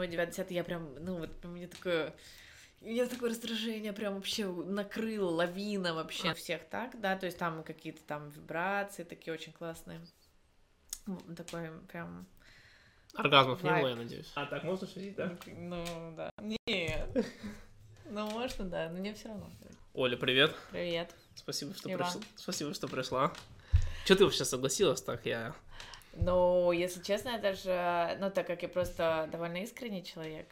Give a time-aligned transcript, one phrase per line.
[0.00, 2.14] 8, 9, 10, я прям, ну, вот у меня такое...
[2.80, 7.62] У меня такое раздражение прям вообще накрыло, лавина вообще всех так, да, то есть там
[7.62, 10.00] какие-то там вибрации такие очень классные.
[11.36, 12.26] Такой прям...
[13.12, 13.82] Оргазмов не Вайб.
[13.82, 14.32] было, я надеюсь.
[14.34, 15.36] А так можно шутить, да?
[15.46, 15.84] Ну,
[16.16, 16.30] да.
[16.40, 17.26] Нет.
[18.06, 19.50] Ну, можно, да, но мне все равно.
[19.92, 20.56] Оля, привет.
[20.70, 21.14] Привет.
[21.34, 22.22] Спасибо, что пришла.
[22.36, 23.32] Спасибо, что пришла.
[24.06, 25.26] Че ты вообще согласилась так?
[25.26, 25.54] Я...
[26.14, 30.46] Ну, если честно, я даже, ну, так как я просто довольно искренний человек,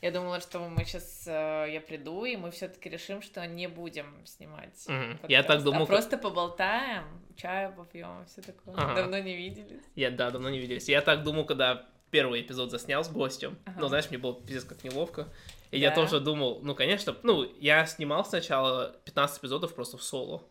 [0.00, 4.84] я думала, что мы сейчас, я приду, и мы все-таки решим, что не будем снимать.
[4.88, 5.12] Мгм.
[5.12, 7.04] подкаст, Я так думал, А просто поболтаем,
[7.36, 8.74] чаю попьем, все такое.
[8.76, 8.94] Ага.
[8.96, 9.82] Давно не виделись.
[9.94, 10.88] Я, да, давно не виделись.
[10.88, 13.56] Я так думал, когда первый эпизод заснял с гостем.
[13.64, 13.80] Ага.
[13.80, 15.28] Но, знаешь, мне было пиздец как неловко.
[15.70, 15.94] И я Да?
[15.96, 20.42] тоже думал, ну, конечно, ну, я снимал сначала 15 эпизодов просто в соло.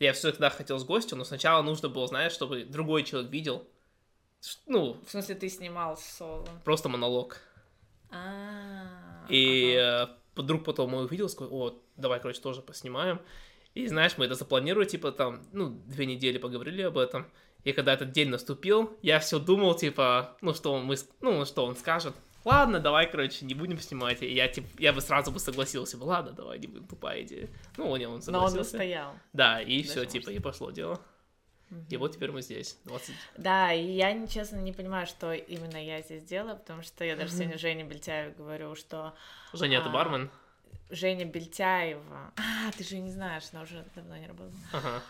[0.00, 3.68] Я всегда хотел с гостем, но сначала нужно было, знаешь, чтобы другой человек видел.
[4.66, 6.48] Ну, В смысле, ты снимал соло?
[6.64, 7.38] просто монолог.
[8.10, 9.26] А.
[9.28, 10.12] И ага.
[10.36, 13.20] э, вдруг потом мой увидел, сказал, о, давай, короче, тоже поснимаем.
[13.74, 17.26] И знаешь, мы это запланировали, типа там, ну, две недели поговорили об этом.
[17.64, 21.66] И когда этот день наступил, я все думал, типа, ну, что он, мы, ну, что
[21.66, 22.14] он скажет.
[22.44, 24.22] Ладно, давай, короче, не будем снимать.
[24.22, 27.48] И я, типа, я бы сразу бы согласился бы, ладно, давай, не будем, тупая идея.
[27.76, 28.58] Ну, не, он Но он согласился.
[28.58, 29.14] настоял.
[29.32, 30.12] Да, и Даже все, может.
[30.12, 31.00] типа, и пошло дело.
[31.88, 33.14] И вот теперь мы здесь, 20...
[33.36, 37.32] Да, и я, честно, не понимаю, что именно я здесь делала, потому что я даже
[37.32, 39.14] сегодня Жене Бельтяевой говорю, что
[39.52, 39.92] Женя, ты А.
[39.92, 40.30] бармен?
[40.90, 42.32] Женя Бельтяева...
[42.36, 44.58] А, ты же не знаешь, она уже давно не работала.
[44.72, 45.02] Ага,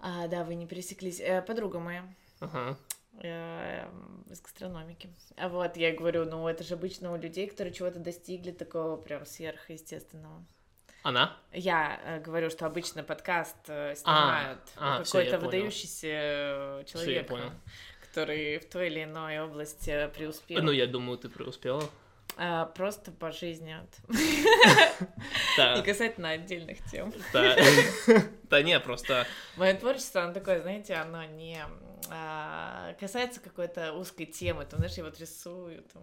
[0.00, 1.20] А, да, вы не пересеклись.
[1.20, 2.06] Э, подруга моя
[2.40, 2.78] ага.
[3.22, 3.88] Э,
[4.30, 5.08] из гастрономики.
[5.36, 9.26] А вот, я говорю, ну, это же обычно у людей, которые чего-то достигли такого прям
[9.26, 10.44] сверхъестественного.
[11.06, 11.36] Она?
[11.52, 17.52] Я э, говорю, что обычно подкаст э, снимают а, я какой-то выдающийся э, человек, понял.
[18.00, 20.60] который в той или иной области преуспел.
[20.64, 21.84] Ну, я думаю, ты преуспела.
[22.38, 23.74] А, просто по жизни.
[24.08, 27.12] Не касательно отдельных тем.
[27.32, 29.26] Да, не, просто...
[29.56, 31.58] Мое творчество, оно такое, знаете, оно не
[32.10, 36.02] а, касается какой-то узкой темы, там, знаешь, я вот рисую, там,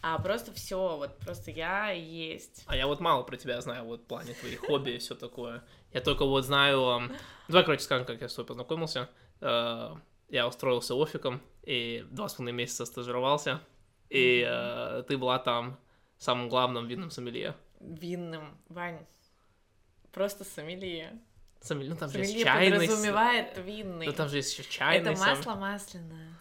[0.00, 2.62] а просто все, вот просто я есть.
[2.66, 5.64] А я вот мало про тебя знаю, вот в плане твоих хобби и все такое.
[5.92, 7.10] Я только вот знаю...
[7.48, 9.08] Давай, короче, скажем, как я с тобой познакомился.
[9.40, 9.96] Э,
[10.28, 13.60] Я устроился офиком и два с половиной месяца стажировался.
[14.10, 15.78] И э, ты была там
[16.16, 17.54] самым главным винным сомелье.
[17.80, 19.06] Винным, Вань,
[20.12, 21.18] просто сомелье.
[21.60, 22.78] Сомелье, ну там же есть Сомелье чайный...
[22.78, 24.06] подразумевает винный.
[24.06, 26.34] Ну там же есть еще чайный Это масло масляное.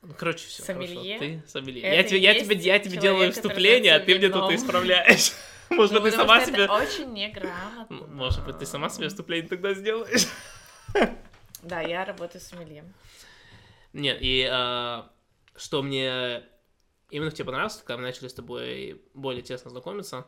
[0.00, 1.18] Ну, короче, все Сомелье?
[1.18, 1.82] Ты сомелье.
[1.82, 5.32] Это Я тебе, я тебе, я тебе делаю вступление, а ты мне тут исправляешь.
[5.70, 6.64] Может Ну, быть, ты потому сама себе...
[6.64, 8.06] это очень неграмотно.
[8.08, 10.26] Может быть, ты сама себе вступление тогда сделаешь?
[11.62, 12.84] Да, я работаю с сомелье.
[13.92, 15.02] Нет, и э,
[15.56, 16.42] что мне
[17.10, 20.26] именно тебе понравилось, когда мы начали с тобой более тесно знакомиться,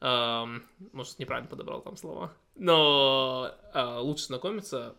[0.00, 4.96] эм, может, неправильно подобрал там слова, но э, лучше знакомиться,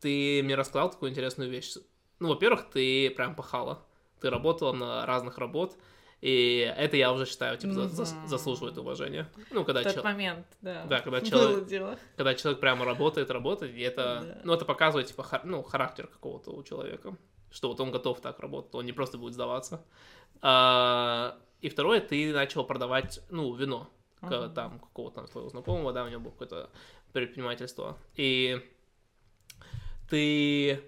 [0.00, 1.74] ты мне рассказал такую интересную вещь.
[2.18, 3.84] Ну, во-первых, ты прям пахала.
[4.20, 5.76] Ты работала на разных работ,
[6.20, 9.28] и это я уже считаю, типа, за- за- заслуживает уважения.
[9.50, 10.84] Ну, когда В тот чел- момент, да.
[10.86, 11.98] Да, когда Было человек, дело.
[12.16, 14.40] когда человек прямо работает, работает, и это, Да.
[14.44, 17.16] ну, это показывает, типа, хар- ну, характер какого-то у человека,
[17.50, 19.84] что вот он готов так работать, он не просто будет сдаваться.
[20.42, 23.88] А, и второе, ты начал продавать, ну, вино,
[24.20, 24.54] к- Мгм.
[24.54, 26.70] там, какого-то там твоего знакомого, да, у него было какое-то
[27.12, 28.60] предпринимательство, и
[30.10, 30.82] ты,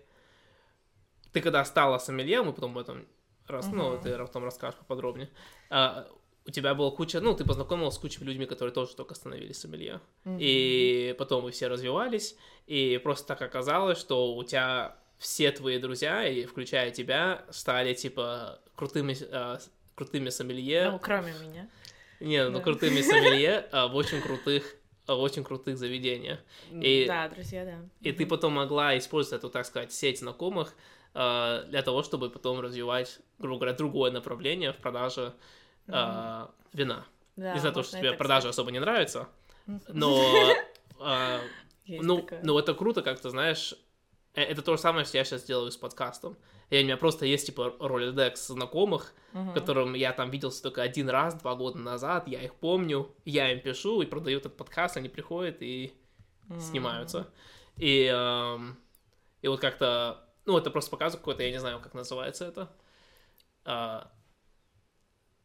[1.32, 3.06] ты когда стала сомелье, мы потом об этом,
[3.47, 4.03] раз, ну, Мгм.
[4.03, 5.31] ты потом расскажешь поподробнее,
[5.71, 6.09] а,
[6.47, 10.00] у тебя была куча, ну, ты познакомилась с кучей людьми, которые тоже только становились сомелье.
[10.25, 10.38] Мгм.
[10.41, 12.36] И потом мы все развивались,
[12.66, 18.61] и просто так оказалось, что у тебя все твои друзья, и включая тебя, стали типа
[18.77, 19.59] крутыми, э,
[19.95, 20.91] крутыми сомелье.
[20.91, 21.67] Ну, кроме меня.
[22.21, 22.62] Не, ну да.
[22.62, 24.77] крутыми сомелье а, в очень крутых,
[25.07, 26.41] а, в очень крутых заведениях.
[26.71, 27.79] И- Да, друзья, да.
[28.03, 30.75] И ты потом могла использовать эту, так сказать, сеть знакомых
[31.15, 35.33] э, для того, чтобы потом развивать, грубо говоря, другое направление в продаже
[35.87, 37.07] э, вина.
[37.37, 38.54] Да, Не знаю, то, можно что тебе продажа сказать.
[38.54, 39.28] особо не нравится,
[39.89, 40.22] но
[41.01, 41.39] э,
[41.87, 42.41] ну, такое.
[42.43, 43.75] ну, это круто, как ты знаешь.
[44.34, 46.36] Э, Это то же самое, что я сейчас делаю с подкастом.
[46.71, 49.53] И у меня просто есть, типа, ролидекс знакомых, Мгм.
[49.54, 53.60] которым я там виделся только один раз, два года назад, я их помню, я им
[53.60, 55.92] пишу и продаю этот подкаст, они приходят и
[56.60, 57.28] снимаются.
[57.77, 58.77] И, эм,
[59.42, 62.71] и вот как-то, ну, это просто показывает какой-то, я не знаю, как называется это,
[63.65, 64.10] а,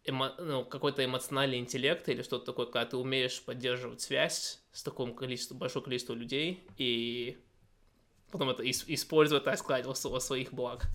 [0.06, 5.14] эмо- ну, какой-то эмоциональный интеллект или что-то такое, когда ты умеешь поддерживать связь с таким
[5.16, 7.38] количеством, большое количество людей, и
[8.32, 10.88] потом это ис- использовать, так сказать, во, сво- во своих благ.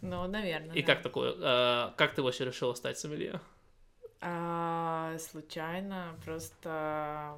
[0.00, 0.74] Ну, наверное.
[0.74, 0.94] И да.
[0.94, 1.34] как такое?
[1.38, 3.40] э, как ты вообще решила стать сомелье?
[4.20, 7.36] А, случайно, просто...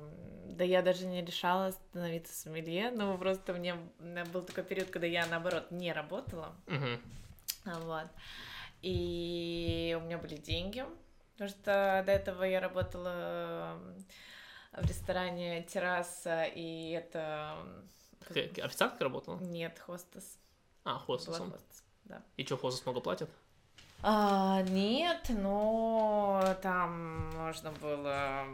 [0.49, 4.91] Да я даже не решала становиться сомелье, но просто мне у меня был такой период,
[4.91, 6.55] когда я, наоборот, не работала,
[7.65, 8.09] а, вот,
[8.83, 10.85] и у меня были деньги,
[11.33, 13.81] потому что до этого я работала
[14.77, 17.57] в ресторане «Терраса», и это...
[18.33, 19.39] Ты официанткой работала?
[19.39, 20.39] Нет, хостес.
[20.85, 21.51] А, Была хостесом.
[21.51, 22.23] хостес, да.
[22.37, 23.31] И что, хостес много платят?
[24.03, 28.45] А, нет, но там можно было...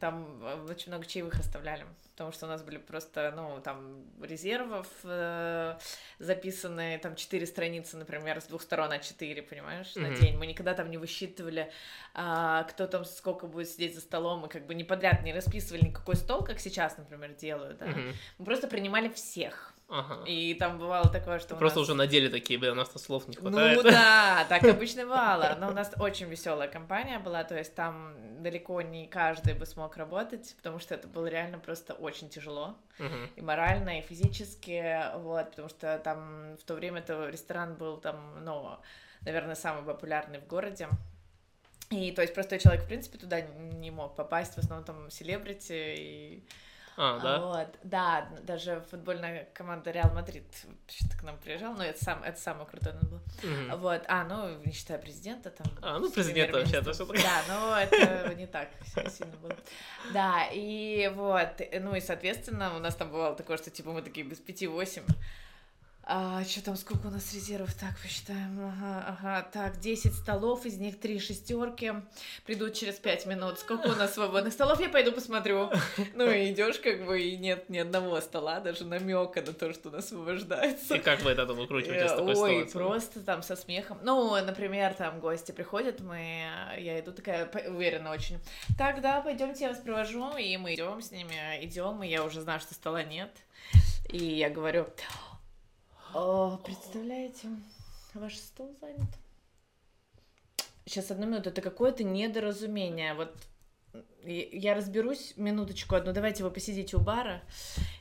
[0.00, 4.86] Там э, очень много чаевых оставляли, потому что у нас были просто, ну, там, резервов
[5.04, 5.76] э,
[6.18, 10.14] записаны, там, четыре страницы, например, с двух сторон а четыре, понимаешь, на Мгм.
[10.14, 10.36] день.
[10.36, 11.70] Мы никогда там не высчитывали,
[12.14, 15.86] а, кто там сколько будет сидеть за столом, мы как бы не подряд не расписывали
[15.86, 17.86] никакой стол, как сейчас, например, делают, да.
[17.86, 18.14] Мгм.
[18.38, 19.74] Мы просто принимали всех.
[19.90, 20.22] Ага.
[20.26, 23.26] И там бывало такое, что Просто нас- уже на деле такие, блин, у нас-то слов
[23.26, 23.76] не хватает.
[23.76, 25.56] ну да, так обычно бывало.
[25.58, 29.96] Но у нас очень веселая компания была, то есть там далеко не каждый бы смог
[29.96, 32.76] работать, потому что это было реально просто очень тяжело.
[32.98, 33.30] Мгм.
[33.36, 38.44] И морально, и физически, вот, потому что там в то время это ресторан был там,
[38.44, 38.76] ну,
[39.22, 40.88] наверное, самый популярный в городе.
[41.90, 45.94] И то есть простой человек, в принципе, туда не мог попасть, в основном там селебрити
[45.96, 46.44] и
[47.00, 47.38] А, да?
[47.38, 52.40] вот, да, даже футбольная команда Реал Мадрид вообще-то к нам приезжала, но это, сам, это
[52.40, 53.20] самый крутой он был.
[53.44, 53.78] Мгм.
[53.78, 55.68] Вот, а, ну, не считая президента там.
[55.80, 57.22] А, ну, президента вообще, то всё-таки.
[57.22, 58.68] Да, но это не так
[59.10, 59.56] сильно было.
[60.12, 64.26] Да, и вот, ну и, соответственно, у нас там бывало такое, что, типа, мы такие
[64.26, 65.04] без пяти восемь.
[66.10, 67.74] А, что там, сколько у нас резервов?
[67.74, 68.58] Так, посчитаем.
[68.58, 69.48] Ага, ага.
[69.52, 71.92] Так, 10 столов, из них три шестерки.
[72.46, 73.58] Придут через 5 минут.
[73.58, 74.80] Сколько у нас свободных столов?
[74.80, 75.70] Я пойду посмотрю.
[76.14, 79.90] Ну и идешь, как бы, и нет ни одного стола, даже намека на то, что
[79.90, 80.94] он освобождается.
[80.96, 82.72] И как вы это там выкручиваете с такой Ой, ситуации?
[82.72, 83.98] просто там со смехом.
[84.02, 86.46] Ну, например, там гости приходят, мы,
[86.78, 88.38] я иду такая уверенно очень.
[88.78, 92.40] Так, да, пойдемте, я вас провожу, и мы идем с ними, идем, и я уже
[92.40, 93.30] знаю, что стола нет.
[94.08, 94.86] И я говорю,
[96.14, 97.48] «О, представляете,
[98.14, 99.08] ваш стол занят.
[100.86, 103.14] Сейчас одну минуту, это какое-то недоразумение.
[103.14, 103.34] Вот
[104.24, 107.42] я разберусь минуточку одну, давайте вы посидите у бара.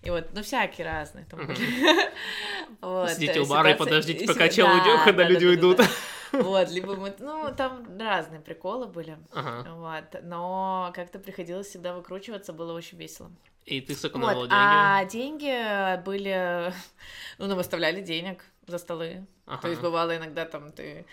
[0.03, 1.53] И вот, ну, всякие разные там Мгм.
[1.53, 1.59] были.
[2.81, 5.79] Вот, Сидите э, у бара и подождите, пока чел уйдет, да, когда да, люди уйдут.
[6.33, 9.17] Вот, либо мы, ну, там разные приколы были.
[9.33, 13.31] Вот, но как-то приходилось всегда выкручиваться, было очень весело.
[13.67, 14.53] И ты сэкономила Вот, деньги.
[14.55, 16.73] а деньги были,
[17.37, 19.27] ну, нам оставляли денег за столы.
[19.45, 19.61] Ага.
[19.63, 21.05] То есть бывало иногда там ты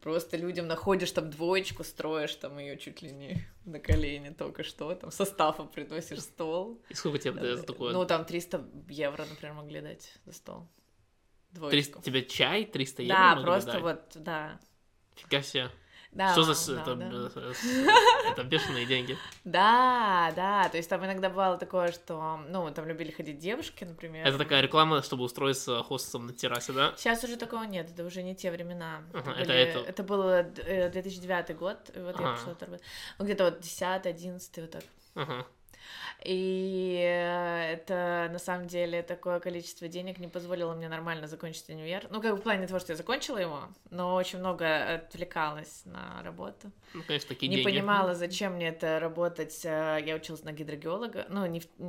[0.00, 4.94] просто людям находишь там двоечку, строишь там ее чуть ли не на колени только что,
[4.94, 6.80] там составом приносишь стол.
[6.88, 7.92] И сколько тебе дают за такое?
[7.92, 10.68] Ну, там 300 евро, например, могли дать за стол.
[11.54, 12.02] 300 Двоечку.
[12.02, 13.82] тебе чай 300 евро Да, просто дать?
[13.82, 14.60] вот, да.
[15.16, 15.70] Фига себе.
[16.16, 16.74] Да, Что за...
[16.76, 17.30] да, это, да.
[17.36, 17.52] э,
[18.30, 19.18] это бешеные деньги.
[19.44, 24.26] Да, да, то есть там иногда бывало такое, что, ну, там любили ходить девушки, например.
[24.26, 26.94] Это такая реклама, чтобы устроиться хостесом на террасе, да?
[26.96, 29.02] Сейчас уже такого нет, это уже не те времена.
[29.12, 32.38] Ага, это, это были- это- был э, 2009 год, и вот я Ага.
[32.40, 32.86] туда работать.
[33.18, 34.84] Ну, где-то вот 10 11 вот так.
[35.14, 35.46] Ага.
[36.24, 42.06] И э, это, на самом деле, такое количество денег не позволило мне нормально закончить универ.
[42.10, 46.22] Ну, как бы в плане того, что я закончила его, но очень много отвлекалась на
[46.22, 46.72] работу.
[46.94, 47.70] Ну, конечно, такие не деньги.
[47.70, 49.64] понимала, зачем мне это работать.
[49.64, 51.26] Э, Я училась на гидрогеолога.
[51.28, 51.84] Ну, не у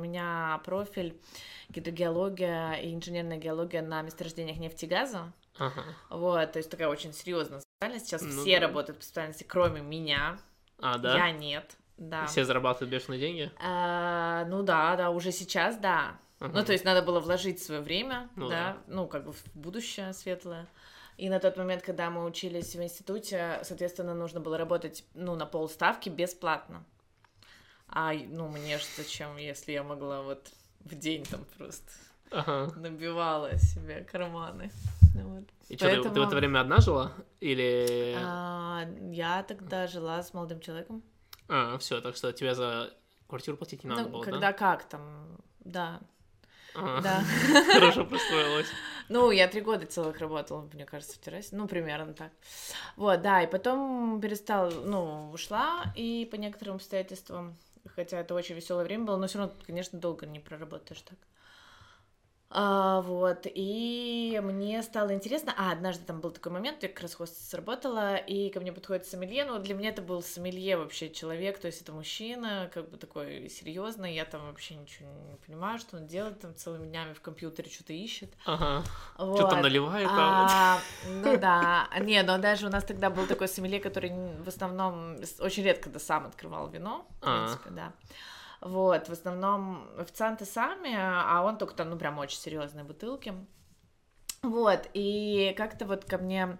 [0.00, 1.20] меня профиль
[1.68, 5.32] гидрогеология и инженерная геология на месторождениях нефти и газа.
[5.58, 5.84] Ага.
[6.10, 8.06] Вот, то есть такая очень серьезная специальность.
[8.06, 8.66] Сейчас Ну все да.
[8.68, 10.38] работают по специальности, кроме меня.
[10.80, 11.16] А, да?
[11.16, 11.76] Я нет.
[11.98, 12.26] Да.
[12.26, 13.50] Все зарабатывают бешеные деньги?
[13.62, 16.16] А, ну да, да, уже сейчас, да.
[16.40, 16.52] Ага.
[16.54, 20.12] Ну, то есть надо было вложить свое время, Ну да, ну, как бы в будущее
[20.12, 20.66] светлое.
[21.16, 25.46] И на тот момент, когда мы учились в институте, соответственно, нужно было работать, ну, на
[25.46, 26.84] полставки бесплатно.
[27.88, 30.48] А, ну, мне ж зачем, если я могла вот
[30.84, 31.90] в день там просто
[32.30, 32.72] Ага.
[32.76, 34.70] набивала себе карманы.
[35.16, 35.44] Ну Вот.
[35.68, 37.12] И что, ты, ты в Поэтому- это время одна жила?
[37.40, 38.14] Или...
[38.22, 41.02] А, я тогда жила с молодым человеком.
[41.48, 42.94] А, все, так что тебе за
[43.26, 46.00] квартиру платить не надо ну, было, когда как там, да, да?
[46.74, 47.00] Ага.
[47.02, 47.24] да.
[47.72, 48.68] Хорошо пристроилась.
[49.08, 51.56] Ну, я три года целых работала, мне кажется, в террасе.
[51.56, 52.30] Ну, примерно так.
[52.96, 57.56] Вот, да, и потом перестала, ну, ушла, и по некоторым обстоятельствам,
[57.94, 61.18] хотя это очень веселое время было, но все равно, конечно, долго не проработаешь так.
[62.50, 67.14] А, вот, и мне стало интересно, а, однажды там был такой момент, я как раз
[67.14, 71.58] хост сработала, и ко мне подходит сомелье, ну, для меня это был сомелье вообще человек,
[71.58, 75.98] то есть это мужчина, как бы такой серьезный, я там вообще ничего не понимаю, что
[75.98, 78.32] он делает, там целыми днями в компьютере что-то ищет.
[78.46, 78.82] Ага.
[79.18, 79.36] Вот.
[79.36, 80.08] Что там наливает?
[80.10, 84.10] А, ну да, не, но даже у нас тогда был такой сомелье, который
[84.42, 87.44] в основном очень редко да сам открывал вино, в А.
[87.44, 87.92] принципе, да.
[88.60, 93.34] Вот, в основном официанты сами, а он только там, ну, прям очень серьезные бутылки.
[94.42, 96.58] Вот, и как-то вот ко мне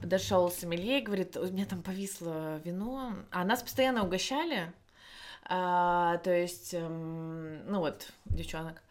[0.00, 4.72] подошел сомелье и говорит, у меня там повисло вино, а нас постоянно угощали,
[5.44, 8.82] а, то есть, эм, ну вот, девчонок.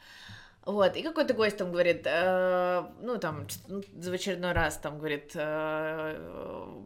[0.66, 5.32] Вот, и какой-то гость там говорит, э, ну, там, ч- ну, очередной раз там говорит,
[5.36, 6.84] э,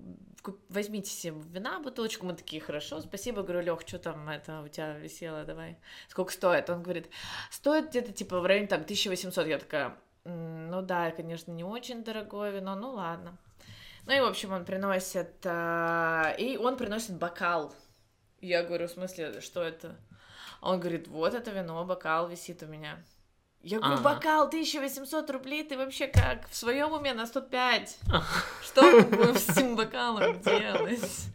[0.69, 4.97] возьмите себе вина, бутылочку, мы такие, хорошо, спасибо, говорю, Лех, что там это у тебя
[4.97, 6.69] висело, давай, сколько стоит?
[6.69, 7.09] Он говорит,
[7.49, 12.03] стоит где-то, типа, в районе, там, 1800, я такая, «М, ну да, конечно, не очень
[12.03, 13.37] дорогое вино, ну ладно.
[14.05, 17.73] Ну и, в общем, он приносит, э, и он приносит бокал.
[18.39, 19.95] Я говорю, в смысле, что это?
[20.61, 23.03] Он говорит, вот это вино, бокал висит у меня.
[23.63, 24.15] Я говорю, Ага.
[24.15, 26.47] бокал 1800 рублей, ты вообще как?
[26.49, 27.99] В своем уме на 105.
[28.63, 31.27] Что мы с этим бокалом делать?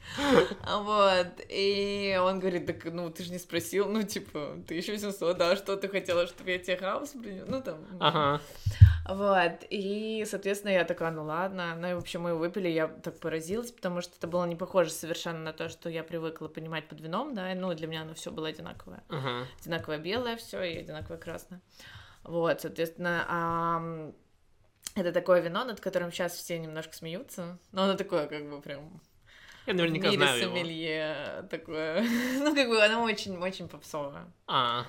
[0.64, 1.40] А Вот.
[1.49, 5.88] И он говорит, так, ну, ты же не спросил, ну, типа, 1800, да, что ты
[5.88, 7.45] хотела, чтобы я тебе хаос принес?
[7.47, 7.78] Ну, там.
[8.00, 8.40] Ага.
[9.09, 13.21] Вот, и, соответственно, я такая, ну ладно, ну и, в общем, мы выпили, я так
[13.21, 17.00] поразилась, потому что это было не похоже совершенно на то, что я привыкла понимать под
[17.00, 19.47] вином, да, ну, для меня оно все было одинаковое, Ага.
[19.61, 21.61] одинаковое белое все и одинаковое красное,
[22.26, 24.14] вот, соответственно, ам,
[24.95, 29.00] это такое вино, над которым сейчас все немножко смеются, но оно такое, как бы, прям
[29.66, 30.50] Я наверняка в мире знаю его.
[30.54, 32.02] сомелье такое,
[32.38, 34.87] ну, как бы, оно очень-очень попсовое, А,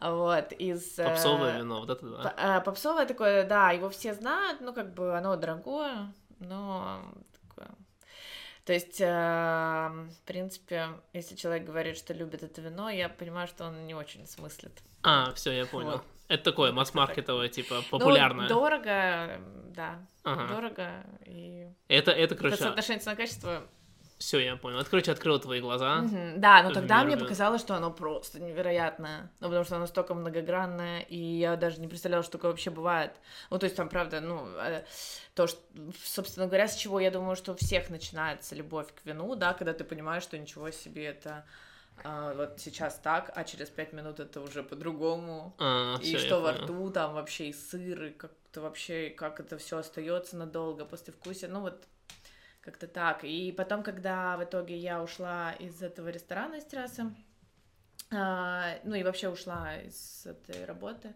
[0.00, 0.98] вот, из...
[0.98, 2.34] э, попсовое вино, вот это да.
[2.36, 7.02] А, Попсовое такое, да, его все знают, ну, как бы оно дорогое, но.
[8.68, 13.64] То есть, а, в принципе, если человек говорит, что любит это вино, я понимаю, что
[13.64, 14.82] он не очень смыслит.
[15.02, 15.92] А, все, я понял.
[15.92, 16.04] Вот.
[16.28, 18.46] Это такое Вот масс-маркетовое, типа, Ну, популярное.
[18.46, 19.40] дорого,
[19.74, 20.54] да, Ага.
[20.54, 20.92] дорого,
[21.24, 23.66] и Это, это, короче, соотношению цена-качество...
[24.18, 24.78] все, я понял.
[24.78, 25.98] Это, короче, открыло твои глаза.
[25.98, 29.30] Мгм, Да, но тогда мне показалось, что оно просто невероятное.
[29.40, 33.12] Ну, потому что оно настолько многогранное, и я даже не представляла, что такое вообще бывает.
[33.50, 34.84] Ну, то есть там, правда, ну, э,
[35.34, 35.60] то, что,
[36.04, 39.72] собственно говоря, с чего я думаю, что у всех начинается любовь к вину, да, когда
[39.72, 41.44] ты понимаешь, что ничего себе это
[42.04, 45.54] а, вот сейчас так, а через пять минут это уже по-другому.
[45.58, 46.64] А, И всё, я что во понял.
[46.64, 51.48] рту, там вообще и сыр, и как-то вообще, как это все остается надолго после вкуса.
[51.48, 51.84] Ну вот
[52.68, 53.24] как-то так.
[53.24, 57.14] И потом, когда в итоге я ушла из этого ресторана из террасы,
[58.10, 61.14] а, ну и вообще ушла из этой работы,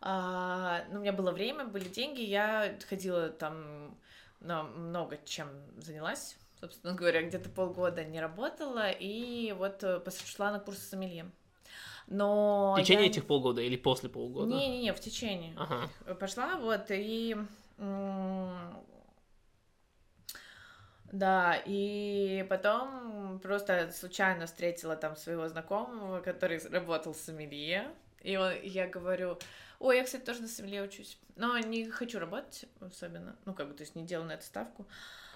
[0.00, 3.96] а, ну, у меня было время, были деньги, я ходила там
[4.40, 5.46] на много чем
[5.76, 11.30] занялась, собственно говоря, где-то полгода не работала, и вот э, пошла на курсы сомелье.
[12.08, 14.52] Но В течение я- этих полгода или после полгода?
[14.52, 15.54] Не-не-не, в течение.
[15.56, 15.88] Ага.
[16.16, 17.36] Пошла, вот, и...
[21.12, 27.90] Да, и потом просто случайно встретила там своего знакомого, который работал в сомелье,
[28.22, 29.38] и он- я говорю,
[29.78, 33.74] ой, я, кстати, тоже на сомелье учусь, но не хочу работать особенно, ну, как бы,
[33.74, 34.86] то есть не делаю на эту ставку,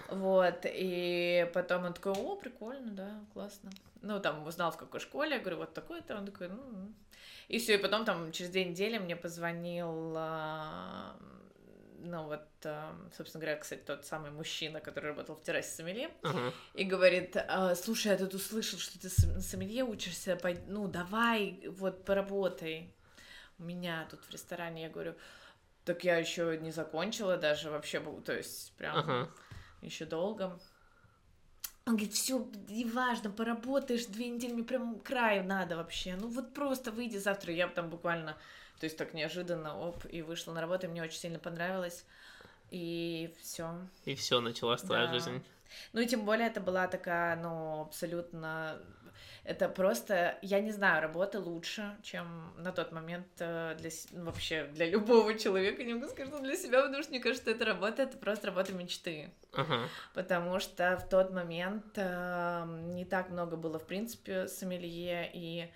[0.09, 5.33] вот, и потом он такой, о, прикольно, да, классно, ну, там, узнал, в какой школе,
[5.37, 6.95] я говорю, вот такой-то, он такой, ну, м».
[7.49, 11.16] и все, и потом там через две недели мне позвонил, а,
[11.99, 16.53] ну вот, а, собственно говоря, кстати, тот самый мужчина, который работал в террасе сомелье, Ага.
[16.75, 22.05] и говорит, «А, слушай, я тут услышал, что ты на сомелье учишься, ну давай, вот
[22.05, 22.93] поработай
[23.59, 24.83] у меня тут в ресторане.
[24.85, 25.15] Я говорю,
[25.85, 29.31] так я еще не закончила даже вообще, то есть прям Ага.
[29.83, 30.59] еще долго.
[31.87, 32.38] Он говорит, все,
[32.69, 36.17] неважно, поработаешь две недели, мне прям краю надо вообще.
[36.17, 37.53] Ну вот просто выйди завтра.
[37.53, 38.37] Я там буквально,
[38.78, 42.04] то есть так неожиданно, оп, и вышла на работу, и мне очень сильно понравилось.
[42.71, 43.75] И все.
[44.04, 45.12] И все, началась твоя Да.
[45.12, 45.45] жизнь.
[45.92, 48.78] Ну и тем более это была такая, ну, абсолютно...
[49.45, 54.64] Это просто, я не знаю, работа лучше, чем на тот момент э, для, ну, вообще
[54.75, 58.02] для любого человека, не могу сказать, что для себя, потому что мне кажется, эта работа,
[58.02, 59.30] это просто работа мечты.
[59.52, 59.88] Ага.
[60.14, 62.64] Потому что в тот момент э,
[62.95, 65.71] не так много было, в принципе, сомелье, и...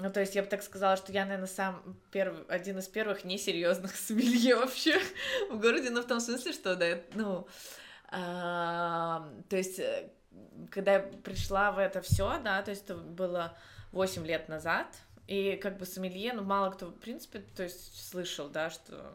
[0.00, 3.24] Ну, то есть я бы так сказала, что я, наверное, сам первый, один из первых
[3.24, 5.00] несерьезных сомелье вообще
[5.50, 7.46] в городе, но в том смысле, что, да, ну,
[8.10, 10.10] а, то есть, э,
[10.70, 13.56] когда я пришла в это все, да, то есть это было
[13.92, 14.86] 8 лет назад,
[15.26, 19.14] И как бы сомелье, ну, мало кто, в принципе, то есть слышал, да, что...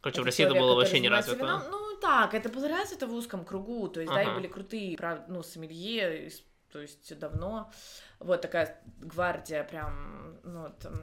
[0.00, 1.38] Короче, в России это было вообще не развито.
[1.38, 1.62] Вином.
[1.70, 4.24] Ну, так, это было развито в узком кругу, то есть, ага.
[4.24, 4.96] да, и были крутые,
[5.28, 6.30] ну, сомелье,
[6.70, 7.72] то есть, давно.
[8.20, 10.94] Вот такая гвардия прям, ну, там,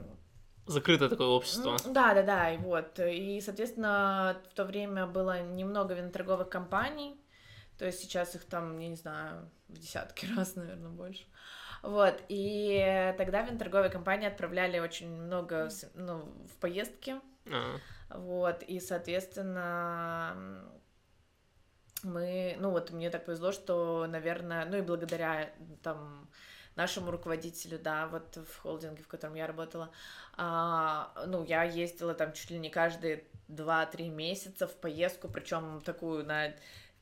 [0.66, 1.76] закрытое такое общество.
[1.86, 2.98] Да, да, да, и вот.
[3.00, 7.20] И, соответственно, в то время было немного виноторговых компаний,
[7.78, 11.24] то есть сейчас их там, я не знаю, в десятки раз, наверное, больше.
[11.82, 17.20] Вот, и тогда виноторговые компании отправляли очень много ну, в поездки.
[17.50, 17.76] А.
[18.10, 20.64] Вот, и, соответственно,
[22.02, 25.50] мы, ну вот мне так повезло, что, наверное, ну и благодаря
[25.82, 26.28] там
[26.78, 29.90] нашему руководителю, да, вот в холдинге, в котором я работала,
[30.36, 36.24] а, ну, я ездила там чуть ли не каждые 2-3 месяца в поездку, причем такую
[36.24, 36.54] на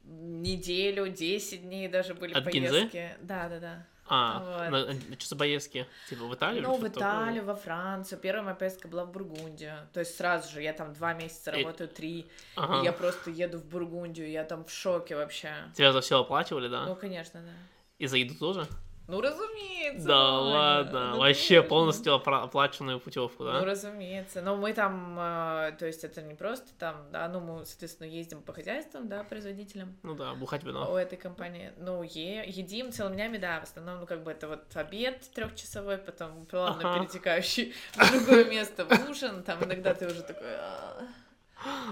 [0.02, 2.97] неделю, 10 дней даже были От поездки.
[2.97, 3.16] Гинзы?
[3.21, 3.87] Да, да, да.
[4.09, 4.71] А, вот.
[4.71, 5.87] на, что за поездки?
[6.09, 6.62] Типа в Италию?
[6.62, 7.54] Ну, в Италию, такое?
[7.54, 8.21] во Францию.
[8.21, 9.88] Первая моя поездка была в Бургундию.
[9.92, 12.30] То есть сразу же я там два месяца работаю, три.
[12.54, 12.83] Ага.
[12.83, 15.50] И я просто еду в Бургундию, я там в шоке вообще.
[15.75, 16.87] Тебя за все оплачивали, да?
[16.87, 17.52] Ну, конечно, да.
[17.99, 18.68] И за еду тоже?
[19.08, 20.06] Ну, разумеется.
[20.06, 21.68] Да ладно, ну, вообще конечно.
[21.68, 23.60] полностью оплаченную путевку, да?
[23.60, 24.42] Ну, разумеется.
[24.42, 28.42] Но мы там, э, то есть это не просто там, да, ну, мы, соответственно, ездим
[28.42, 29.96] по хозяйствам, да, производителям.
[30.02, 30.92] Ну да, бухать вино.
[30.92, 31.72] У этой компании.
[31.76, 35.98] Ну, е едим целыми днями, да, в основном, ну, как бы это вот обед трехчасовой,
[35.98, 37.00] потом плавно ага.
[37.00, 40.48] перетекающий в другое место в ужин, там иногда ты уже такой...
[40.48, 41.06] «А».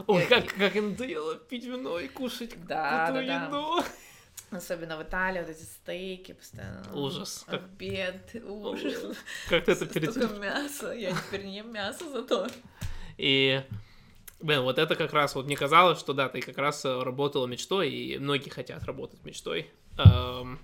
[0.07, 3.81] Ой, как, как им надоело пить вино и кушать да, да, еду.
[3.81, 3.85] Да.
[4.57, 6.95] Особенно в Италии, вот эти стейки постоянно.
[6.95, 7.45] Ужас.
[7.47, 7.63] Как...
[7.63, 9.17] Обед, ужас.
[9.49, 12.47] Как ты это перед Столько мяса, я теперь не ем мясо зато.
[13.17, 13.63] И,
[14.41, 17.47] блин, вот это как раз, вот мне казалось, что да, ты как раз э, работала
[17.47, 19.71] мечтой, и многие хотят работать мечтой.
[19.99, 20.61] Эм,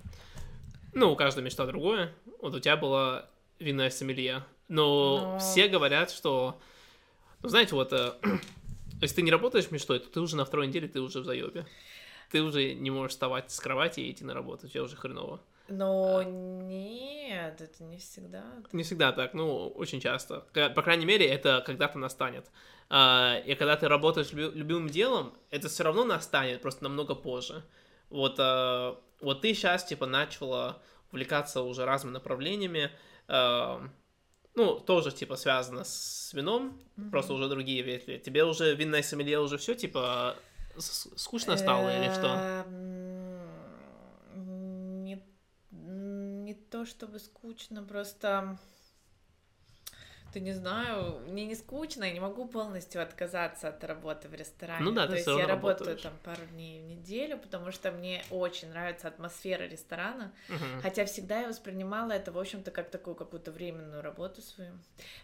[0.93, 2.13] ну, у каждой мечта другое.
[2.41, 3.29] Вот у тебя была
[3.59, 4.43] винная сомелье.
[4.67, 5.39] Но, Но...
[5.39, 6.59] все говорят, что,
[7.41, 8.13] ну, знаете, вот, э,
[9.01, 11.65] если ты не работаешь мечтой, то ты уже на второй неделе, ты уже в заебе
[12.31, 15.39] ты уже не можешь вставать с кровати и идти на работу, тебе уже хреново.
[15.67, 16.23] Но а.
[16.23, 18.43] нет, это не всегда.
[18.71, 20.45] Не всегда так, ну, очень часто.
[20.53, 22.49] По крайней мере, это когда-то настанет.
[22.89, 27.63] А, и когда ты работаешь любимым делом, это все равно настанет, просто намного позже.
[28.09, 32.89] Вот, а, вот ты сейчас, типа, начала увлекаться уже разными направлениями,
[34.53, 37.09] ну, тоже, типа, связано с вином, mm-hmm.
[37.09, 38.17] просто уже другие ветви.
[38.17, 40.35] Тебе уже винная сомелье уже все, типа,
[40.77, 42.65] скучно стало или что?
[42.65, 43.41] Эм,
[45.03, 45.23] не,
[45.71, 48.57] не то чтобы скучно, просто
[50.33, 54.83] ты не знаю, мне не скучно, я не могу полностью отказаться от работы в ресторане.
[54.83, 58.69] Ну да, То есть я работаю там пару дней в неделю, потому что мне очень
[58.69, 60.81] нравится атмосфера ресторана, угу.
[60.81, 64.71] хотя всегда я воспринимала это, в общем-то, как такую какую-то временную работу свою.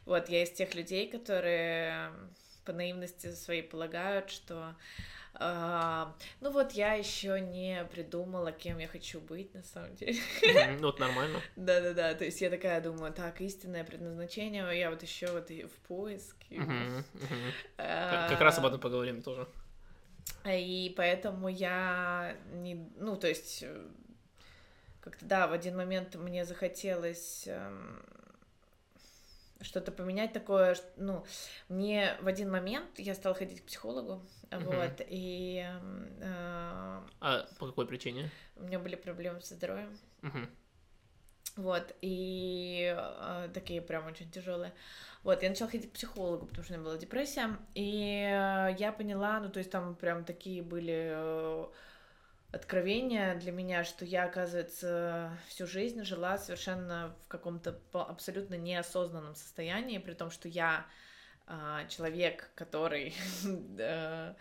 [0.06, 2.12] Вот, я из тех людей, которые
[2.68, 4.76] по наивности своей полагают, что
[5.36, 10.20] а, ну вот я еще не придумала, кем я хочу быть на самом деле.
[10.42, 11.40] Mm-hmm, вот нормально.
[11.56, 15.72] Да-да-да, то есть я такая думаю, так, истинное предназначение, я вот еще вот и в
[15.88, 16.62] поиске.
[17.78, 19.48] А, как раз об этом поговорим тоже.
[20.46, 23.88] И поэтому я не, ну то есть э,
[25.00, 28.04] как-то да, в один момент мне захотелось эм,
[29.62, 31.26] что-то поменять такое, ну,
[31.70, 35.66] мне в один момент я стала ходить к психологу, вот, и...
[36.22, 38.30] Э, а по какой причине?
[38.56, 39.98] У меня были проблемы со здоровьем.
[41.56, 44.74] Вот, и э, такие прям очень тяжелые.
[45.24, 48.94] Вот, я начала ходить к психологу, потому что у меня была депрессия, и э, я
[48.96, 51.14] поняла, ну, то есть там прям такие были...
[51.16, 51.68] Э,
[52.52, 59.98] откровение для меня, что я, оказывается, всю жизнь жила совершенно в каком-то абсолютно неосознанном состоянии,
[59.98, 60.86] при том, что я
[61.48, 63.14] э, человек, который...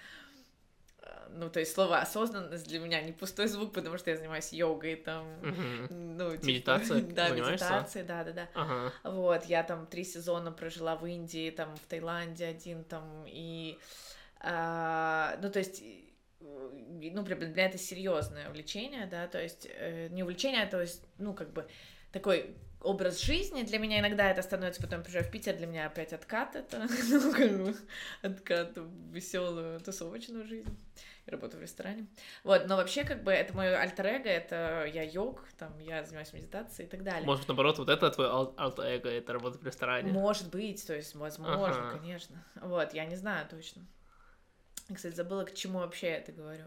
[1.31, 4.97] ну, то есть слово осознанность для меня не пустой звук, потому что я занимаюсь йогой,
[4.97, 5.27] там,
[5.91, 8.49] ну, типа, медитация, да, медитация, да, да, да.
[8.55, 8.93] Uh-huh.
[9.05, 13.79] Вот, я там три сезона прожила в Индии, там, в Таиланде один, там, и,
[14.43, 15.83] э, ну, то есть
[16.41, 21.03] ну, для меня это серьезное увлечение, да, то есть э, не увлечение, а то есть,
[21.19, 21.67] ну, как бы
[22.13, 23.63] такой образ жизни.
[23.63, 27.33] Для меня иногда это становится, потом приезжаю в Питер, для меня опять откат это, ну,
[27.33, 27.77] как бы
[28.23, 30.77] откат в веселую тусовочную жизнь.
[31.27, 32.07] Я работаю в ресторане.
[32.45, 36.33] Вот, но вообще, как бы, это мое альтер эго, это я йог, там, я занимаюсь
[36.33, 37.27] медитацией и так далее.
[37.27, 40.13] Может, наоборот, вот это твой альтер эго, это работа в ресторане?
[40.13, 41.99] Может быть, то есть, возможно, ага.
[41.99, 42.45] конечно.
[42.63, 43.83] Вот, я не знаю точно.
[44.95, 46.65] Кстати, забыла, к чему вообще я это говорю.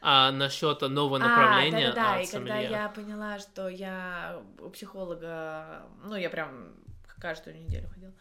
[0.00, 1.90] А насчет нового направления.
[1.90, 2.20] А, да, да, да.
[2.20, 6.74] И когда я поняла, что я у психолога, ну, я прям
[7.18, 8.12] каждую неделю ходила.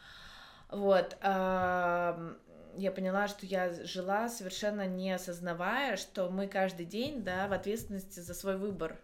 [0.70, 2.36] Вот, а,
[2.76, 8.22] я поняла, что я жила совершенно не осознавая, что мы каждый день, да, в ответственности
[8.22, 8.98] за свой выбор.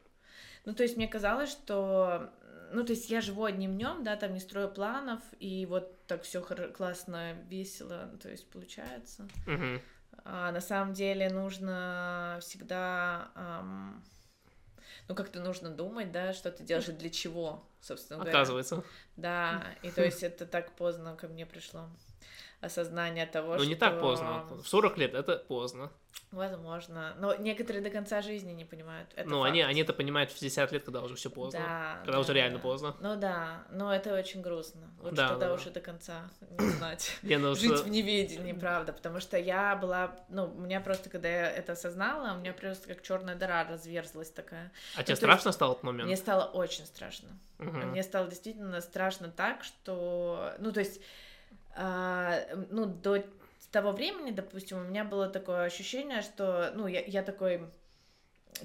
[0.66, 2.32] Ну, то есть мне казалось, что
[2.72, 6.24] ну, то есть я живу одним днем, да, там не строю планов, и вот так
[6.24, 9.28] все классно, весело, то есть получается.
[9.46, 9.82] Мгм.
[10.26, 14.04] А на самом деле нужно всегда, ам,
[15.08, 18.38] ну, как-то нужно думать, да, что ты делаешь и для чего, собственно говоря.
[18.38, 18.84] Оказывается.
[19.16, 21.90] Да, и то есть это так поздно ко мне пришло
[22.62, 23.68] осознание того, Ну, что...
[23.68, 24.46] не так поздно.
[24.62, 25.92] В 40 лет это поздно.
[26.32, 27.16] Возможно.
[27.18, 29.10] Но некоторые до конца жизни не понимают.
[29.16, 29.50] Это ну, факт.
[29.50, 31.60] они, они это понимают в 60 лет, когда уже все поздно.
[31.60, 32.64] Да, когда да, уже реально да.
[32.64, 32.96] поздно.
[33.00, 34.82] Ну да, но это очень грустно.
[35.00, 37.18] Лучше Да, тогда да, уже до конца не знать.
[37.24, 41.10] Не, ну, Жить что- в неведении, правда, потому что я была, ну, у меня просто,
[41.10, 44.72] когда я это осознала, у меня просто как черная дыра разверзлась такая.
[44.96, 46.08] А тебе то есть страшно стал этот момент?
[46.08, 47.30] Мне стало очень страшно.
[47.58, 47.90] Мгм.
[47.90, 51.02] Мне стало действительно страшно так, что, ну, то есть,
[51.76, 53.24] ну, до
[53.72, 57.70] того времени, допустим, у меня было такое ощущение, что, ну, я, я такой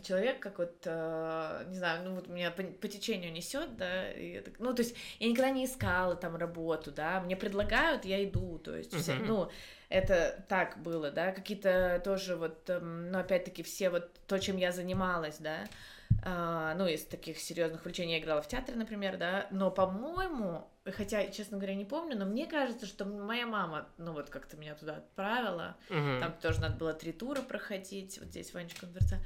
[0.03, 4.33] человек, как вот, э, не знаю, ну вот меня по, по течению несет, да, и
[4.33, 8.25] я так- ну то есть я никогда не искала там работу, да, мне предлагают, я
[8.25, 9.51] иду, то есть, все- ну
[9.88, 14.73] это так было, да, какие-то тоже вот, эм, ну опять-таки все вот то, чем я
[14.73, 19.71] занималась, да, а, ну из таких серьезных увлечений я играла в театре, например, да, но
[19.71, 24.57] по-моему, хотя, честно говоря, не помню, но мне кажется, что моя мама, ну вот как-то
[24.57, 26.21] меня туда отправила, Мгм.
[26.21, 28.19] там тоже надо было три тура проходить.
[28.19, 29.19] Вот здесь в Ванечком дворце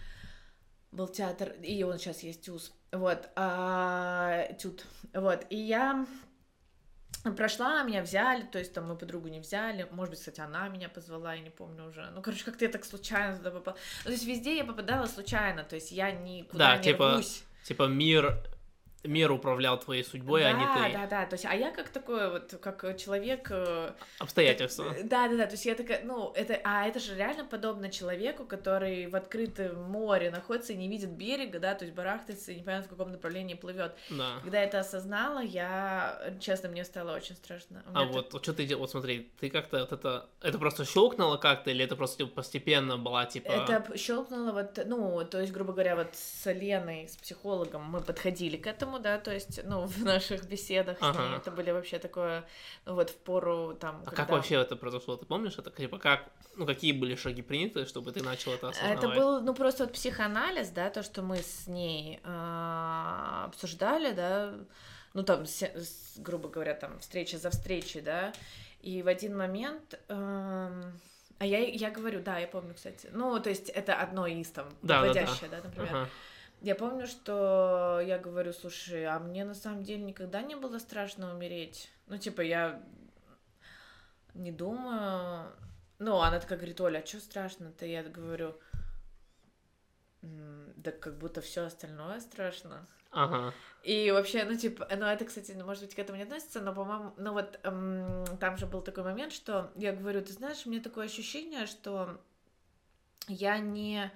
[0.91, 2.73] был театр, и он сейчас есть ТЮЗ.
[2.93, 4.87] Вот, а, ТЮТ.
[5.13, 6.07] Вот, и я
[7.23, 10.89] прошла, меня взяли, то есть там мою подругу не взяли, может быть, кстати, она меня
[10.89, 12.09] позвала, я не помню уже.
[12.15, 13.77] Ну, короче, как-то я так случайно туда попала.
[14.05, 17.43] Ну, то есть везде я попадала случайно, то есть я никуда Да, не типа, рвусь.
[17.65, 18.39] Типа мир,
[19.05, 20.99] мир управлял твоей судьбой, да, а не ты.
[20.99, 24.95] да, да, то есть, а я как такой вот, как человек, э, Обстоятельства.
[25.05, 25.47] Да, да, да.
[25.47, 29.83] То есть я такая, ну, это, а это же реально подобно человеку, который в открытом
[29.83, 33.55] море находится и не видит берега, да, то есть барахтается и непонятно в каком направлении
[33.55, 33.95] плывет.
[34.11, 34.41] Да.
[34.43, 37.83] Когда я это осознала, я, честно, мне стало очень страшно.
[37.93, 38.83] А меня вот, что ты делал?
[38.83, 40.27] Вот смотри, ты как-то вот это...
[40.43, 43.49] Это просто щелкнуло как-то, или это просто типа, постепенно была, типа...
[43.49, 48.57] Это щелкнуло вот, ну, то есть, грубо говоря, вот с Леной, с психологом мы подходили
[48.57, 51.37] к этому, да, то есть, ну, в наших беседах с ней Ага.
[51.37, 52.45] это были вообще такое,
[52.87, 53.97] ну, вот в пору там...
[54.07, 55.17] А когда- как вообще это произошло?
[55.19, 55.71] Ты помнишь это?
[55.71, 56.31] Типа как...
[56.57, 58.99] Ну, какие были шаги приняты, чтобы ты начал это осознавать?
[58.99, 64.55] Это был, ну, просто вот психоанализ, да, то, что мы с ней а, обсуждали, да,
[65.15, 68.33] ну, там, с- с- грубо говоря, там, встреча за встречей, да,
[68.81, 69.99] и в один момент...
[70.09, 70.99] эм,
[71.41, 73.09] а я, я говорю, да, я помню, кстати.
[73.13, 75.21] Ну, то есть это одно из там Да, да, да.
[75.21, 75.89] вводящее, да, например.
[75.95, 76.09] Ага.
[76.61, 81.33] Я помню, что я говорю, слушай, а мне на самом деле никогда не было страшно
[81.33, 81.91] умереть.
[82.07, 82.83] Ну, типа, я
[84.35, 85.53] не думаю...
[86.01, 87.85] Ну, она такая говорит, Оля, а что страшно-то?
[87.87, 88.55] Я говорю,
[90.23, 92.87] «М, да как будто все остальное страшно.
[93.11, 93.55] Ага.
[93.83, 97.15] И вообще, ну, типа, ну, это, кстати, может быть, к этому не относится, но, по-моему,
[97.17, 100.83] ну, вот эм, там же был такой момент, что я говорю, ты знаешь, у меня
[100.83, 102.21] такое ощущение, что
[103.29, 104.13] я не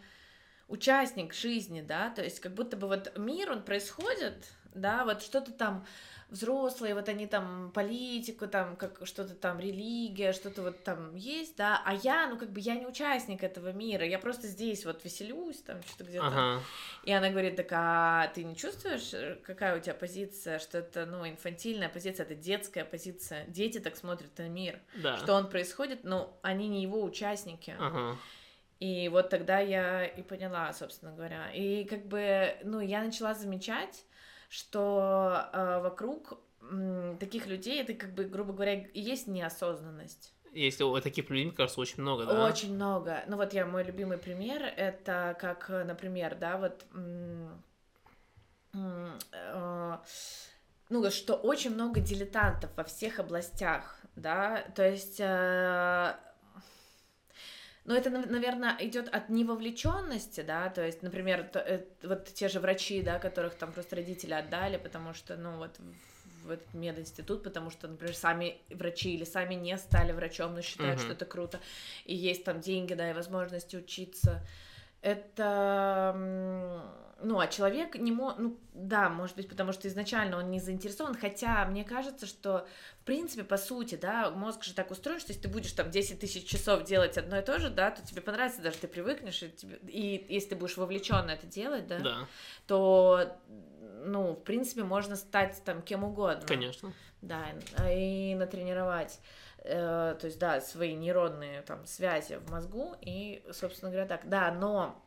[0.73, 4.35] участник жизни, да, то есть как будто бы вот мир, он происходит,
[4.75, 5.85] да, вот что-то там
[6.31, 11.83] взрослые, вот они там политику, там как что-то там религия, что-то вот там есть, да,
[11.85, 15.59] а я, ну как бы я не участник этого мира, я просто здесь вот веселюсь,
[15.59, 16.27] там что-то где-то.
[16.27, 16.63] Ага.
[17.05, 21.05] И она говорит, так а ты не чувствуешь, э, какая у тебя позиция, что это,
[21.05, 25.19] ну, инфантильная позиция, это детская позиция, дети так смотрят на мир, Да.
[25.19, 27.77] что он происходит, но они не его участники.
[27.79, 28.17] Ага.
[28.83, 31.53] И вот тогда я и поняла, собственно говоря.
[31.53, 34.05] И как бы, ну, я начала замечать,
[34.49, 40.35] что э, вокруг м, таких людей, это как бы, грубо говоря, и есть неосознанность.
[40.53, 42.45] Если у таких людей, мне кажется, очень много, да?
[42.45, 43.23] Очень много.
[43.29, 46.85] Ну вот я мой любимый пример, это как, э, например, да, вот,
[48.75, 49.97] э,
[50.89, 55.21] ну что очень много дилетантов во всех областях, да, то есть
[57.85, 62.61] ну, это, наверное, идет от невовлеченности, да, то есть, например, т- э, вот те же
[62.61, 65.79] врачи, да, которых там просто родители отдали, потому что, ну, вот
[66.45, 70.97] в- этот мединститут, потому что, например, сами врачи или сами не стали врачом, но считают,
[70.99, 71.05] Мгм.
[71.05, 71.61] что это круто,
[72.05, 74.41] и есть там деньги, да, и возможности учиться,
[75.01, 76.15] это,
[77.23, 81.15] ну, а человек не может, ну, да, может быть, потому что изначально он не заинтересован,
[81.15, 82.67] хотя мне кажется, что,
[83.01, 86.21] в принципе, по сути, да, мозг же так устроен, что если ты будешь там 10
[86.21, 89.51] тысяч часов делать одно и то же, да, то тебе понравится, даже ты привыкнешь, и,
[89.51, 92.27] тебе, и если ты будешь вовлеченно это делать, да, Да,
[92.67, 93.37] то,
[94.05, 96.47] ну, в принципе, можно стать там кем угодно.
[96.47, 96.93] конечно.
[97.21, 97.45] Да,
[97.89, 99.21] и натренировать,
[99.59, 104.51] э, то есть, да, свои нейронные там связи в мозгу, и, собственно говоря, так, да,
[104.51, 105.01] но,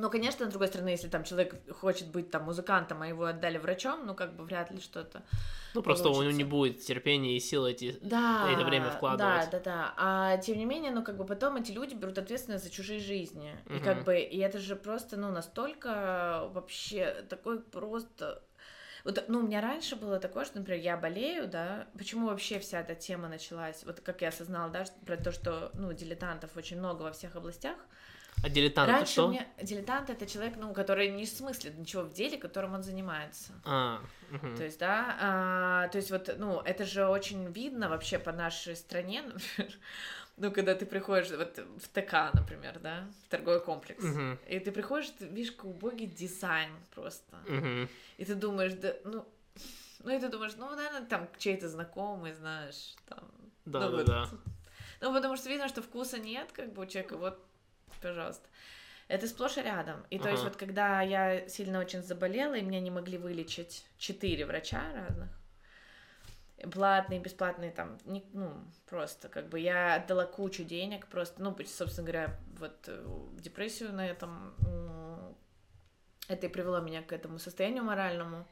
[0.00, 3.58] ну, конечно, с другой стороны, если там человек хочет быть там музыкантом, а его отдали
[3.58, 5.22] врачом, ну, как бы вряд ли что-то
[5.74, 6.38] Ну, просто у него Получится.
[6.38, 7.98] не будет терпения и сил эти...
[8.00, 9.50] да, это время вкладывать.
[9.50, 9.94] Да, да, да.
[9.96, 13.54] А тем не менее, ну, как бы потом эти люди берут ответственность за чужие жизни.
[13.66, 13.84] И Мгм.
[13.84, 18.42] как бы, и это же просто, ну, настолько вообще такой просто...
[19.04, 22.80] Вот, ну, у меня раньше было такое, что, например, я болею, да, почему вообще вся
[22.80, 27.02] эта тема началась, вот как я осознала, да, про то, что, ну, дилетантов очень много
[27.02, 27.76] во всех областях.
[28.42, 29.26] А дилетант это Раньше что?
[29.26, 33.52] у меня дилетант это человек, ну, который не смыслит ничего в деле, которым он занимается.
[33.64, 34.56] А, мгм.
[34.56, 38.76] То есть, да, а, то есть вот, ну, это же очень видно вообще по нашей
[38.76, 39.72] стране, например,
[40.36, 44.38] ну, когда ты приходишь вот в ТК, например, да, в торговый комплекс, Мгм.
[44.46, 47.88] и ты приходишь, ты видишь, убогий дизайн просто, Мгм.
[48.18, 49.26] и ты думаешь, да, ну,
[50.04, 53.28] ну, и ты думаешь, ну, наверное, там чей-то знакомый, знаешь, там,
[53.64, 54.06] Да, ну, да, вот.
[54.06, 54.30] да.
[55.00, 57.44] Ну, потому что видно, что вкуса нет, как бы у человека, вот,
[58.02, 58.48] пожалуйста.
[59.08, 60.04] Это сплошь и рядом.
[60.10, 60.50] И то есть Ага.
[60.50, 65.30] вот когда я сильно очень заболела, и меня не могли вылечить четыре врача разных,
[66.72, 68.52] платные, бесплатные, там, не- ну,
[68.86, 73.06] просто, как бы, я отдала кучу денег, просто, ну, собственно говоря, вот, э,
[73.40, 74.54] депрессию на этом,
[76.28, 78.46] это и привело меня к этому состоянию моральному,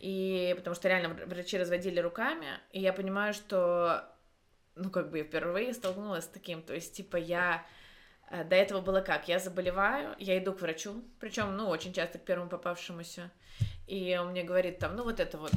[0.00, 4.04] и потому что реально вр- врачи разводили руками, и я понимаю, что,
[4.76, 7.64] ну, как бы, я впервые столкнулась с таким, то есть, типа, я
[8.30, 9.28] до этого было как?
[9.28, 13.30] Я заболеваю, я иду к врачу, причем, ну, очень часто к первому попавшемуся,
[13.86, 15.52] и он мне говорит там, ну, вот это вот,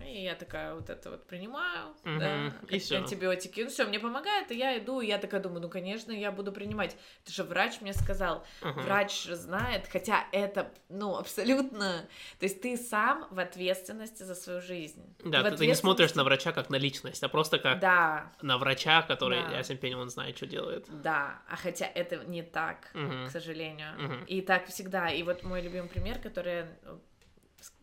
[0.00, 2.96] и я такая вот это вот принимаю, Мгм, да, и всё.
[2.98, 6.30] антибиотики, ну, все, мне помогает, и я иду, и я такая думаю, ну, конечно, я
[6.32, 8.80] буду принимать, это же врач мне сказал, Ага.
[8.82, 12.08] врач знает, хотя это, ну, абсолютно,
[12.38, 15.14] то есть ты сам в ответственности за свою жизнь.
[15.24, 18.32] Да, ты, ты не смотришь ответственности- на врача как на личность, а просто как Да,
[18.42, 19.56] на врача, который, Да.
[19.58, 20.86] ясен пень, он знает, что делает.
[21.02, 23.26] да, а хотя это не так, Мгм.
[23.26, 23.92] к сожалению.
[23.98, 24.24] Мгм.
[24.24, 25.08] И так всегда.
[25.10, 27.00] И вот мой любимый пример, который ну,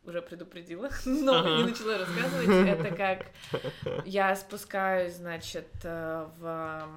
[0.03, 1.57] уже предупредила, но Ага.
[1.57, 3.25] не начала рассказывать, это как
[4.05, 6.89] я спускаюсь, значит, э, в...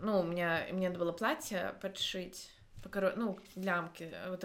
[0.00, 2.50] Ну, у меня, мне надо было платье подшить,
[2.84, 4.12] покоро- ну, лямки.
[4.28, 4.44] Вот,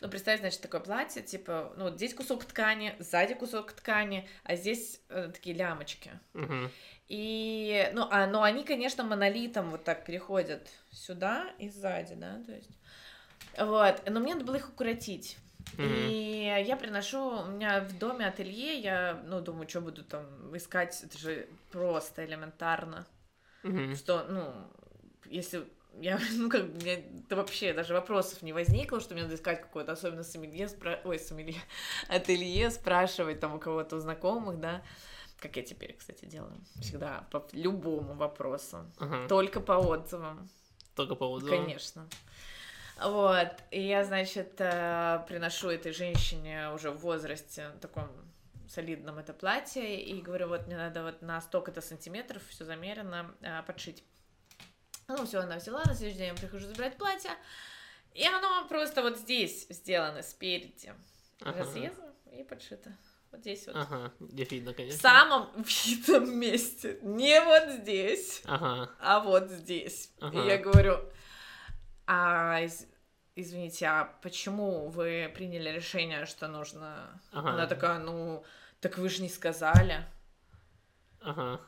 [0.00, 4.56] ну, представь, значит, такое платье, типа, ну, вот здесь кусок ткани, сзади кусок ткани, а
[4.56, 6.10] здесь э, такие лямочки.
[6.32, 6.70] Мгм.
[7.08, 12.52] И, ну, а, но они, конечно, монолитом вот так переходят сюда и сзади, да, то
[12.52, 12.70] есть.
[13.58, 15.36] Вот, но мне надо было их укоротить.
[15.78, 15.88] Мгм.
[15.88, 21.02] И я приношу, у меня в доме ателье, я, ну, думаю, что буду там искать,
[21.02, 23.06] это же просто элементарно,
[23.62, 23.94] Мгм.
[23.96, 24.52] что, ну,
[25.26, 25.64] если
[26.00, 29.92] я, ну, как бы, да вообще даже вопросов не возникло, что мне надо искать какое-то,
[29.92, 31.00] особенно сомелье, спра...
[31.04, 31.60] ой, сомелье,
[32.08, 34.82] ателье, спрашивать там у кого-то, у знакомых, да,
[35.40, 39.28] как я теперь, кстати, делаю, всегда по любому вопросу, Ага.
[39.28, 40.48] только по отзывам,
[40.94, 41.64] Только по отзывам.
[41.64, 42.06] конечно.
[43.00, 48.08] Вот, и я, значит, э, приношу этой женщине уже в возрасте таком
[48.68, 53.62] солидном это платье и говорю, вот мне надо вот на столько-то сантиметров все замерено э,
[53.66, 54.04] подшить.
[55.08, 57.30] Ну, все, она взяла, на следующий день я прихожу забирать платье,
[58.14, 60.92] и оно просто вот здесь сделано спереди,
[61.42, 61.58] Ага.
[61.58, 62.96] разрезано и подшито.
[63.32, 63.74] Вот здесь вот.
[63.76, 64.98] Ага, где видно, В конечно.
[65.00, 66.98] самом видном месте.
[67.02, 70.12] Не вот здесь, Ага, а вот здесь.
[70.20, 70.40] Ага.
[70.42, 71.00] И я говорю,
[72.06, 72.86] а из-
[73.34, 77.20] извините, а почему вы приняли решение, что нужно...
[77.32, 77.50] Ага.
[77.50, 78.44] Она такая, ну,
[78.80, 80.04] так вы же не сказали.
[81.20, 81.60] ага,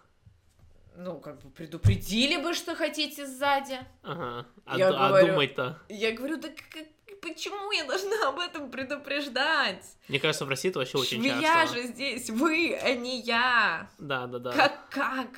[0.97, 3.79] Ну, как бы предупредили бы, что хотите сзади.
[4.03, 4.47] ага.
[4.65, 5.79] А, Я а говорю- думать-то?
[5.89, 9.85] Я говорю, да как- почему я должна об этом предупреждать?
[10.09, 11.77] Мне кажется, в России это вообще очень Швея часто.
[11.77, 13.89] же здесь, вы, а не я.
[13.99, 14.53] Да, да, да.
[14.53, 15.29] Как, как?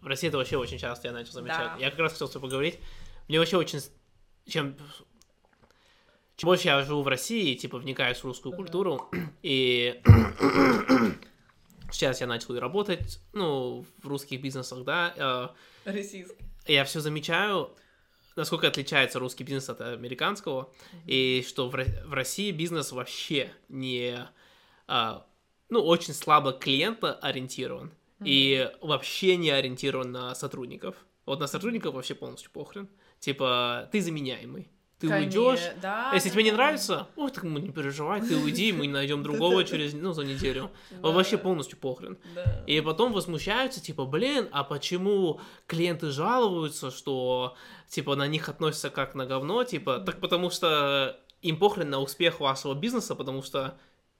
[0.00, 1.72] В России это вообще очень часто я начал замечать.
[1.74, 1.76] Да.
[1.78, 2.78] Я как раз хотел с тобой поговорить.
[3.28, 3.80] Мне вообще очень...
[4.46, 4.76] Чем...
[6.36, 8.62] Чем больше я живу в России, типа, вникаю в русскую Мгм.
[8.62, 9.10] культуру,
[9.42, 10.02] и
[11.90, 16.36] сейчас я начал работать, ну, в русских бизнесах, да, Российский.
[16.66, 17.70] э, я все замечаю,
[18.36, 20.70] насколько отличается русский бизнес от американского,
[21.06, 24.18] и что в, в России бизнес вообще не,
[24.86, 25.26] а,
[25.70, 27.92] ну, очень слабо клиента ориентирован.
[28.24, 30.96] и вообще не ориентирован на сотрудников.
[31.26, 32.88] Вот на сотрудников вообще полностью похрен.
[33.26, 34.70] Типа, ты заменяемый.
[35.00, 36.56] Ты Конечно, уйдешь, да, если да, тебе не да.
[36.58, 40.70] нравится, ой, так мы не переживай, ты уйди, мы найдем другого через, ну, за неделю.
[41.02, 42.18] Вот вообще Да, полностью похрен.
[42.36, 42.62] да.
[42.68, 47.56] И потом возмущаются, типа, блин, а почему клиенты жалуются, что,
[47.88, 52.38] типа, на них относятся как на говно, типа, так потому что им похрен на успех
[52.38, 53.76] вашего бизнеса, потому что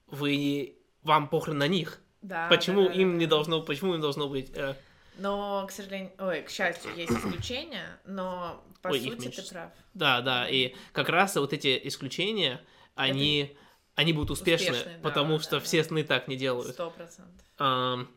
[0.07, 2.01] вы, вам похрен на них.
[2.21, 3.17] Да, почему да, да, им да.
[3.19, 4.51] не должно, почему им должно быть...
[4.53, 4.75] э,
[5.17, 9.71] Но, к сожалению, ой, к счастью, есть исключения, но по Ой, сути ты прав.
[9.93, 12.61] Да, да, и как раз вот эти исключения,
[12.95, 13.57] они,
[13.95, 15.59] они будут успешны, Успешные, да, потому да, что да.
[15.59, 16.73] все сны так не делают.
[16.73, 17.45] Сто процентов.
[17.57, 18.07] Ам,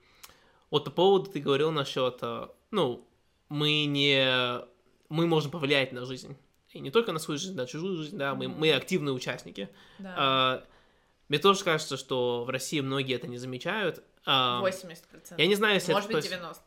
[0.70, 3.06] вот по поводу ты говорил насчет, а, ну,
[3.48, 4.60] мы не,
[5.08, 6.36] мы можем повлиять на жизнь.
[6.70, 9.68] И не только на свою жизнь, на чужую жизнь, да, мы, мы активные участники.
[9.98, 10.14] Да.
[10.16, 10.64] А,
[11.28, 14.04] мне тоже кажется, что в России многие это не замечают.
[14.26, 15.34] А, 80%.
[15.38, 16.62] я не знаю, если Может это быть, по- 90.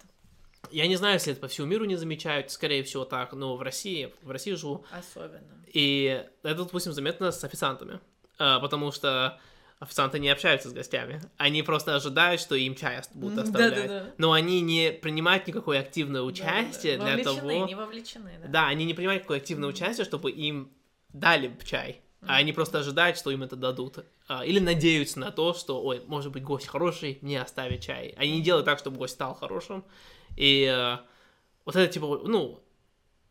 [0.73, 3.61] Я не знаю, если это по всему миру не замечают, скорее всего так, но в
[3.61, 5.63] России, в России живу, Особенно.
[5.67, 7.99] и это, допустим, заметно с официантами,
[8.39, 9.39] А, потому что
[9.79, 14.13] официанты не общаются с гостями, они просто ожидают, что им чай будут оставлять, да-да-да.
[14.17, 17.15] но они не принимают никакое активное участие Да-да-да.
[17.23, 18.47] для вовлечены, того, не вовлечены, да.
[18.47, 20.71] да, они не принимают никакое активное участие, чтобы им
[21.09, 25.53] дали чай, а они просто ожидают, что им это дадут, А, или надеются на то,
[25.53, 28.15] что, ой, может быть, гость хороший, мне оставит чай.
[28.17, 29.83] Они не делают так, чтобы гость стал хорошим,
[30.35, 30.97] и э,
[31.65, 32.63] вот это типа, ну,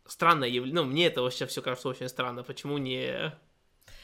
[0.07, 3.33] странное явление, ну, мне это вообще все кажется очень странно, почему не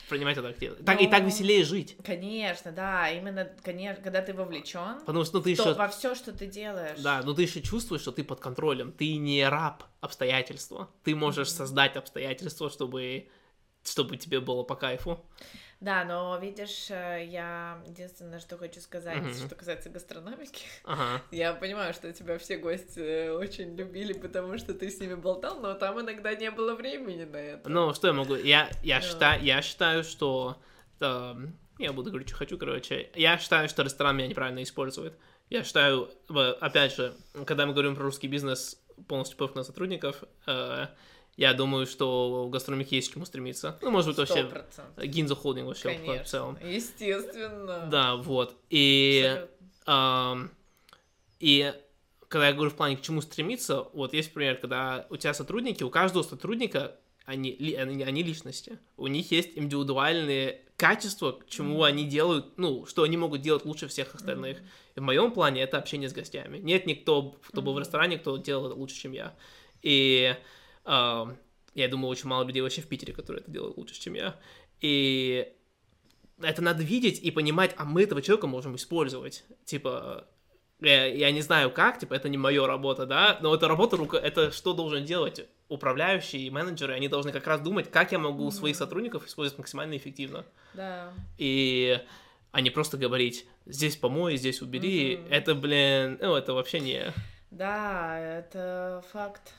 [0.09, 0.77] принимать это активно.
[0.85, 5.39] Так, и так Ну, веселее жить, Конечно, да, именно, конечно, когда ты вовлечен, потому что
[5.39, 5.75] ну, ты еще...
[5.75, 6.99] во все, что ты делаешь.
[6.99, 11.51] Да, но ты еще чувствуешь, что ты под контролем, ты не раб обстоятельства, ты можешь
[11.51, 13.29] создать обстоятельства, чтобы
[13.85, 15.25] чтобы тебе было по кайфу.
[15.81, 19.33] Да, но видишь, э, я единственное, что хочу сказать, Мгм.
[19.33, 20.65] что касается гастрономики.
[20.85, 21.23] Ага.
[21.31, 25.61] Я понимаю, что тебя все гости э, очень любили, потому что ты с ними болтал,
[25.61, 27.69] но там иногда не было времени на это.
[27.69, 28.35] Ну, что я могу?
[28.35, 29.07] Я, я, Да.
[29.07, 30.61] считаю, я считаю, что...
[31.01, 33.11] эм, я буду говорить, что хочу, короче.
[33.15, 35.17] Я считаю, что ресторан меня неправильно использует.
[35.49, 36.11] Я считаю,
[36.61, 37.15] опять же,
[37.47, 40.87] когда мы говорим про русский бизнес, полностью пофиг на сотрудников, э,
[41.39, 43.79] я думаю, что у гастрономики есть к чему стремиться.
[43.81, 45.05] Ну, может быть, Сто вообще процентов.
[45.05, 46.59] Гинза Холдинг вообще в Конечно, целом.
[46.63, 47.87] естественно.
[47.89, 48.57] Да, вот.
[48.71, 49.47] И...
[49.87, 50.51] Ам,
[51.39, 51.73] и
[52.27, 55.85] когда я говорю в плане к чему стремиться, вот есть пример, когда у тебя сотрудники,
[55.85, 58.81] у каждого сотрудника они, ли- они, они личности.
[58.97, 63.87] У них есть индивидуальные качества, к чему они делают, ну, что они могут делать лучше
[63.87, 64.59] всех остальных.
[64.97, 66.59] И в моем плане это общение с гостями.
[66.59, 69.37] Нет никто, кто был в ресторане, кто делал это лучше, чем я.
[69.83, 70.35] И
[71.75, 74.37] я думаю, очень мало людей вообще в Питере, которые это делают лучше, чем я.
[74.81, 75.53] И
[76.41, 79.45] это надо видеть и понимать, а мы этого человека можем использовать.
[79.65, 80.27] Типа,
[80.81, 84.19] я, я не знаю как, типа, это не моя работа, да, но это работа, рука,
[84.19, 88.51] это что должен делать управляющие и менеджеры, они должны как раз думать, как я могу
[88.51, 88.79] своих Мгм.
[88.79, 90.47] сотрудников использовать максимально эффективно.
[90.75, 91.13] Да.
[91.37, 92.01] И
[92.53, 95.27] а не просто говорить, здесь помой, здесь убери, Мгм.
[95.33, 97.13] это, блин, ну, это вообще не...
[97.51, 99.53] Да, это факт.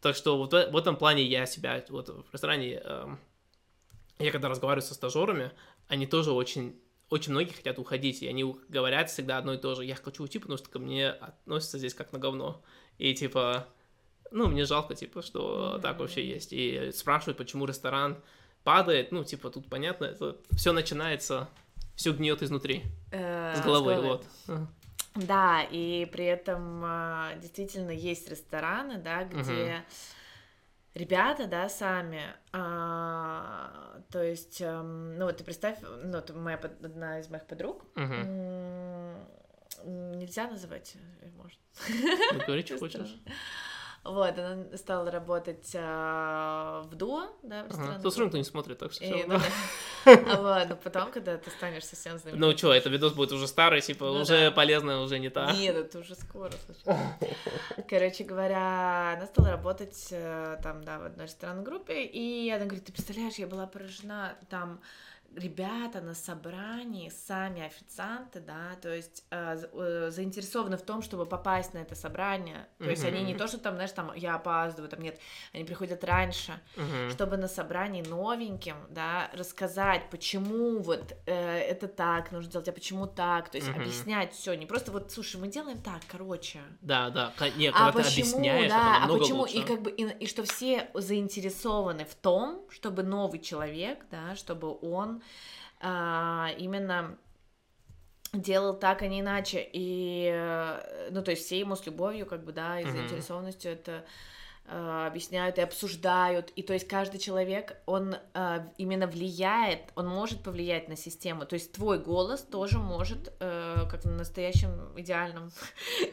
[0.00, 3.18] Так что вот в, этом плане я себя, вот в ресторане, эм,
[4.18, 5.50] я когда разговариваю со стажерами,
[5.88, 9.84] они тоже очень, очень многие хотят уходить, и они говорят всегда одно и то же,
[9.84, 12.62] я хочу уйти, потому что ко мне относятся здесь как на говно.
[12.98, 13.66] И типа,
[14.30, 15.82] ну, мне жалко, типа, что Мгм.
[15.82, 16.52] так вообще есть.
[16.52, 18.16] И спрашивают, почему ресторан
[18.64, 21.48] падает, ну, типа, тут понятно, это все начинается,
[21.94, 24.20] все гниет изнутри, Э, с головы, головы.
[24.46, 24.66] вот.
[25.14, 29.84] Да, и при этом а, действительно есть рестораны, да, где
[30.94, 37.18] ребята, да, сами, а, то есть, эм, ну вот ты представь, ну это моя одна
[37.20, 37.84] из моих подруг,
[39.84, 40.94] м, нельзя называть,
[41.36, 41.58] может.
[42.32, 43.16] Ну, говори, что хочешь.
[44.02, 47.68] Вот, она стала работать а, в дуо, да, в Ага.
[47.68, 49.38] ресторанной Тут все равно не смотрит, так что И, всё ну.
[50.06, 52.50] А вот, но потом, когда ты станешь совсем знаменитым.
[52.50, 55.52] Ну что, это видос будет уже старый, типа, Ну уже полезно, уже не та.
[55.52, 56.98] Нет, это уже скоро, слушай.
[57.90, 62.86] Короче говоря, она стала работать э, там, да, в одной ресторанной группе, и она говорит,
[62.86, 64.80] ты представляешь, я была поражена, там
[65.36, 71.72] ребята на собрании, сами официанты, да, то есть э, э, заинтересованы в том, чтобы попасть
[71.74, 72.66] на это собрание.
[72.78, 75.18] То есть они не то, что там, знаешь, там я опаздываю, там нет,
[75.52, 77.10] они приходят раньше, Мгм.
[77.10, 83.06] чтобы на собрании новеньким, да, рассказать, почему вот э, это так нужно делать, а почему
[83.06, 83.80] так, то есть Мгм.
[83.80, 86.60] объяснять все, не просто вот, слушай, мы делаем так, короче.
[86.80, 89.56] Да, да, ко- не, А когда ты почему, объясняешь, это да, а намного почему, лучше.
[89.56, 94.76] и как бы, и, и что все заинтересованы в том, чтобы новый человек, да, чтобы
[94.82, 95.19] он
[95.80, 97.16] а, именно
[98.32, 99.68] делал так, а не иначе.
[99.72, 104.04] И, э, ну, то есть все ему с любовью, как бы, да, и заинтересованностью это
[104.70, 106.50] объясняют и обсуждают.
[106.50, 111.44] И то есть каждый человек, он э, именно влияет, он может повлиять на систему.
[111.44, 115.50] То есть твой голос тоже может, э, как в настоящем идеальном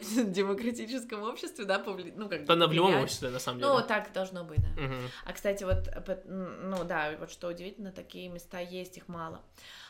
[0.00, 2.16] демократическом обществе, да, повлиять.
[2.16, 3.70] Ну, как Да, на в любом обществе, на самом деле.
[3.70, 4.82] Ну, так должно быть, да.
[4.82, 4.96] Мгм.
[5.24, 5.88] А, кстати, вот,
[6.26, 9.40] м, ну да, вот что удивительно, такие места есть, их мало.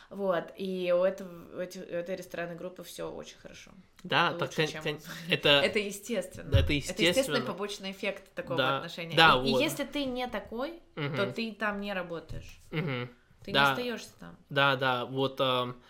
[0.09, 3.71] Вот, и у, этого, у этой ресторанной группы все очень хорошо.
[4.03, 5.49] Да, Лучше, так, чем- это...
[5.49, 6.47] Это естественно.
[6.49, 7.41] Это Это естественный естественно.
[7.45, 9.15] побочный эффект такого Да, отношения.
[9.15, 9.61] да, и, и вот.
[9.61, 11.15] если ты не такой, Мгм.
[11.15, 12.61] то ты там не работаешь.
[12.71, 13.09] Мгм.
[13.43, 13.65] Ты Да.
[13.65, 14.37] не остаешься там.
[14.49, 15.81] Да, да, вот, эм,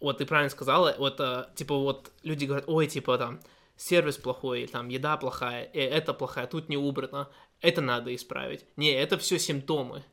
[0.00, 3.40] вот ты правильно сказала, вот, э, типа, вот люди говорят, ой, типа, там,
[3.76, 7.28] сервис плохой, там, еда плохая, э, это плохая, тут не убрано,
[7.60, 8.64] это надо исправить.
[8.76, 10.04] Не, это все симптомы.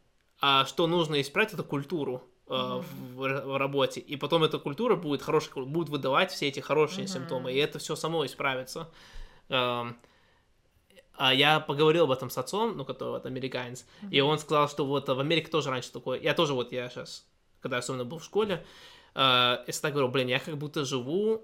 [0.41, 2.82] А что нужно исправить, это культуру э,
[3.14, 4.00] в, в работе.
[4.00, 7.14] И потом эта культура будет хорошей, будет выдавать все эти хорошие Мгм.
[7.14, 8.89] симптомы, и это все само исправится.
[9.50, 9.98] Эм,
[11.18, 14.86] а я поговорил об этом с отцом, ну, который вот американец, и он сказал, что
[14.86, 16.20] вот в Америке тоже раньше такое.
[16.20, 17.26] Я тоже вот, я сейчас,
[17.62, 18.66] когда особенно был в школе,
[19.14, 21.41] э, я всегда говорил, блин, я как будто живу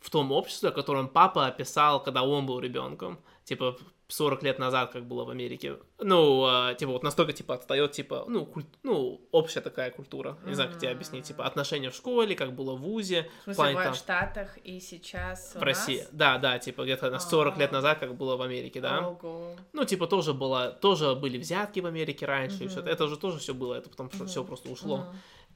[0.00, 3.76] в том обществе, о котором папа описал, когда он был ребенком, типа
[4.08, 5.78] 40 лет назад, как было в Америке.
[5.98, 10.36] Ну, э, типа вот настолько типа отстает, типа, ну, куль- ну, общая такая культура.
[10.44, 13.54] Не знаю, как тебе объяснить, типа отношения в школе, как было в ВУЗе, В смысле,
[13.62, 15.98] плане в там- Штатах и сейчас в России.
[16.00, 16.08] нас?
[16.12, 17.74] Да, да, типа где-то на 40 лет А.
[17.74, 19.08] назад, как было в Америке, да.
[19.08, 19.56] Ого.
[19.72, 22.68] Ну, типа, тоже было, тоже были взятки в Америке раньше, и.
[22.68, 22.86] Мгм.
[22.86, 25.06] это же тоже все было, это потом все просто ушло.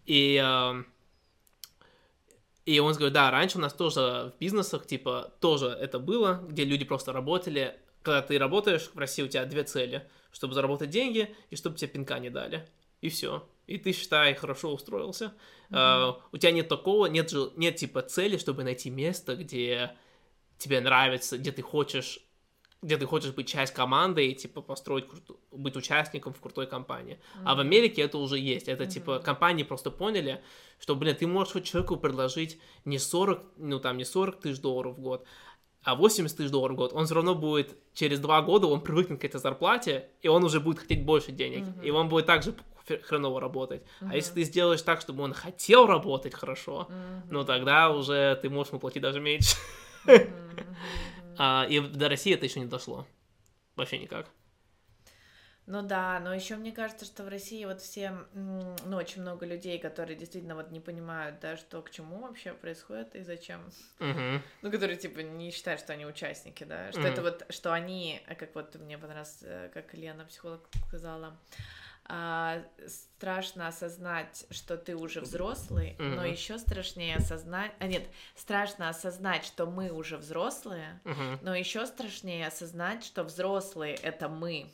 [0.07, 0.87] И, эм,
[2.65, 6.65] и он говорит, да, раньше у нас тоже в бизнесах, типа, тоже это было, где
[6.65, 7.79] люди просто работали.
[8.03, 11.89] Когда ты работаешь в России, у тебя две цели, чтобы заработать деньги и чтобы тебе
[11.89, 12.67] пинка не дали.
[13.01, 13.49] И все.
[13.67, 15.35] И ты, считай, хорошо устроился.
[15.71, 19.97] Э, у тебя нет такого, нет, нет типа цели, чтобы найти место, где
[20.59, 22.21] тебе нравится, где ты хочешь
[22.81, 27.19] где ты хочешь быть часть команды и, типа, построить, круту- быть участником в крутой компании.
[27.45, 28.69] А в Америке это уже есть.
[28.69, 29.23] Это, типа, Мгм.
[29.25, 30.41] компании просто поняли,
[30.79, 35.01] что, блин, ты можешь человеку предложить не 40, ну, там, не 40 тысяч долларов в
[35.01, 35.27] год,
[35.83, 36.93] а 80 тысяч долларов в год.
[36.93, 40.61] Он все равно будет, через два года он привыкнет к этой зарплате, и он уже
[40.61, 41.65] будет хотеть больше денег.
[41.67, 41.81] Мгм.
[41.83, 42.55] И он будет также
[42.87, 43.83] хр- хреново работать.
[44.01, 44.11] Мгм.
[44.13, 47.23] А если ты сделаешь так, чтобы он хотел работать хорошо, Мгм.
[47.31, 49.57] ну, тогда уже ты можешь ему платить даже меньше.
[50.05, 50.17] Мгм.
[51.41, 53.07] А, и до России это еще не дошло.
[53.77, 54.27] Вообще никак.
[55.71, 59.79] Ну да, но еще мне кажется, что в России вот все, ну, очень много людей,
[59.79, 63.61] которые действительно вот не понимают, да, что к чему вообще происходит и зачем.
[63.99, 64.43] Мгм.
[64.63, 67.11] Ну, которые, типа, не считают, что они участники, да, что Мгм.
[67.11, 71.37] это вот, что они, а как вот мне понравилось, э, как Лена, психолог, сказала,
[72.07, 76.25] а, страшно осознать, что ты уже взрослый, но Мгм.
[76.33, 78.05] еще страшнее осознать, а нет,
[78.35, 81.41] страшно осознать, что мы уже взрослые, Мгм.
[81.43, 84.73] но еще страшнее осознать, что взрослые это мы,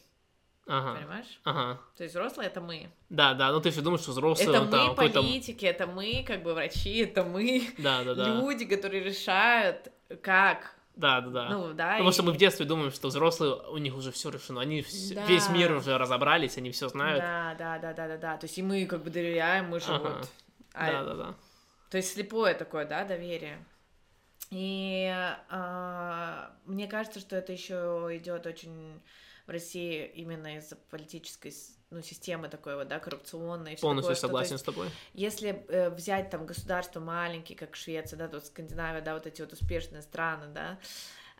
[0.67, 0.99] Ага.
[0.99, 1.41] понимаешь?
[1.45, 1.81] Ага.
[1.97, 2.91] То есть взрослые это мы.
[3.11, 6.43] Да, да, ну ты все думаешь, что взрослый, это он мы политики, это мы как
[6.43, 8.25] бы врачи, это мы Да, да, да.
[8.29, 9.93] люди, которые решают,
[10.23, 10.75] как.
[10.97, 11.49] Да, да, да.
[11.51, 11.93] Ну да.
[11.93, 14.81] Потому и- что мы в детстве думаем, что взрослые, у них уже все решено, они
[14.81, 15.27] вс- Да.
[15.27, 17.21] весь мир уже разобрались, они все знают.
[17.21, 18.37] Да, да, да, да, да, да.
[18.39, 19.99] То есть и мы как бы доверяем, мы же Ага.
[20.19, 20.29] вот.
[20.73, 21.35] а- Да, да, да.
[21.91, 23.65] То есть слепое такое, да, доверие.
[24.51, 25.09] И
[25.51, 29.01] а, мне кажется, что это еще идет очень
[29.47, 31.53] в России именно из-за политической
[31.91, 33.77] ну, системы такой вот, да, коррупционной.
[33.77, 34.89] Полностью такое, что, согласен есть, с тобой.
[35.13, 39.53] Если э, взять там государства маленькие, как Швеция, да, тут Скандинавия, да, вот эти вот
[39.53, 40.79] успешные страны, да,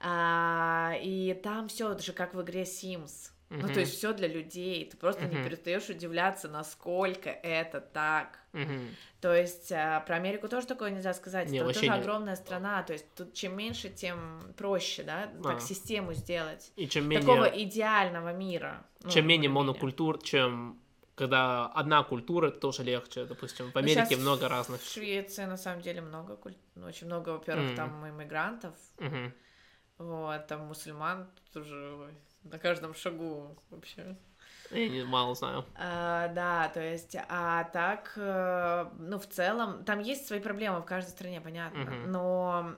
[0.01, 3.31] а, и там все же как в игре Sims.
[3.51, 3.75] Ну, Мгм.
[3.75, 4.89] то есть все для людей.
[4.91, 5.45] Ты просто не Мгм.
[5.45, 8.39] перестаешь удивляться, насколько это так.
[8.53, 8.89] Мгм.
[9.21, 11.51] То есть а, про Америку тоже такое нельзя сказать.
[11.51, 12.01] Не, вообще тоже нет.
[12.01, 12.83] огромная страна.
[12.83, 15.61] То есть тут чем меньше, тем проще, да, так А.
[15.61, 16.73] систему сделать.
[16.77, 18.85] И чем менее, Такого идеального мира.
[19.03, 19.51] Ну, чем менее более-менее.
[19.51, 20.81] монокультур, чем
[21.15, 23.25] когда одна культура, это тоже легче.
[23.25, 24.81] Допустим, в Ну, Америке щас много разных.
[24.81, 27.77] В Швеции на самом деле много, куль- ну, очень много, во-первых, М.
[27.77, 29.33] там иммигрантов, Мгм.
[29.99, 31.77] вот, там мусульман тоже
[32.45, 34.17] на каждом шагу вообще.
[34.71, 35.65] Я не- мало знаю.
[35.77, 40.85] А, да, то есть, а так, э, ну, в целом, там есть свои проблемы в
[40.85, 42.13] каждой стране, понятно, Мгм.
[42.13, 42.75] но,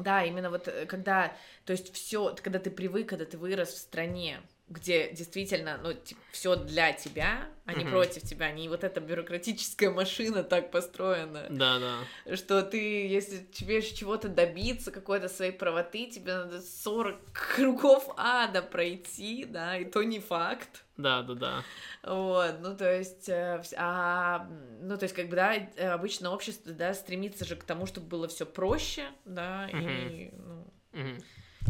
[0.00, 1.32] да, именно вот э, когда,
[1.64, 5.94] то есть все, когда ты привык, когда ты вырос в стране, где действительно, ну,
[6.30, 7.90] все для тебя, а не Мгм.
[7.90, 12.36] против тебя, не вот эта бюрократическая машина так построена, Да, да.
[12.36, 19.44] что ты, если тебе чего-то добиться, какой-то своей правоты, тебе надо 40 кругов ада пройти,
[19.44, 20.84] да, и то не факт.
[20.96, 21.64] Да, да, да.
[22.02, 24.48] Вот, ну, то есть, э, а,
[24.80, 28.08] ну, то есть, как бы, да, э, обычно общество, да, стремится же к тому, чтобы
[28.08, 31.18] было все проще, да, и, ну, Мгм.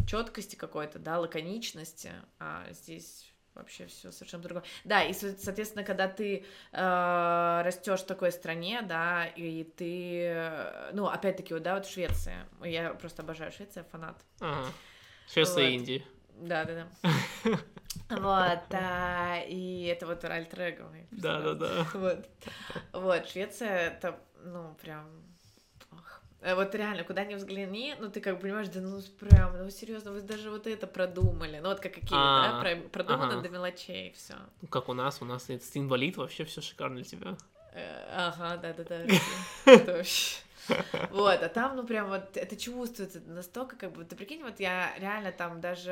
[0.07, 4.63] Четкости какой-то, да, лаконичности, а здесь вообще все совершенно другое.
[4.85, 11.07] Да, и, со- соответственно, когда ты растешь в такой стране, да, и ты, э, ну,
[11.07, 14.17] опять-таки, вот, да, вот Швеция, я просто обожаю Швецию, фанат.
[14.39, 14.67] Ага.
[15.31, 15.73] Швеция и Вот.
[15.79, 16.03] Индия.
[16.35, 17.49] Да, да, да.
[18.09, 21.87] Вот, а, и это вот альтер мой Да, да, да.
[21.93, 22.27] Вот.
[22.93, 25.28] Вот, Швеция, это, ну, прям...
[26.41, 29.69] Э, Вот реально, куда ни взгляни, ну, ты как бы понимаешь, да ну, прям, ну,
[29.69, 31.59] серьезно, вы даже вот это продумали.
[31.59, 33.41] Ну, вот как какие, да, А, про- продумано ага.
[33.41, 34.35] до мелочей, все.
[34.61, 37.37] Ну, Как у нас, у нас инвалид, вообще все шикарно для тебя.
[38.15, 39.05] Ага, да-да-да.
[39.65, 40.37] Это вообще...
[41.11, 44.93] Вот, а там, ну, прям вот, это чувствуется настолько, как бы, ты прикинь, вот я
[44.97, 45.91] реально там даже...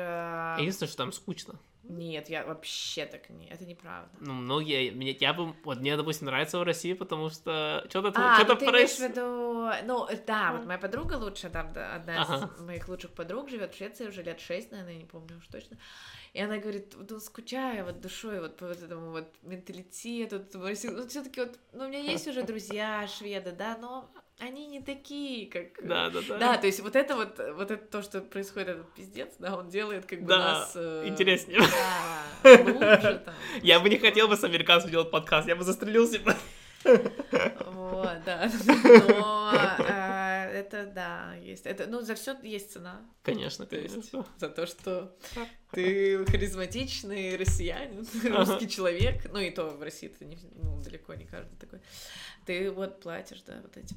[0.58, 1.58] Единственное, что там скучно.
[1.84, 3.48] Нет, я вообще так не...
[3.48, 4.10] Это неправда.
[4.20, 8.36] Ну, многие, мне, я бы, вот мне, допустим, нравится в России, потому что что-то А,
[8.36, 9.70] что-то ну ты имеешь в виду...
[9.86, 12.50] Ну, да, вот моя подруга лучшая, там, одна Ага.
[12.54, 15.46] из моих лучших подруг живет в Швеции уже лет шесть, наверное, я не помню уж
[15.46, 15.78] точно.
[16.34, 20.74] И она говорит, вот ну, скучаю вот душой вот по вот этому вот менталитету, ну,
[20.74, 25.48] все таки вот, ну, у меня есть уже друзья шведы, да, но они не такие,
[25.50, 25.84] как...
[25.86, 26.38] Да, да, да.
[26.38, 29.68] Да, то есть вот это вот, вот это то, что происходит, этот пиздец, да, он
[29.68, 30.72] делает как бы Да, нас...
[30.76, 31.60] э, интереснее.
[31.60, 33.34] Да, лучше там.
[33.62, 36.34] Я бы не хотел бы с американцем делать подкаст, я бы застрелился бы.
[36.84, 38.48] Вот, да.
[39.08, 41.66] Но а, это да, есть.
[41.66, 43.02] Это, ну, за все есть цена.
[43.24, 44.26] Конечно, То есть конечно.
[44.38, 45.16] за то, что
[45.72, 48.38] ты харизматичный россиянин, Ага.
[48.38, 49.24] русский человек.
[49.32, 51.80] Ну, и то в России ты не, ну, далеко не каждый такой.
[52.46, 53.96] Ты вот платишь, да, вот этим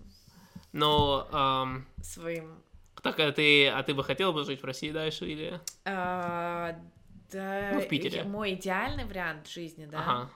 [0.73, 2.61] Но, ам, своим.
[3.01, 5.59] так, а ты, а ты бы хотел бы жить в России дальше или...
[5.85, 6.79] А,
[7.31, 8.23] да, Ну, в Питере.
[8.23, 10.29] мой идеальный вариант жизни, да, Ага.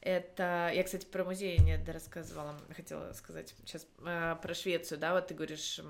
[0.00, 5.34] Это, я, кстати, про музей не рассказывала, хотела сказать сейчас про Швецию, да, вот ты
[5.34, 5.80] говоришь,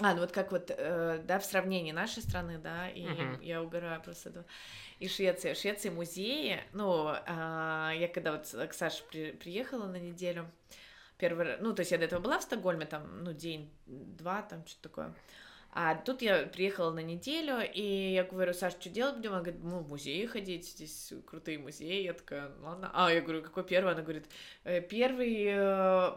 [0.00, 3.40] а, ну вот как вот, э, да, в сравнении нашей страны, да, и Мгм.
[3.42, 4.44] я угораю просто этого,
[5.00, 9.96] и Швеция, в Швеции музеи, ну, а, я когда вот к Саше при- приехала на
[9.98, 10.48] неделю,
[11.18, 14.64] первый раз, ну, то есть я до этого была в Стокгольме, там, ну, день-два, там,
[14.66, 15.14] что-то такое,
[15.70, 19.32] а тут я приехала на неделю, и я говорю, Саш, что делать будем?
[19.32, 22.02] Она говорит, ну, в музеи ходить, здесь крутые музеи.
[22.04, 22.90] Я такая, ладно.
[22.94, 23.92] А, я говорю, какой первый?
[23.92, 24.26] Она говорит,
[24.64, 26.12] «Э, первый э,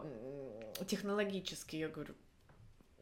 [0.86, 1.78] технологический.
[1.78, 2.14] Я говорю,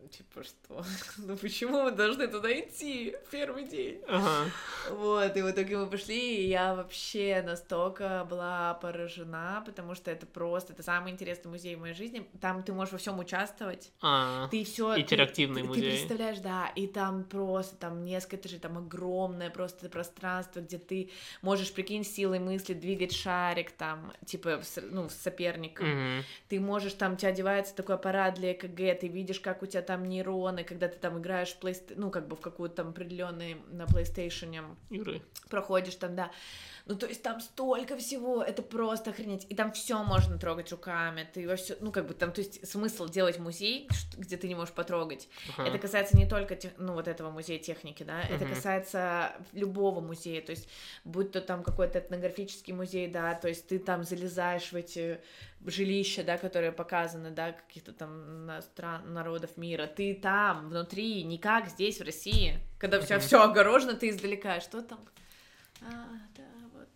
[0.08, 0.84] типа, что?
[1.18, 4.00] Ну, почему мы должны туда идти в первый день?
[4.08, 4.50] Ага.
[4.90, 10.26] Вот, и в итоге мы пошли, и я вообще настолько была поражена, потому что это
[10.26, 12.28] просто, это самый интересный музей в моей жизни.
[12.40, 13.92] Там ты можешь во всем участвовать.
[14.00, 15.82] А, Ты все Интерактивный ты, музей.
[15.82, 21.10] Ты представляешь, да, и там просто там несколько этажей, там огромное просто пространство, где ты
[21.42, 25.88] можешь, прикинь, силой мысли двигать шарик там, типа, ну, с соперником.
[25.88, 26.24] мгм.
[26.48, 29.82] Ты можешь там, у тебя одевается такой аппарат для ЭКГ, ты видишь, как у тебя
[29.90, 31.82] там нейроны, когда ты там играешь в плейст...
[31.96, 35.20] ну, как бы в какую-то там определенный на PlayStation Игры.
[35.48, 36.30] проходишь там, да.
[36.86, 39.46] Ну, то есть там столько всего, это просто охренеть.
[39.48, 42.68] И там все можно трогать руками, ты во всё- ну, как бы там, то есть
[42.68, 45.28] смысл делать музей, где ты не можешь потрогать.
[45.56, 45.68] Ага.
[45.68, 48.54] Это касается не только, тех- ну, вот этого музея техники, да, это Мгм.
[48.54, 50.68] касается любого музея, то есть
[51.04, 55.20] будь то там какой-то этнографический музей, да, то есть ты там залезаешь в эти
[55.66, 61.38] жилища, да, которые показаны, да, каких-то там на- стран, народов мира, ты там, внутри, не
[61.38, 65.00] как здесь, в России, когда у тебя все огорожено, ты издалека, что там?
[65.82, 66.44] А, да,
[66.74, 66.88] вот.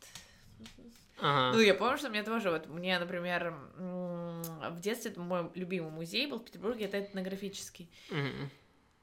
[1.21, 1.57] Ага.
[1.57, 6.39] Ну, я помню, что мне тоже, вот, мне, например, в детстве мой любимый музей был
[6.39, 7.89] в Петербурге, это этнографический.
[8.11, 8.51] Мгм.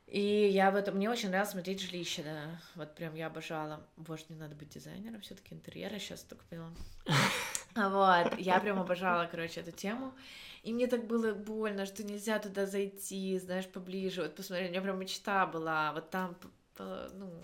[0.08, 3.88] И я в этом, мне очень нравилось смотреть жилище, да, вот прям я обожала.
[3.96, 6.70] Боже, мне надо быть дизайнером все таки интерьера, сейчас только поняла.
[7.76, 10.14] Вот, я прям обожала, короче, эту тему.
[10.64, 14.82] И мне так было больно, что нельзя туда зайти, знаешь, поближе, вот посмотреть, у меня
[14.82, 16.36] прям мечта была, вот там,
[16.78, 17.42] ну,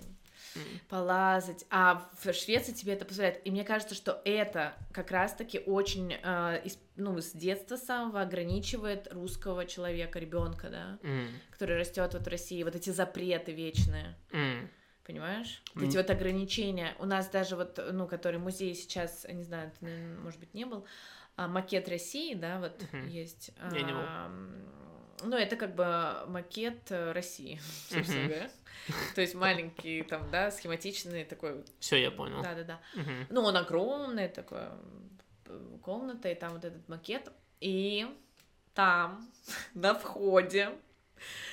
[0.89, 1.65] полазать.
[1.69, 3.45] А в Швеции тебе это позволяет.
[3.45, 9.07] И мне кажется, что это как раз-таки очень, э, из- ну, с детства самого ограничивает
[9.11, 11.27] русского человека, ребенка, да, М.
[11.51, 14.15] который растет вот в России, вот эти запреты вечные.
[14.31, 14.69] М.
[15.07, 15.63] Понимаешь?
[15.73, 15.89] Вот М.
[15.89, 16.93] Эти вот ограничения.
[16.99, 20.65] У нас даже вот, ну, который музей сейчас, не знаю, ты, наверное, может быть, не
[20.65, 20.85] был,
[21.37, 23.07] а, макет России, да, вот Мгм.
[23.07, 23.51] есть.
[23.57, 24.01] Я не был.
[25.23, 27.57] ну, это как бы макет э, России,
[27.89, 28.51] собственно говоря.
[29.15, 31.63] То есть маленький там, да, схематичный такой.
[31.79, 32.41] Все, я понял.
[32.41, 32.81] Да-да-да.
[32.93, 33.27] Мгм.
[33.29, 34.63] Ну, он огромный, такой
[35.81, 37.31] комната, и там вот этот макет.
[37.61, 38.05] И
[38.73, 39.31] там,
[39.73, 40.71] на входе,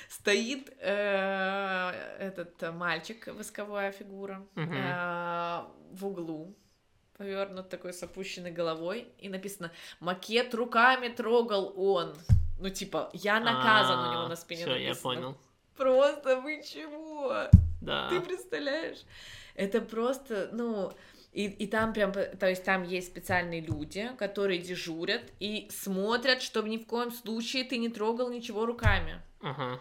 [0.09, 5.61] стоит э, этот мальчик, восковая фигура, э,
[5.91, 6.55] в углу,
[7.17, 12.15] повернут такой с опущенной головой, и написано «Макет руками трогал он».
[12.59, 15.37] Ну, типа, я наказан у него на спине Все, я понял.
[15.75, 17.49] Просто вы чего?
[17.81, 18.09] Да.
[18.09, 19.03] Ты представляешь?
[19.55, 20.93] Это просто, ну,
[21.35, 26.69] и, и там прям, то есть там есть специальные люди, которые дежурят и смотрят, чтобы
[26.69, 29.21] ни в коем случае ты не трогал ничего руками.
[29.45, 29.79] Ага.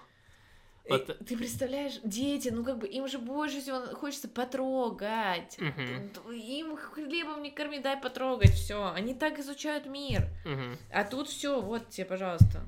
[0.85, 5.57] И Вот- Ты представляешь, дети, ну как бы им же больше всего хочется потрогать.
[5.59, 6.11] Мгм.
[6.35, 8.93] Им хлебом не корми, дай потрогать, все.
[8.93, 10.29] Они так изучают мир.
[10.45, 10.77] Мгм.
[10.93, 12.67] А тут все, вот тебе, пожалуйста.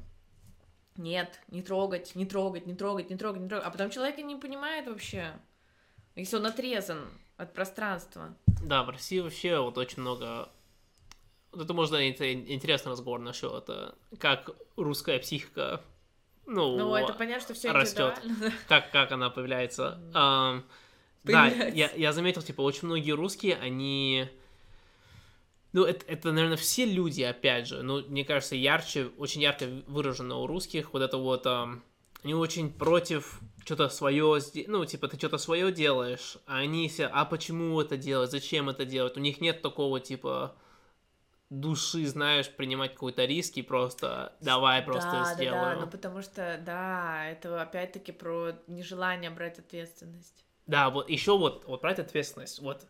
[0.96, 3.66] Нет, не трогать, не трогать, не трогать, не трогать, не трогать.
[3.66, 5.34] А потом человек не понимает вообще,
[6.14, 8.34] если он отрезан от пространства.
[8.62, 10.48] Да, в России вообще вот очень много...
[11.52, 15.82] Вот это можно это интересный разговор насчет, э, как русская психика,
[16.46, 18.52] ну, Ну, это понятно, что все индивидуально.
[18.68, 19.98] как, как она появляется.
[20.08, 20.10] Мгм.
[20.14, 20.64] Ам,
[21.24, 21.76] да, Появляется.
[21.78, 24.28] я, я заметил, типа, очень многие русские, они...
[25.72, 30.36] Ну, это, это, наверное, все люди, опять же, ну, мне кажется, ярче, очень ярко выражено
[30.38, 31.46] у русских вот это вот...
[31.46, 31.82] ам,
[32.22, 37.24] они очень против что-то свое, ну, типа, ты что-то свое делаешь, а они все, а
[37.24, 39.16] почему это делать, зачем это делать?
[39.16, 40.54] У них нет такого, типа,
[41.50, 45.62] души, знаешь, принимать какой-то риск и просто давай просто да, сделаю.
[45.62, 50.44] Да, да, ну потому что, да, это опять-таки про нежелание брать ответственность.
[50.66, 52.60] Да, вот еще вот, вот брать ответственность.
[52.60, 52.86] Вот,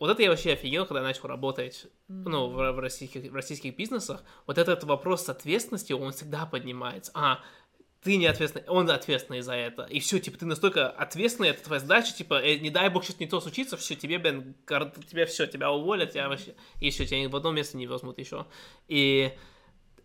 [0.00, 4.24] вот это я вообще офигел, когда начал работать, ну, в, в российских, в российских бизнесах.
[4.46, 7.12] Вот этот вопрос с ответственностью, он всегда поднимается.
[7.14, 7.40] А,
[8.04, 9.84] ты не ответственный, он ответственный за это.
[9.84, 13.18] И все, типа, ты настолько ответственный, это твоя задача, типа, э, не дай бог, сейчас
[13.18, 17.26] не то случится, все, тебе, блин, тебе все, тебя уволят, тебя вообще, и все, тебя
[17.28, 18.46] в одно место не возьмут еще.
[18.88, 19.32] И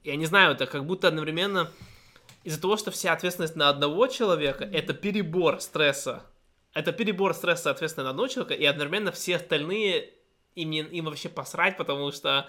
[0.06, 1.70] я не знаю, это как будто одновременно
[2.46, 6.26] из-за того, что вся ответственность на одного человека, это перебор стресса.
[6.74, 10.14] Это перебор стресса, соответственно, на одного человека, и одновременно все остальные,
[10.56, 12.48] им, не- им вообще посрать, потому что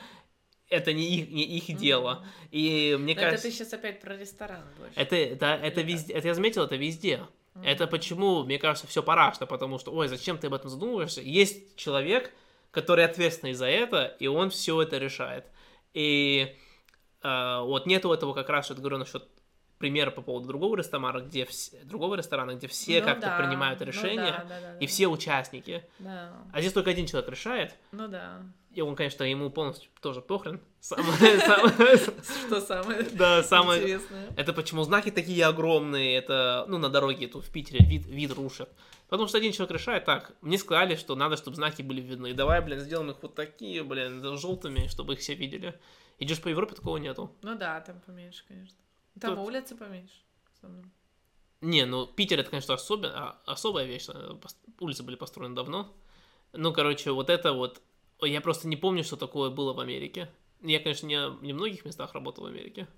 [0.71, 2.25] это не их, не их дело.
[2.51, 3.49] И мне Но это кажется...
[3.49, 4.95] ты сейчас опять про ресторан больше.
[4.99, 7.21] Это, это, это Или везде, это я заметил, это везде.
[7.65, 11.21] Это почему, мне кажется, все парашно, потому что, ой, зачем ты об этом задумываешься?
[11.21, 12.33] Есть человек,
[12.71, 15.45] который ответственный за это, и он все это решает.
[15.93, 16.57] И
[17.23, 19.30] э, вот нету этого как раз, что я говорю насчет
[19.81, 23.81] примера по поводу другого ресторана, где вс- другого ресторана, где все Ну как-то да, принимают
[23.81, 25.83] ну решения, да, да, да, и все участники.
[25.99, 28.43] Да, А здесь только один человек решает, ну да.
[28.73, 30.61] и он, конечно, ему полностью тоже похрен.
[30.83, 33.81] Что самое Да, самое...
[33.83, 34.29] интересное?
[34.37, 38.69] Это почему знаки такие огромные, это, ну, на дороге тут в Питере вид, вид рушат.
[39.09, 42.33] Потому что один человек решает, так, мне сказали, что надо, чтобы знаки были видны.
[42.33, 45.75] Давай, блин, сделаем их вот такие, блин, желтыми, чтобы их все видели.
[46.21, 47.35] Идешь по Европе, такого нету.
[47.43, 48.77] Ну да, там поменьше, конечно.
[49.19, 50.15] Там Тут- улицы поменьше.
[51.63, 54.07] Не, ну, Питер это, конечно, особен- а- особая вещь.
[54.09, 54.35] э,
[54.79, 55.95] Улицы были построены давно.
[56.53, 57.83] Ну, короче, вот это вот...
[58.23, 60.31] Я просто не помню, что такое было в Америке.
[60.63, 62.89] Я, конечно, не, не в многих местах работал в Америке.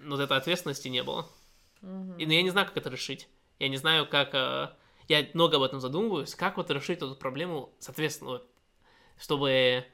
[0.00, 1.26] Но вот этой ответственности не было.
[1.80, 2.16] Мгм.
[2.18, 3.28] И, но я не знаю, как это решить.
[3.58, 4.34] Я не знаю, как...
[4.34, 4.70] э,
[5.08, 6.34] Я много об этом задумываюсь.
[6.34, 8.50] Как вот решить эту проблему, соответственно, вот,
[9.18, 9.84] чтобы...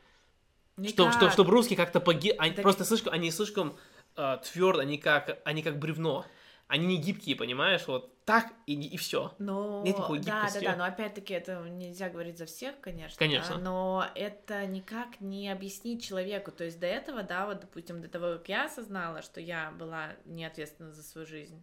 [0.86, 1.12] Что, Никак.
[1.12, 2.30] что, чтобы русские как-то поги...
[2.38, 3.12] Они Так- просто слишком...
[3.12, 3.76] Они слишком
[4.14, 5.40] твердо, они как...
[5.44, 6.24] Они как бревно.
[6.68, 7.86] Они не гибкие, понимаешь?
[7.86, 9.34] Вот так и, и все.
[9.38, 10.64] Ну, Нет никакой да, да, гибкости.
[10.64, 13.18] да, но опять-таки это нельзя говорить за всех, конечно.
[13.18, 13.56] Конечно.
[13.56, 16.52] да, но это никак не объяснить человеку.
[16.52, 20.10] То есть до этого, да, вот, допустим, до того, как я осознала, что я была
[20.24, 21.62] не ответственна за свою жизнь,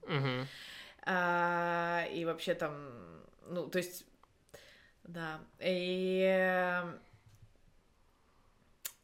[1.05, 2.91] а, и вообще там,
[3.47, 4.05] ну, то есть,
[5.03, 6.83] да, и э,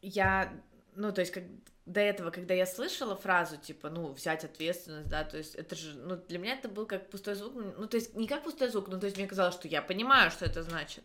[0.02, 0.52] я,
[0.94, 1.44] ну, то есть, как
[1.86, 5.94] до этого, когда я слышала фразу, типа, ну, взять ответственность, да, то есть, это же,
[5.94, 8.88] ну, для меня это был как пустой звук, ну, то есть, не как пустой звук,
[8.88, 11.04] ну, то есть, мне казалось, что я понимаю, что это значит,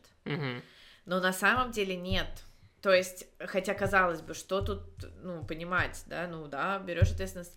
[1.05, 2.27] но на самом деле нет.
[2.81, 4.81] То есть, хотя казалось бы, что тут,
[5.21, 7.55] ну, понимать, да, ну, да, берешь ответственность,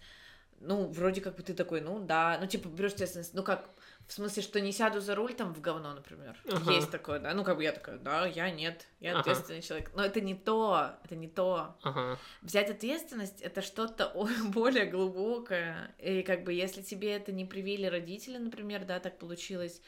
[0.60, 3.70] ну, вроде как бы ты такой, ну, да, ну, типа, берешь ответственность, ну, как,
[4.06, 6.36] в смысле, что не сяду за руль там в говно, например.
[6.50, 6.72] Ага.
[6.72, 9.20] Есть такое, да, ну, как бы я такая, да, я нет, я Ага.
[9.20, 9.90] ответственный человек.
[9.94, 11.76] Но это не то, это не то.
[11.82, 12.18] Ага.
[12.42, 14.12] Взять ответственность это что-то
[14.48, 15.94] более глубокое.
[15.98, 19.80] И как бы если тебе это не привили родители, например, да, так получилось.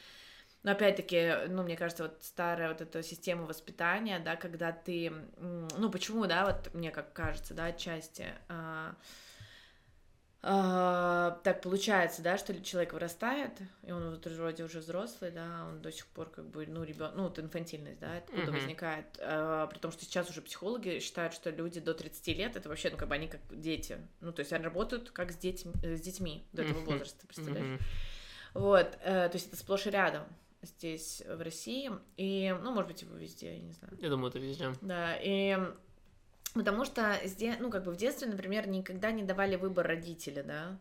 [0.63, 5.89] Но опять-таки, ну, мне кажется, вот старая вот эта система воспитания, да, когда ты, ну,
[5.89, 8.33] почему, да, вот мне как кажется, да, отчасти,
[10.41, 13.51] а, а, так получается, да, что человек вырастает,
[13.83, 17.15] и он вот вроде уже взрослый, да, он до сих пор как бы, ну, ребенок,
[17.15, 18.53] ну, вот инфантильность, да, откуда Мгм.
[18.53, 22.69] возникает, а, при том, что сейчас уже психологи считают, что люди до 30 лет, это
[22.69, 25.73] вообще, ну, как бы они как дети, ну, то есть они работают как с, детьми,
[25.83, 26.85] с детьми до этого Мгм.
[26.85, 27.67] возраста, представляешь?
[27.67, 27.79] Мгм.
[28.53, 30.23] Вот, э, то есть это сплошь и рядом
[30.61, 33.97] здесь, в России, и, ну, может быть, его везде, я не знаю.
[34.01, 34.71] Я думаю, это везде.
[34.81, 35.57] Да, и
[36.53, 40.77] потому что, сде- ну, как бы в детстве, например, никогда не давали выбор родителя, да,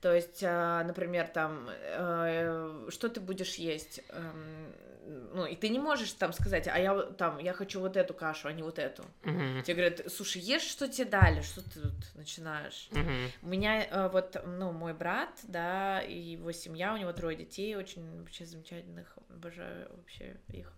[0.00, 4.74] то есть, а, например, там, э, что ты будешь есть, эм,
[5.06, 8.48] ну, и ты не можешь там сказать, а я там, я хочу вот эту кашу,
[8.48, 9.04] а не вот эту.
[9.22, 9.62] Мгм.
[9.62, 12.88] Тебе говорят, слушай, ешь, что тебе дали, что ты тут начинаешь?
[12.92, 13.30] Мгм.
[13.42, 17.74] У меня э, вот, ну, мой брат, да, и его семья, у него трое детей,
[17.76, 20.72] очень вообще замечательных, обожаю вообще их.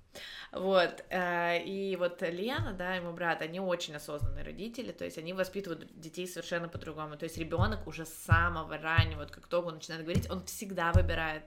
[0.52, 5.18] Вот, э, и вот Лена, да, и мой брат, они очень осознанные родители, то есть
[5.18, 7.16] они воспитывают детей совершенно по-другому.
[7.16, 10.92] То есть ребенок уже с самого раннего, вот как только он начинает говорить, он всегда
[10.92, 11.42] выбирает.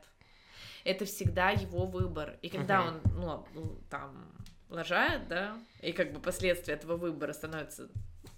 [0.88, 2.38] Это всегда его выбор.
[2.42, 3.02] И когда Мгм.
[3.22, 4.32] он, ну, там,
[4.70, 7.90] лажает, да, и как бы последствия этого выбора становятся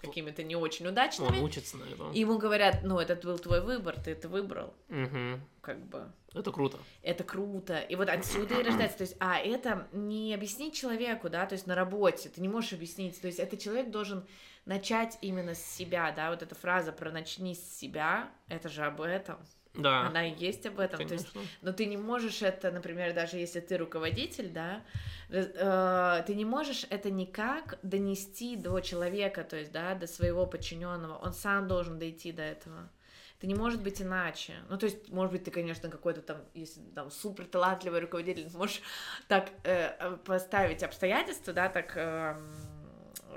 [0.01, 2.11] какими-то не очень удачными, Он учится на этом.
[2.11, 5.41] и ему говорят, ну, это был твой выбор, ты это выбрал, Мгм.
[5.61, 6.11] как бы.
[6.33, 6.77] Это круто.
[7.03, 7.79] Это круто.
[7.79, 8.97] И вот отсюда и рождается.
[8.97, 12.73] То есть, а это не объяснить человеку, да, то есть на работе, ты не можешь
[12.73, 13.19] объяснить.
[13.21, 14.25] То есть, это человек должен
[14.65, 19.01] начать именно с себя, да, вот эта фраза про начни с себя, это же об
[19.01, 19.37] этом.
[19.75, 21.05] Да, Она и есть об этом.
[21.07, 21.51] То есть, конечно.
[21.61, 24.81] но ты не можешь это, например, даже если ты руководитель, да,
[25.29, 31.17] э, ты не можешь это никак донести до человека, то есть, да, до своего подчиненного.
[31.17, 32.89] Он сам должен дойти до этого.
[33.37, 34.55] Это не может быть иначе.
[34.69, 38.81] Ну, то есть, может быть, ты, конечно, какой-то там, если там супер талантливый руководитель, можешь
[39.29, 41.93] так э, э, поставить обстоятельства, да, так.
[41.95, 42.35] э,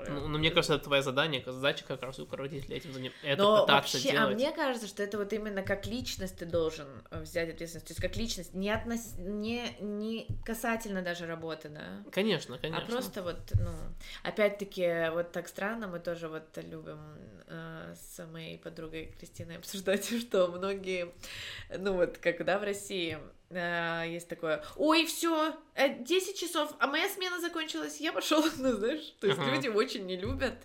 [0.09, 3.11] Ну, ну, мне кажется, это твоя задание, задача как раз у руководителя этим заним...
[3.23, 4.33] это но пытаться вообще, делать.
[4.33, 7.91] а мне кажется, что это вот именно как личность ты должен э, взять ответственность, то
[7.91, 9.15] есть как личность, не, относ...
[9.17, 12.85] не, не касательно даже работы, да, Конечно, конечно.
[12.85, 13.71] а просто вот, ну,
[14.23, 16.99] опять-таки, вот так странно, мы тоже вот любим
[17.47, 21.13] э, с моей подругой Кристиной обсуждать, что многие,
[21.77, 23.17] ну вот, как, да, в России
[23.55, 29.15] э, есть такое, ой, все, 10 часов, а моя смена закончилась, я пошел, ну, знаешь,
[29.19, 29.51] то есть Ага.
[29.51, 30.55] люди очень не любят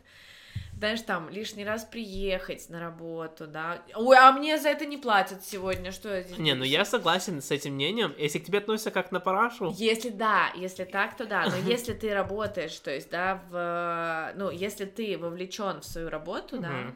[0.78, 3.82] знаешь, там, лишний раз приехать на работу, да.
[3.97, 7.43] Ой, а мне за это не платят сегодня, что я здесь Не, ну я согласен
[7.43, 8.14] с этим мнением.
[8.16, 11.47] Если к тебе относятся как на парашу, Если да, если так, то да.
[11.51, 16.59] Но если ты работаешь, то есть, да, в, ну, если ты вовлечен в свою работу,
[16.59, 16.95] да.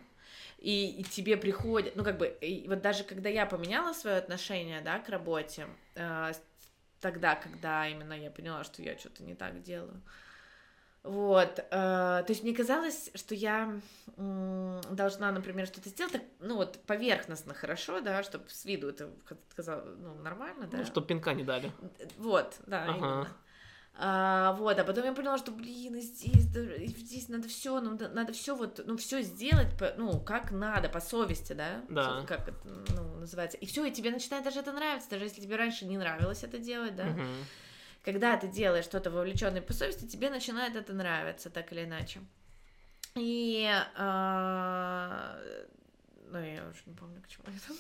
[0.62, 4.80] И, и тебе приходит, ну, как бы, и вот даже когда я поменяла свое отношение,
[4.80, 6.32] да, к работе, э,
[7.00, 10.00] тогда, когда именно я поняла, что я что-то не так делаю,
[11.02, 13.76] вот, э, то есть мне казалось, что я
[14.16, 19.10] м, должна, например, что-то сделать, так, ну, вот, поверхностно хорошо, да, чтобы с виду это
[19.56, 20.78] казалось, ну, нормально, да.
[20.78, 21.72] ну, чтоб пинка не дали.
[22.18, 22.96] Вот, да, Ага.
[22.96, 23.36] именно.
[23.95, 28.57] А, вот, а потом я поняла, что, блин, здесь, здесь надо все, ну, надо все
[28.57, 31.82] вот, ну, все сделать, по- ну, как надо, по совести, да?
[31.90, 32.24] Да.
[32.26, 32.55] Как это,
[32.97, 33.59] ну, называется.
[33.59, 36.59] И все, и тебе начинает даже это нравиться, даже если тебе раньше не нравилось это
[36.59, 37.05] делать, да?
[37.05, 37.26] Мгм.
[38.03, 42.20] Когда ты делаешь что-то вовлеченное по совести, тебе начинает это нравиться, так или иначе.
[43.14, 45.38] И, а,
[46.30, 47.74] ну, я уже не помню, к чему это.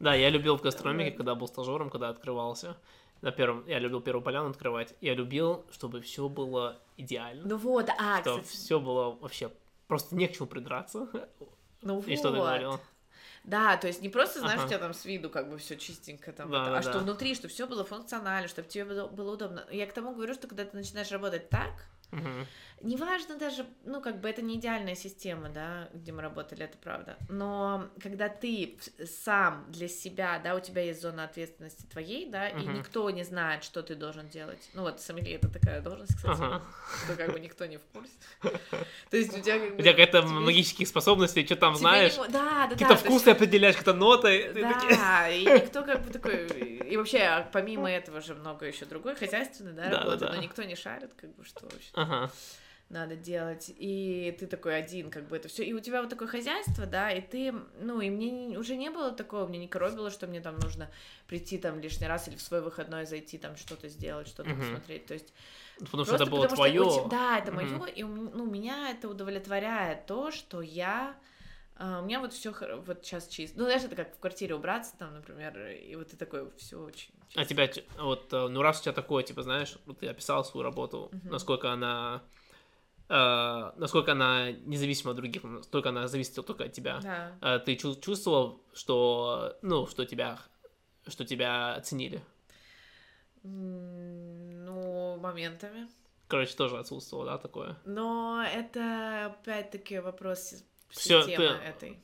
[0.00, 2.76] Да, я любил в гастрономике, когда был стажером, когда открывался.
[3.20, 4.94] На первом, я любил первую поляну открывать.
[5.00, 7.46] Я любил, чтобы все было идеально.
[7.48, 9.50] Ну вот, а, что кстати, все было вообще
[9.88, 11.08] просто не к чему придраться.
[11.82, 12.44] ну И что ты вот.
[12.44, 12.80] говорила?
[13.44, 14.66] Да, то есть не просто, знаешь, Ага.
[14.66, 16.92] у тебя там с виду как бы все чистенько там, Да, это, да, а что
[16.94, 16.98] да.
[17.00, 19.64] внутри, что все было функционально, чтобы тебе было, было удобно.
[19.70, 22.46] Я к тому говорю, что когда ты начинаешь работать так, Мгм.
[22.80, 27.16] неважно даже, ну, как бы это не идеальная система, да, где мы работали, это правда,
[27.28, 32.54] но когда ты сам для себя, да, у тебя есть зона ответственности твоей, да, и
[32.62, 32.74] Мгм.
[32.78, 34.70] никто не знает, что ты должен делать.
[34.74, 36.62] Ну, вот, сомелье это такая должность, кстати, Ага.
[37.04, 38.12] что как бы никто не в курсе.
[39.10, 39.74] То есть у тебя как бы...
[39.76, 42.68] У тебя какая-то тебе- магических способностей, что там тебе знаешь, не Да, да, да.
[42.70, 44.52] какие-то то есть- вкусы определяешь, какие-то ноты.
[44.54, 46.46] Да, и никто как бы такой...
[46.88, 50.32] И вообще, помимо этого же много еще другой хозяйственной, да, Да, да, работы, да.
[50.32, 52.30] но никто не шарит, как бы, что вообще Ага.
[52.90, 53.70] надо делать.
[53.76, 55.62] И ты такой один, как бы это все.
[55.64, 58.88] И у тебя вот такое хозяйство, да, и ты, ну, и мне не- уже не
[58.90, 60.88] было такого, мне не коробило, что мне там нужно
[61.26, 64.60] прийти там лишний раз или в свой выходной зайти там что-то сделать, что-то Мгм.
[64.60, 65.06] посмотреть.
[65.06, 65.32] То есть
[65.80, 67.06] Потому что это было потому твое.
[67.10, 67.78] Да, это Мгм.
[67.78, 71.14] мое, и ну, меня это удовлетворяет то, что я
[71.78, 72.52] а, у меня вот все
[72.84, 73.58] вот сейчас чисто.
[73.58, 77.14] Ну, знаешь, это как в квартире убраться, там, например, и вот ты такой все очень.
[77.34, 77.44] А чисто.
[77.46, 80.64] тебя, ч- вот, э, ну раз у тебя такое, типа, знаешь, вот ты описал свою
[80.64, 81.28] работу, Мгм.
[81.30, 82.22] насколько она
[83.10, 87.00] э, насколько она независима от других, насколько она зависит только от тебя.
[87.02, 87.38] Да.
[87.40, 90.38] Э, ты чу- чувствовал, что, ну, что тебя,
[91.06, 92.20] что тебя оценили?
[93.42, 95.88] Ну, моментами.
[96.26, 97.76] Короче, тоже отсутствовало, да, такое?
[97.86, 101.98] Но это опять-таки вопрос системы ты- этой.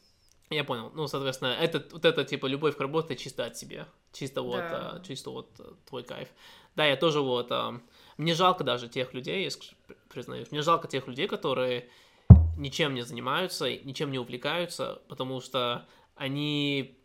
[0.51, 0.93] Я понял.
[0.95, 3.89] Ну, соответственно, это, вот это, типа, любовь к работе чисто от себя.
[4.13, 4.91] Чисто вот, Да.
[4.97, 6.29] а, чисто вот э, твой кайф.
[6.77, 7.51] Да, я тоже вот...
[7.51, 7.81] а,
[8.17, 9.51] мне жалко даже тех людей, я
[10.09, 11.89] признаюсь, мне жалко тех людей, которые
[12.57, 16.97] ничем не занимаются, ничем не увлекаются, потому что они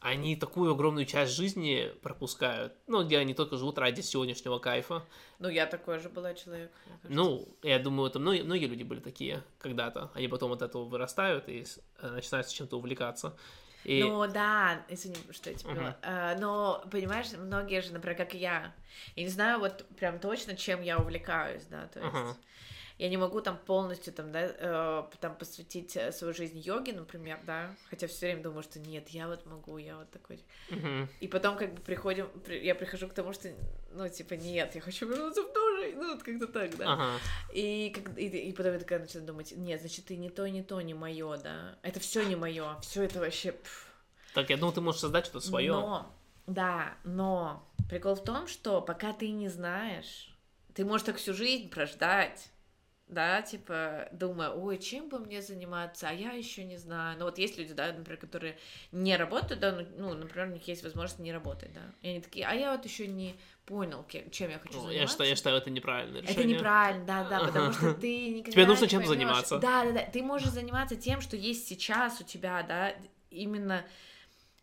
[0.00, 5.04] они такую огромную часть жизни пропускают, ну, где они только живут ради сегодняшнего кайфа.
[5.38, 6.72] Ну, я такой же была человек.
[7.04, 10.10] Ну, я думаю, это многие, многие люди были такие когда-то.
[10.14, 11.64] Они потом от этого вырастают и
[12.00, 13.36] э, начинают чем-то увлекаться.
[13.84, 14.02] И...
[14.02, 15.64] Ну да, извини, что я Мгм.
[15.64, 15.96] перебила.
[16.02, 18.74] А, но, понимаешь, многие же, например, как я,
[19.16, 22.36] я не знаю вот прям точно, чем я увлекаюсь, да, то есть Ага.
[23.00, 27.40] Я не могу там полностью там, да, э, там посвятить э, свою жизнь йоге, например,
[27.46, 30.44] да, хотя все время думаю, что нет, я вот могу, я вот такой.
[30.68, 31.08] Мгм.
[31.20, 33.48] И потом как бы приходим, при- я прихожу к тому, что,
[33.92, 36.92] ну, типа, нет, я хочу вернуться в жизнь, ну, вот как-то так, да.
[36.92, 37.18] Ага.
[37.54, 40.62] И, как, и, и потом я такая начинаю думать, нет, значит, ты не то, не
[40.62, 41.78] то, не мое, да.
[41.80, 43.52] Это все не мое, все это вообще.
[43.52, 43.86] пф.
[44.34, 45.72] Так, я думаю, ты можешь создать что-то свое.
[45.72, 46.14] Но,
[46.46, 50.36] да, но прикол в том, что пока ты не знаешь,
[50.74, 52.50] ты можешь так всю жизнь прождать.
[53.10, 57.18] Да, типа, думая, ой, чем бы мне заниматься, а я еще не знаю.
[57.18, 58.56] Ну, вот есть люди, да, например, которые
[58.92, 61.80] не работают, да, ну, ну, например, у них есть возможность не работать, да.
[62.02, 63.34] И они такие, а я вот еще не
[63.66, 65.00] понял, чем я хочу Ну, заниматься.
[65.00, 66.44] я, считаю, я считаю, это неправильное решение.
[66.44, 69.08] Это неправильно, да, да, потому что ты никогда Тебе нужно поймёшь.
[69.08, 69.58] заниматься.
[69.58, 70.02] Да, да, да.
[70.12, 72.94] Ты можешь заниматься тем, что есть сейчас у тебя, да,
[73.30, 73.84] именно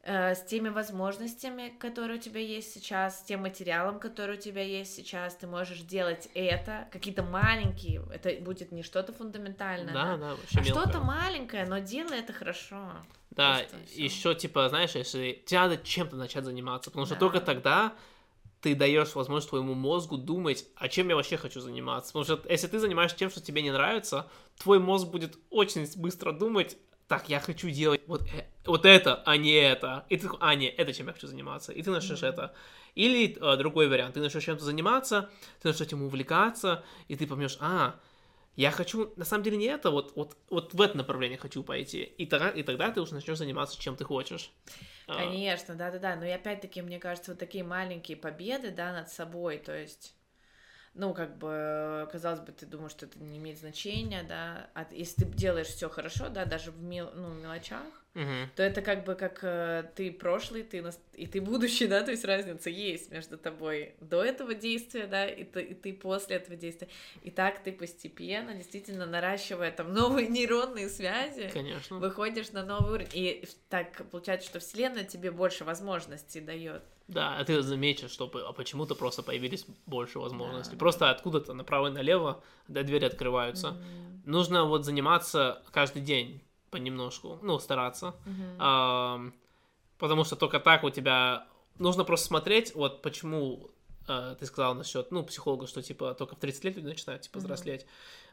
[0.07, 4.95] с теми возможностями, которые у тебя есть сейчас, с тем материалом, который у тебя есть
[4.95, 5.35] сейчас.
[5.35, 10.63] Ты можешь делать это, какие-то маленькие, это будет не что-то фундаментальное, Да, да, да, а
[10.63, 12.91] что-то маленькое, но делай это хорошо.
[13.31, 13.61] Да,
[13.93, 17.19] еще, типа, знаешь, если тебе надо чем-то начать заниматься, потому что Да.
[17.19, 17.93] только тогда
[18.61, 22.13] ты даешь возможность твоему мозгу думать, а чем я вообще хочу заниматься.
[22.13, 26.31] Потому что если ты занимаешься тем, что тебе не нравится, твой мозг будет очень быстро
[26.31, 26.77] думать,
[27.07, 30.05] так, я хочу делать вот, э- вот это, а не это.
[30.09, 31.71] И ты такой, а, не, это чем я хочу заниматься.
[31.71, 32.29] И ты начнешь Мгм.
[32.29, 32.53] это.
[32.95, 35.29] Или э, другой вариант, ты начнешь чем-то заниматься,
[35.61, 37.95] ты начнешь этим увлекаться, и ты поймешь, а,
[38.55, 42.01] я хочу, на самом деле, не это, вот, вот, вот в это направление хочу пойти.
[42.01, 44.51] И тогда, и тогда ты уже начнешь заниматься чем ты хочешь.
[45.07, 49.59] А, Конечно, да-да-да, но и опять-таки, мне кажется, вот такие маленькие победы, да, над собой,
[49.59, 50.13] то есть,
[50.93, 55.25] ну, как бы, казалось бы, ты думаешь, что это не имеет значения, да, а если
[55.25, 57.83] ты делаешь все хорошо, да, даже в мел- ну, мелочах,
[58.13, 62.09] то это как бы как э, ты прошлый, ты нас- и ты будущий, да, то
[62.09, 66.55] есть разница есть между тобой до этого действия, да, и ты, и ты после этого
[66.55, 66.87] действия.
[67.21, 71.97] И так ты постепенно, действительно, наращивая там новые нейронные связи, Конечно.
[71.97, 73.09] выходишь на новый уровень.
[73.13, 76.81] И так получается, что Вселенная тебе больше возможностей дает.
[77.07, 80.73] Да, а ты заметишь, что а почему-то просто появились больше возможностей.
[80.73, 80.79] Да.
[80.79, 83.77] Просто откуда-то направо и налево, да, двери открываются.
[84.25, 86.41] Нужно вот заниматься каждый день
[86.71, 88.15] понемножку, ну, стараться.
[88.59, 89.33] Ам,
[89.97, 91.47] потому что только так у тебя...
[91.79, 93.69] Нужно просто смотреть, вот почему
[94.07, 97.37] э, ты сказал насчет, ну, психолога, что, типа, только в 30 лет люди начинают, типа,
[97.37, 97.45] Мгм.
[97.45, 97.85] взрослеть.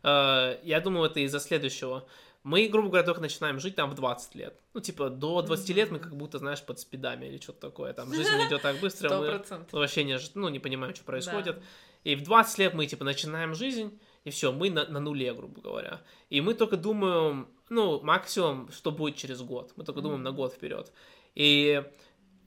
[0.03, 2.07] Э, я думаю, это из-за следующего.
[2.43, 4.59] Мы, грубо говоря, только начинаем жить там в 20 лет.
[4.75, 7.93] Ну, типа, до 20 лет мы как будто, знаешь, под спидами или что-то такое.
[7.93, 9.73] Там жизнь идет так быстро, Сто мы процентов.
[9.73, 11.57] вообще не, ну, не понимаем, что происходит.
[11.57, 11.63] Да.
[12.05, 15.61] И в 20 лет мы, типа, начинаем жизнь, и все, мы на, на нуле, грубо
[15.61, 16.01] говоря.
[16.31, 19.73] И мы только думаем, ну, максимум, что будет через год.
[19.77, 20.93] Мы только думаем на год вперед.
[21.35, 21.83] И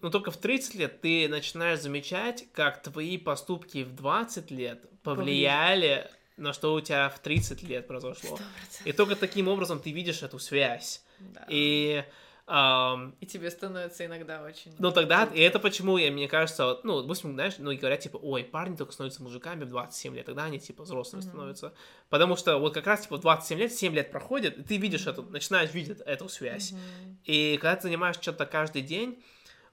[0.01, 6.09] ну, только в 30 лет ты начинаешь замечать, как твои поступки в 20 лет повлияли
[6.37, 8.35] на что у тебя в 30 лет произошло.
[8.35, 8.85] Сто процентов.
[8.85, 11.03] И только таким образом ты видишь эту связь.
[11.19, 11.45] Да.
[11.49, 12.03] И,
[12.47, 14.73] ам, И тебе становится иногда очень...
[14.79, 17.99] ну тогда, и это почему, я, мне кажется, вот, ну, допустим, знаешь, ну и говорят,
[17.99, 21.29] типа, ой, парни только становятся мужиками в 27 лет, тогда они, типа, взрослыми Мгм.
[21.29, 21.73] становятся.
[22.09, 25.05] Потому что вот как раз, типа, в 27 лет, 7 лет проходит, и ты видишь
[25.07, 26.71] эту, начинаешь видеть эту связь.
[26.71, 27.19] Мгм.
[27.25, 29.21] И когда ты занимаешься что-то каждый день,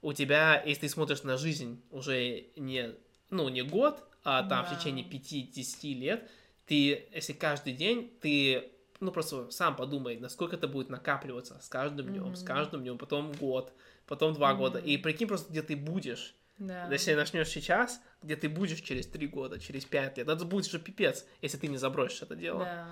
[0.03, 2.95] у тебя, если ты смотришь на жизнь уже не,
[3.31, 4.77] ну, не год, а там в Да.
[4.77, 6.29] течение 5-10 лет,
[6.67, 8.71] ты, если каждый день, ты,
[9.05, 12.47] ну, просто сам подумай, насколько это будет накапливаться с каждым днем, с Мгм.
[12.47, 13.73] каждым днем, потом год,
[14.07, 14.79] потом два года.
[14.79, 14.89] Мгм.
[14.89, 16.35] И прикинь просто, где ты будешь.
[16.59, 16.87] Да.
[16.91, 20.79] Если начнешь сейчас, где ты будешь через 3 года, через 5 лет, это будет уже
[20.79, 22.61] пипец, если ты не забросишь это дело.
[22.65, 22.87] Да.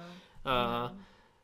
[0.44, 0.96] А, Да.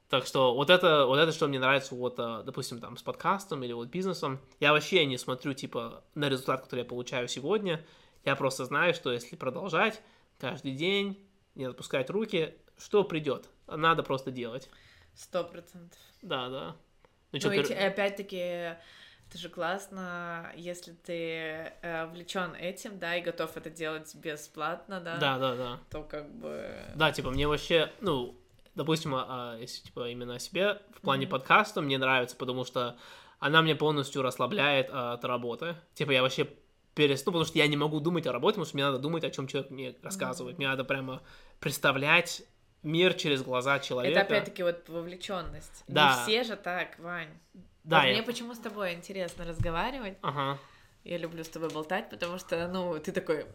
[0.08, 3.62] Так что вот это, вот это, что мне нравится, вот, а, допустим, там, с подкастом
[3.62, 7.84] или вот бизнесом, я вообще не смотрю, типа, на результат, который я получаю сегодня,
[8.24, 10.00] я просто знаю, что если продолжать
[10.38, 11.18] каждый день
[11.54, 13.50] не отпускать руки, что придет.
[13.68, 14.68] Надо просто делать.
[15.14, 15.98] Сто процентов.
[16.22, 16.76] Да, да.
[17.32, 23.20] Ну, чё, и ты- опять-таки, это же классно, если ты э, увлечен этим, да, и
[23.20, 25.80] готов это делать бесплатно, да, Да, да, да.
[25.90, 26.74] то как бы...
[26.94, 28.34] Да, типа, мне вообще, ну,
[28.74, 31.32] допустим, а, а, если, типа, именно о себе, в плане Мгм.
[31.32, 32.96] подкаста мне нравится, потому что
[33.38, 35.76] она мне полностью расслабляет а, от работы.
[35.94, 36.48] Типа, я вообще
[36.94, 37.20] перес...
[37.26, 39.30] Ну, потому что я не могу думать о работе, потому что мне надо думать, о
[39.30, 40.54] чем человек мне рассказывает.
[40.54, 40.60] Мгм.
[40.62, 41.22] Мне надо прямо
[41.60, 42.42] представлять
[42.82, 44.20] мир через глаза человека.
[44.20, 45.84] Это опять-таки вот вовлеченность.
[45.88, 46.16] Да.
[46.16, 47.28] Не все же так, Вань.
[47.84, 50.18] Да, Вот я- Мне почему с тобой интересно разговаривать.
[50.22, 50.58] Ага.
[51.04, 53.46] Я люблю с тобой болтать, потому что, ну, ты такой,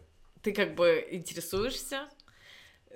[0.42, 2.08] ты как бы интересуешься,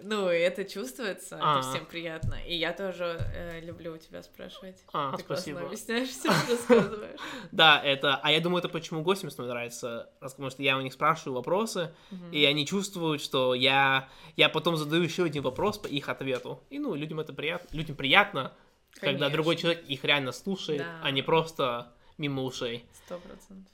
[0.02, 1.58] ну, это чувствуется, А.
[1.58, 2.34] это всем приятно.
[2.46, 4.76] И я тоже э, люблю у тебя спрашивать.
[4.92, 5.60] А, ты спасибо.
[5.60, 7.20] классно объясняешь все, рассказываешь.
[7.52, 8.16] Да, это...
[8.16, 11.34] А я думаю, это почему гостям с мной нравится, потому что я у них спрашиваю
[11.34, 11.94] вопросы,
[12.32, 16.62] и они чувствуют, что я, я потом задаю еще один вопрос по их ответу.
[16.70, 18.52] И, ну, людям это приятно, людям приятно,
[18.94, 19.30] когда Конечно.
[19.30, 22.84] другой человек их реально слушает, а не просто мимо ушей.
[23.04, 23.72] Сто процентов.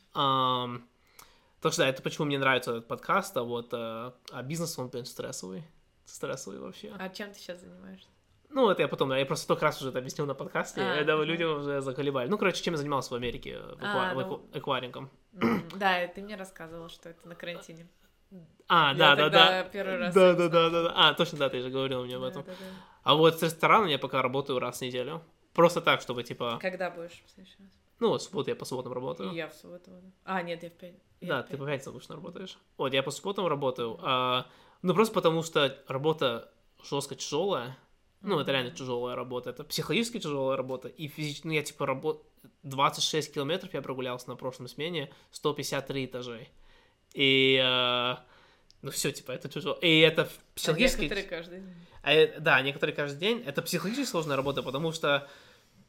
[1.64, 4.88] Так что да, это почему мне нравится этот подкаст, а вот э, а бизнес, он,
[4.88, 5.64] блин, стрессовый.
[6.04, 6.92] Стрессовый вообще.
[6.98, 8.08] А чем ты сейчас занимаешься?
[8.50, 11.04] Ну, это я потом, я просто только раз уже это объяснил на подкасте, А, я
[11.04, 12.28] думаю, людям уже заколебали.
[12.28, 14.20] Ну, короче, чем я занимался в Америке, в эква- А, ну.
[14.20, 15.10] эку- эквайрингом.
[15.40, 17.88] М, Да, ты мне рассказывал, что это на карантине.
[18.68, 19.64] А, Я да, да, да.
[19.64, 20.92] первый раз Да, да, да, да, да.
[20.96, 22.44] А, точно, да, ты же говорил мне об Да, этом.
[22.44, 22.66] да, да.
[23.02, 25.22] А вот с рестораном я пока работаю раз в неделю.
[25.52, 27.68] Просто так, чтобы, типа, Когда будешь в следующий раз?
[28.00, 29.30] ну, в субботу я по субботам работаю.
[29.32, 29.90] И я в субботу.
[30.24, 30.72] А, нет, я в
[31.20, 31.66] я Да, в ты по пятницу.
[31.66, 32.58] пятницам обычно работаешь.
[32.76, 33.98] Вот, я по субботам работаю.
[34.02, 34.46] а,
[34.84, 37.78] ну, просто потому что работа жестко тяжелая.
[38.20, 39.48] Ну, это реально тяжелая работа.
[39.48, 40.88] Это психологически тяжелая работа.
[40.88, 42.22] И физически, ну, я типа работ...
[42.64, 46.50] 26 километров я прогулялся на прошлой смене, 153 этажей.
[47.14, 48.16] И, э,
[48.82, 49.78] ну, все, типа, это тяжело.
[49.80, 51.00] И это А психологически...
[51.00, 51.74] некоторые каждый день.
[52.02, 53.42] А, э, да, некоторые каждый день.
[53.46, 55.26] Это психологически сложная работа, потому что,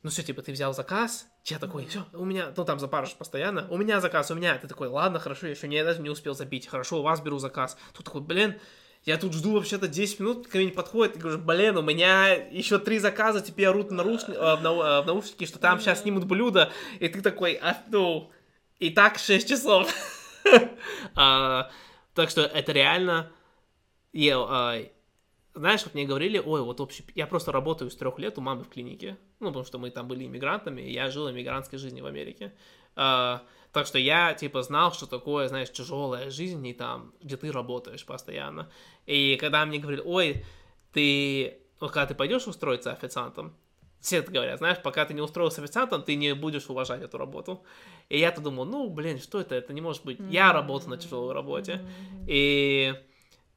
[0.03, 3.67] ну все, типа, ты взял заказ, я такой, все, у меня, ну там запаришь постоянно,
[3.69, 4.57] у меня заказ, у меня.
[4.57, 7.19] Ты такой, ладно, хорошо, я еще не, я даже не успел забить, хорошо, у вас
[7.19, 7.77] беру заказ.
[7.93, 8.57] Тут такой, блин,
[9.05, 12.79] я тут жду вообще-то 10 минут, ко мне подходит, и говорю, блин, у меня еще
[12.79, 16.01] три заказа, тебе орут в, нарушни- э, в, нау- э, в наушники, что там сейчас
[16.01, 18.31] снимут блюдо, и ты такой, а, ну,
[18.79, 19.93] и так 6 часов.
[21.15, 21.71] А,
[22.13, 23.31] Так что это реально...
[24.13, 24.79] Я, а,
[25.55, 27.03] знаешь, вот мне говорили, ой, вот общий...
[27.15, 29.17] Я просто работаю с трех лет у мамы в клинике.
[29.39, 32.53] Ну, потому что мы там были иммигрантами, и я жил иммигрантской жизнью в Америке.
[32.95, 33.41] А,
[33.75, 38.05] так что я, типа, знал, что такое, знаешь, тяжелая жизнь, и там, где ты работаешь
[38.05, 38.71] постоянно.
[39.05, 40.45] И когда мне говорили, ой,
[40.93, 41.59] ты...
[41.81, 43.53] Вот когда ты пойдешь устроиться официантом,
[43.99, 47.65] все это говорят, знаешь, пока ты не устроился официантом, ты не будешь уважать эту работу.
[48.07, 49.55] И я-то думал, ну, блин, что это?
[49.55, 50.19] Это не может быть.
[50.29, 51.85] Я работаю на тяжелой работе.
[52.27, 52.95] И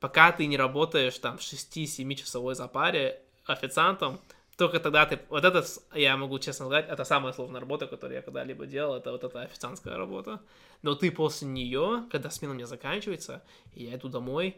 [0.01, 4.19] пока ты не работаешь там в 6-7 часовой запаре официантом,
[4.59, 5.21] только тогда ты...
[5.29, 9.13] Вот это, я могу честно сказать, это самая сложная работа, которую я когда-либо делал, это
[9.13, 10.41] вот эта официантская работа.
[10.83, 13.45] Но ты после нее, когда смена у меня заканчивается,
[13.75, 14.57] я иду домой,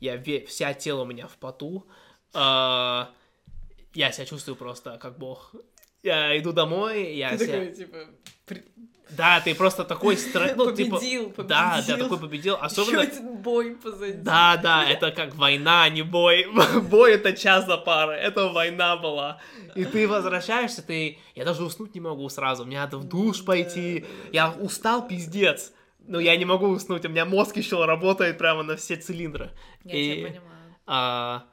[0.00, 1.86] я ве- вся тело у меня в поту,
[2.34, 3.08] а,
[3.94, 5.54] я себя чувствую просто как бог.
[6.06, 7.52] Я иду домой, я Ты себя...
[7.58, 7.96] такой, типа,
[8.46, 8.64] при-
[9.10, 10.52] Да, ты просто такой стресс...
[10.54, 10.96] Ну, типа...
[10.98, 11.48] победил, победил.
[11.48, 12.56] Да, да, такой победил.
[12.60, 13.00] Особенно...
[13.00, 14.12] Ещё один бой позади.
[14.12, 16.46] Да, да, это как война, а не бой.
[16.90, 19.40] Бой это час за пары, это война была.
[19.74, 21.18] И ты возвращаешься, ты...
[21.34, 24.04] Я даже уснуть не могу сразу, мне надо в душ пойти.
[24.32, 25.72] Я устал, пиздец.
[26.08, 29.50] Но я не могу уснуть, у меня мозг еще работает прямо на все цилиндры.
[29.82, 30.76] Я И, тебя понимаю.
[30.86, 31.44] а,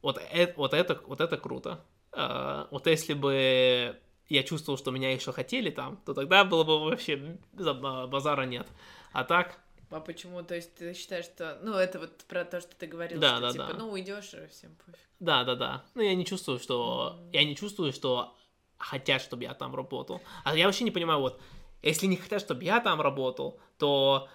[0.00, 1.84] вот, э- вот, это, вот это круто.
[2.20, 3.96] А, вот если бы
[4.28, 8.66] я чувствовал, что меня еще хотели там, то тогда было бы вообще за- базара нет.
[9.12, 9.58] А так,
[9.90, 10.42] А почему?
[10.42, 11.58] То есть ты считаешь, что...
[11.62, 13.74] Ну, это вот про то, что ты говорил, Да, что, да, типа, да.
[13.78, 15.00] ну, уйдешь, и всем пофиг.
[15.20, 15.84] Да, да, да.
[15.94, 17.14] Но я не чувствую, что...
[17.18, 17.30] Мгм.
[17.32, 18.36] Я не чувствую, что
[18.76, 20.20] хотят, чтобы я там работал.
[20.44, 21.40] А я вообще не понимаю, вот,
[21.82, 24.28] если не хотят, чтобы я там работал, то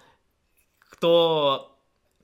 [0.78, 1.73] кто...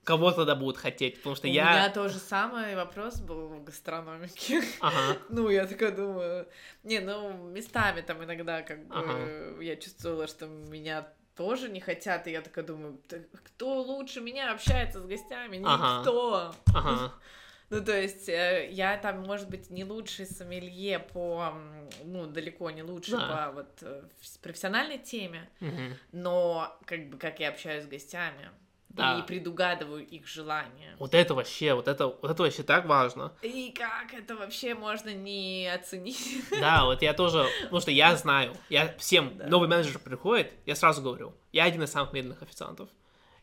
[0.05, 1.17] Кого тогда будут хотеть?
[1.17, 1.65] Потому что У я...
[1.71, 4.63] меня тоже самый вопрос был в гастрономике.
[4.81, 6.47] Ага, Ну, я такая думаю...
[6.83, 9.63] Не, ну, местами там иногда как бы Ага.
[9.63, 14.53] я чувствовала, что меня тоже не хотят, и я такая думаю, «Да кто лучше меня
[14.53, 15.61] общается с гостями?
[15.65, 15.99] Ага.
[16.01, 16.55] Никто.
[16.75, 17.15] ага,
[17.71, 21.55] Ну, то есть, э, я там, может быть, не лучший сомелье по,
[22.03, 23.47] ну, далеко не лучше Да.
[23.47, 24.03] по вот э,
[24.43, 25.95] профессиональной теме, мгм.
[26.11, 28.51] но как бы как я общаюсь с гостями
[28.91, 29.19] Да.
[29.19, 30.97] и предугадываю их желания.
[30.99, 33.33] Вот это вообще, вот это, вот это вообще так важно.
[33.43, 36.45] И как это вообще можно не оценить?
[36.51, 39.47] Да, вот я тоже, потому что я знаю, я всем, Да.
[39.47, 42.89] новый менеджер приходит, я сразу говорю, я один из самых медленных официантов.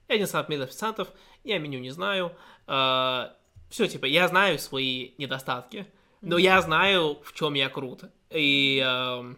[0.08, 1.08] Я один из самых медленных официантов,
[1.44, 2.34] я меню не знаю,
[2.68, 3.30] э,
[3.70, 5.88] все, типа, я знаю свои недостатки,
[6.22, 8.04] но я знаю, в чем я крут.
[8.30, 9.38] И, эм,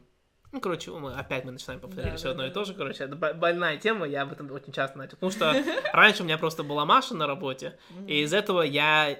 [0.51, 2.53] ну, короче, мы опять мы начинаем повторять Да, все да, одно и да.
[2.53, 5.13] то же, короче, это бо- больная тема, я об этом очень часто начал.
[5.17, 5.53] Потому что
[5.93, 7.77] раньше у меня просто была Маша на работе,
[8.07, 9.17] и из этого я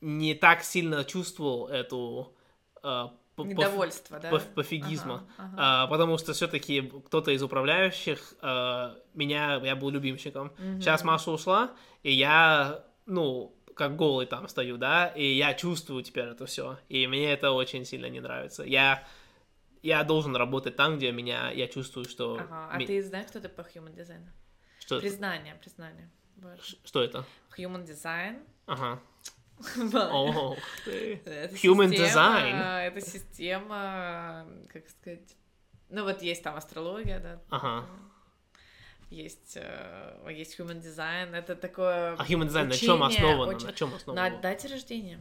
[0.00, 2.34] не так сильно чувствовал эту
[2.82, 3.04] э,
[3.38, 4.30] Недовольство, да?
[4.32, 5.22] поф- пофигизма.
[5.38, 5.54] Ага, ага.
[5.56, 10.52] А, потому что все-таки кто-то из управляющих а, меня, я был любимчиком.
[10.80, 11.70] Сейчас Маша ушла,
[12.02, 16.78] и я, ну, как голый там стою, да, и я чувствую теперь это все.
[16.88, 18.64] И мне это очень сильно не нравится.
[18.64, 19.04] Я,
[19.82, 22.36] я должен работать там, где меня, я чувствую, что...
[22.40, 22.68] Ага.
[22.72, 24.26] А ми- ты знаешь, что такое human design?
[24.80, 25.02] что, это?
[25.06, 26.10] Признание, признание.
[26.36, 26.76] Боже.
[26.84, 27.24] Что это?
[27.56, 28.42] Human design.
[28.66, 29.00] Ага.
[30.12, 30.56] О,
[30.86, 32.86] Human design.
[32.86, 35.36] Это система, как сказать,
[35.90, 37.40] ну вот есть там астрология, да.
[37.50, 37.86] Ага.
[39.10, 43.54] Есть, э, есть human design, это такое А human design на чем основано?
[43.56, 44.38] очень- На чем на основано?
[44.42, 45.18] дате рождения,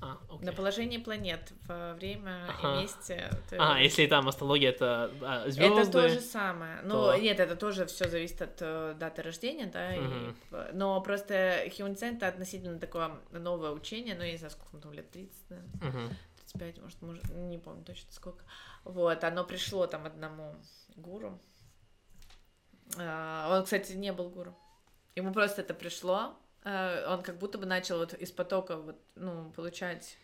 [0.00, 0.44] А, окей.
[0.46, 2.74] на положении планет в время Ага.
[2.78, 3.30] и месте.
[3.48, 5.10] То А, если там астрология, это
[5.48, 5.80] звезды.
[5.82, 6.80] Это то же самое.
[6.82, 9.94] Ну, то- нет, это тоже все зависит от э, даты рождения, да.
[9.96, 10.36] и, Мгм.
[10.50, 14.92] п- но просто design это относительно такое новое учение, ну, я не знаю, сколько там
[14.92, 16.16] лет, 30, наверное.
[16.36, 18.44] 35, может, может, не помню точно сколько.
[18.84, 20.56] Вот, оно пришло там одному
[20.96, 21.40] гуру.
[22.98, 24.54] А, Он, кстати, не был гуру.
[25.16, 26.36] Ему просто это пришло.
[26.68, 30.18] А, Он как будто бы начал вот из потока вот, ну, получать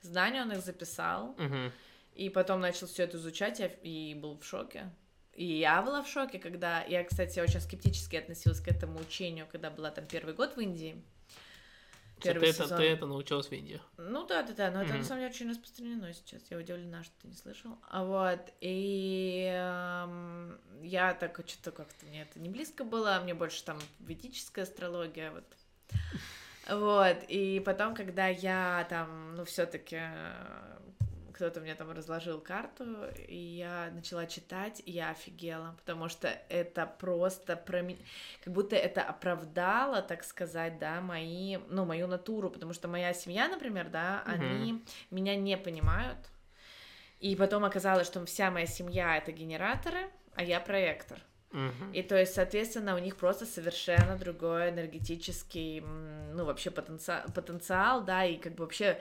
[0.00, 1.72] знания, он их записал, Мгм.
[2.14, 4.90] и потом начал все это изучать, и был в шоке.
[5.34, 6.84] И я была в шоке, когда...
[6.84, 11.02] Я, кстати, очень скептически относилась к этому учению, когда была там первый год в Индии.
[12.20, 12.78] Ты, Первый это, сезон.
[12.78, 13.80] ты это научилась в Индии.
[13.96, 14.98] Ну да, да, да, но это Мгм.
[14.98, 16.42] на самом деле очень распространено сейчас.
[16.50, 17.76] Я удивлена, что ты не слышал.
[17.88, 23.64] А вот, и эм, я так что-то как-то мне это не близко было, мне больше
[23.64, 25.44] там ведическая астрология, вот.
[26.68, 30.00] Вот, и потом, когда я там, ну, все-таки
[31.32, 32.84] кто-то мне там разложил карту,
[33.28, 37.96] и я начала читать, и я офигела, потому что это просто про ме-
[38.44, 43.48] как будто это оправдало, так сказать, да, мои, ну, мою натуру, потому что моя семья,
[43.48, 44.34] например, да, Мгм.
[44.34, 46.18] они меня не понимают,
[47.20, 51.20] и потом оказалось, что вся моя семья это генераторы, а я проектор.
[51.92, 58.24] И то есть, соответственно, у них просто совершенно другой энергетический, ну, вообще потенциал, потенциал, да,
[58.24, 59.00] и как бы вообще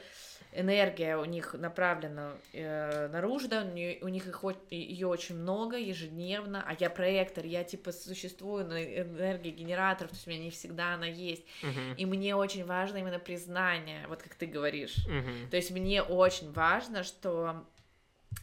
[0.53, 6.75] энергия у них направлена э, наружу, да, у, них их ее очень много ежедневно, а
[6.79, 11.05] я проектор, я типа существую на энергии генераторов, то есть у меня не всегда она
[11.05, 11.95] есть, Мгм.
[11.97, 15.49] и мне очень важно именно признание, вот как ты говоришь, Мгм.
[15.49, 17.65] то есть мне очень важно, что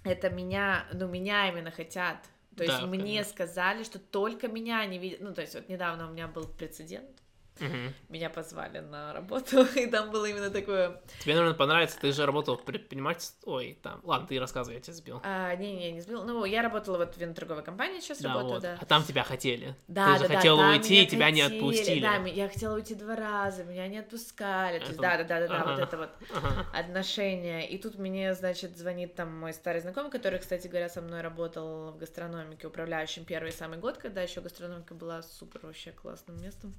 [0.04, 2.18] это меня, ну, меня именно хотят.
[2.56, 3.30] То есть Да, мне конечно.
[3.32, 5.20] сказали, что только меня не видят.
[5.20, 7.23] Ну, то есть вот недавно у меня был прецедент.
[7.60, 7.94] Мгм.
[8.08, 11.00] Меня позвали на работу, и там было именно такое...
[11.20, 13.38] Тебе, наверное, понравится, ты же работал в предпринимательстве.
[13.44, 14.00] Ой, там.
[14.02, 15.20] Ладно, ты рассказывай, я тебя сбил.
[15.22, 16.24] А, не-не, не сбил.
[16.24, 18.62] Ну, я работала вот в виноторговой компании, сейчас да, работаю, вот.
[18.62, 18.78] да.
[18.80, 19.76] А там тебя хотели.
[19.86, 21.58] Да, ты же да, да, хотела уйти, и тебя не хотели.
[21.58, 22.00] отпустили.
[22.00, 24.78] Да, я хотела уйти два раза, меня не отпускали.
[24.78, 25.70] Это- да, да, да, да, да, Ага.
[25.70, 26.66] вот это вот Ага.
[26.72, 27.68] отношения.
[27.68, 31.92] И тут мне, значит, звонит там мой старый знакомый, который, кстати говоря, со мной работал
[31.92, 36.74] в гастрономике, управляющим первый самый год, когда еще гастрономика была супер вообще классным местом.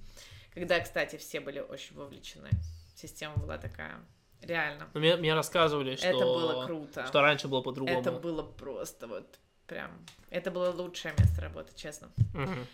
[0.56, 2.50] Когда, кстати, все были очень вовлечены.
[2.96, 4.00] Система была такая,
[4.42, 4.90] реально.
[4.94, 6.08] Ну, мне, мне рассказывали, что...
[6.08, 7.06] Это было круто.
[7.06, 8.00] Что раньше было по-другому.
[8.00, 9.38] Это было просто вот
[9.68, 9.92] прям...
[10.30, 12.10] Это было лучшее место работы, честно.
[12.34, 12.66] Мгм.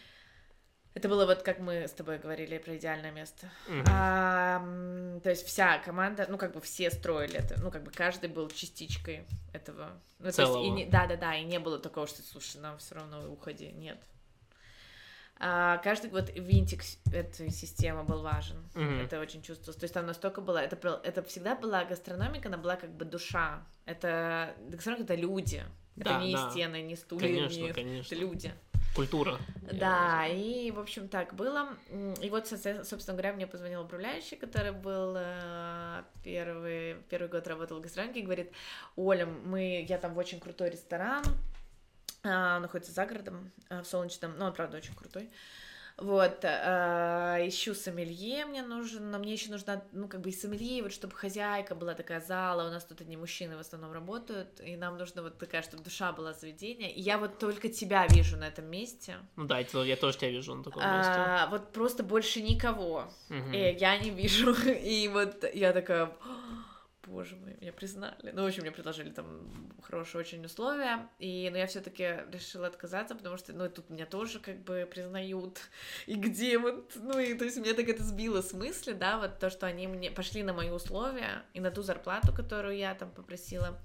[0.93, 3.49] Это было вот как мы с тобой говорили про идеальное место.
[3.67, 3.85] Мгм.
[3.89, 4.59] А,
[5.23, 8.49] то есть вся команда, ну как бы все строили это, ну как бы каждый был
[8.49, 10.01] частичкой этого.
[10.19, 10.65] Ну, то есть Целого.
[10.65, 13.69] и не, да, да, да, и не было такого, что слушай, нам все равно уходи,
[13.71, 14.03] нет.
[15.43, 18.57] А, каждый вот винтик этой системы был важен.
[18.75, 19.01] Мгм.
[19.01, 19.75] Это очень чувствовалось.
[19.77, 23.65] То есть там настолько было, это, это всегда была гастрономика, она была как бы душа.
[23.85, 25.63] Это гастрономика это люди.
[25.97, 26.51] Это Да, не да.
[26.51, 28.13] стены, не стулья, Конечно, не- конечно.
[28.13, 28.53] это люди.
[28.95, 29.37] Культура.
[29.71, 31.69] Да, и, в общем, так было.
[32.21, 37.81] И вот, собственно говоря, мне позвонил управляющий, который был э, первый, первый год работал в
[37.81, 38.51] гастрономике, и говорит,
[38.95, 41.23] Оля, мы, я там в очень крутой ресторан,
[42.23, 45.29] находится за городом, а, в Солнечном, ну, он, правда, очень крутой.
[45.97, 50.81] Вот, а, ищу сомелье, мне нужен, но мне еще нужна, ну, как бы и сомелье,
[50.81, 54.77] вот, чтобы хозяйка была такая зала, у нас тут одни мужчины в основном работают, и
[54.77, 58.47] нам нужно вот такая, чтобы душа была заведения, и я вот только тебя вижу на
[58.47, 61.11] этом месте, Ну да, я тоже тебя вижу на таком месте.
[61.13, 63.11] а, вот просто больше никого.
[63.53, 64.53] И я не вижу.
[64.71, 66.11] И вот я такая, «О,
[67.11, 68.31] боже мой, меня признали.
[68.31, 72.67] Ну, в общем, мне предложили там хорошие очень условия, и, но я все таки решила
[72.67, 75.59] отказаться, потому что, ну, тут меня тоже как бы признают,
[76.07, 79.39] и где вот, ну, и то есть меня так это сбило с мысли, да, вот
[79.39, 83.11] то, что они мне пошли на мои условия и на ту зарплату, которую я там
[83.11, 83.77] попросила,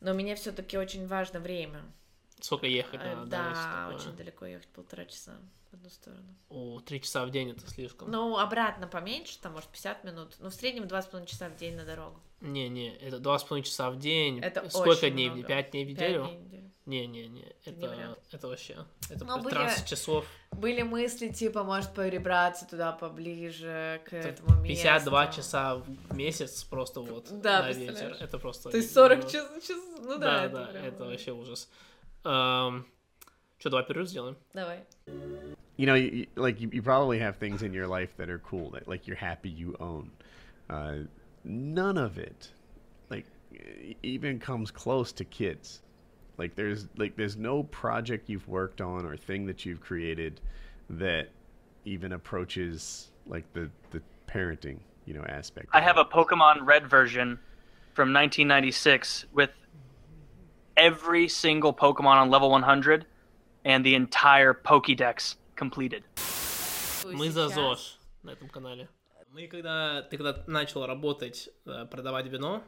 [0.00, 1.82] но мне все таки очень важно время.
[2.40, 5.32] Сколько ехать Э, надо, Да, если очень далеко ехать, полтора часа
[5.70, 6.36] в одну сторону.
[6.50, 8.10] О, три часа в день это слишком.
[8.10, 10.36] Ну, обратно поменьше, там, может, 50 минут.
[10.38, 12.20] Ну, в среднем 2,5 часа в день на дорогу.
[12.40, 14.40] Не-не, это два с половиной часа в день.
[14.40, 15.28] Это Сколько дней?
[15.30, 15.48] в много.
[15.48, 16.24] Пять дней в Пять неделю?
[16.24, 16.70] дней в неделю.
[16.86, 18.76] Не-не-не, не это, это вообще,
[19.08, 24.60] это Ну, были- 13 часов, Были мысли, типа, может, перебраться туда поближе к Это этому
[24.60, 24.82] месту.
[24.82, 28.14] 52 часа в месяц просто вот Да, на вечер.
[28.20, 28.68] Это просто...
[28.68, 31.70] То есть 40 ну, часов, ну да, Да, это да, прям- это вообще ужас.
[32.20, 34.36] Что, давай перерыв сделаем?
[34.52, 34.84] Давай.
[35.78, 38.70] you know, you, like you, you probably have things in your life that are cool
[38.72, 40.10] that like you're happy you own.
[40.68, 41.06] Uh,
[41.43, 42.49] none of it,
[43.09, 45.81] like, e- even comes close to kids.
[46.37, 50.39] Like there's like there's no project you've worked on or thing that you've created
[50.89, 51.29] that
[51.83, 55.67] even approaches like the the parenting you know aspect.
[55.73, 56.07] I of have it.
[56.09, 57.37] a Pokemon Red version
[57.93, 59.49] from 1996 with
[60.77, 63.05] every single Pokemon on level 100
[63.65, 66.03] and the entire Pokédex completed.
[67.13, 68.87] Мы за Сейчас- ЗОЖ на этом канале.
[69.34, 72.62] Мы когда, ты когда начал работать, э, продавать вино,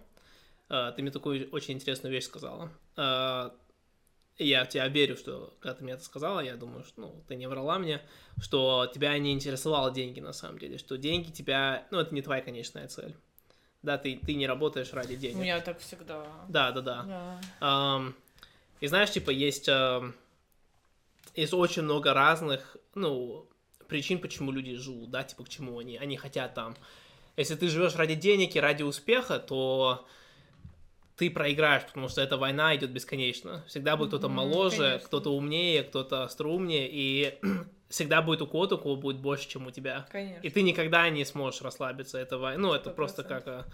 [0.68, 2.72] э, ты мне такую очень интересную вещь сказала.
[2.96, 3.50] Э,
[4.38, 7.36] Я в тебя верю, что когда ты мне это сказала, я думаю, что ну, ты
[7.36, 8.02] не врала мне,
[8.40, 12.42] что тебя не интересовало деньги на самом деле, что деньги тебя, ну, это не твоя
[12.42, 13.16] конечная цель.
[13.82, 15.36] Да, ты, ты не работаешь ради У денег.
[15.36, 16.26] меня так всегда.
[16.48, 17.40] Да, да, да.
[17.60, 18.16] Ам,
[18.80, 19.68] и знаешь, типа, есть,
[21.36, 23.48] есть очень много разных, ну,
[23.86, 26.76] причин, почему люди живут, да, типа, к чему они, они хотят там.
[27.36, 30.06] Если ты живешь ради денег и ради успеха, то
[31.16, 33.64] ты проиграешь, потому что эта война идет бесконечно.
[33.66, 35.06] Всегда будет кто-то моложе, конечно.
[35.06, 37.38] кто-то умнее, кто-то остроумнее, и
[37.88, 40.06] всегда будет у кого-то, у кого будет больше, чем у тебя.
[40.10, 40.42] Конечно.
[40.42, 42.18] И ты никогда не сможешь расслабиться.
[42.18, 43.46] Это, вой- ну, это Сто просто как...
[43.46, 43.66] а,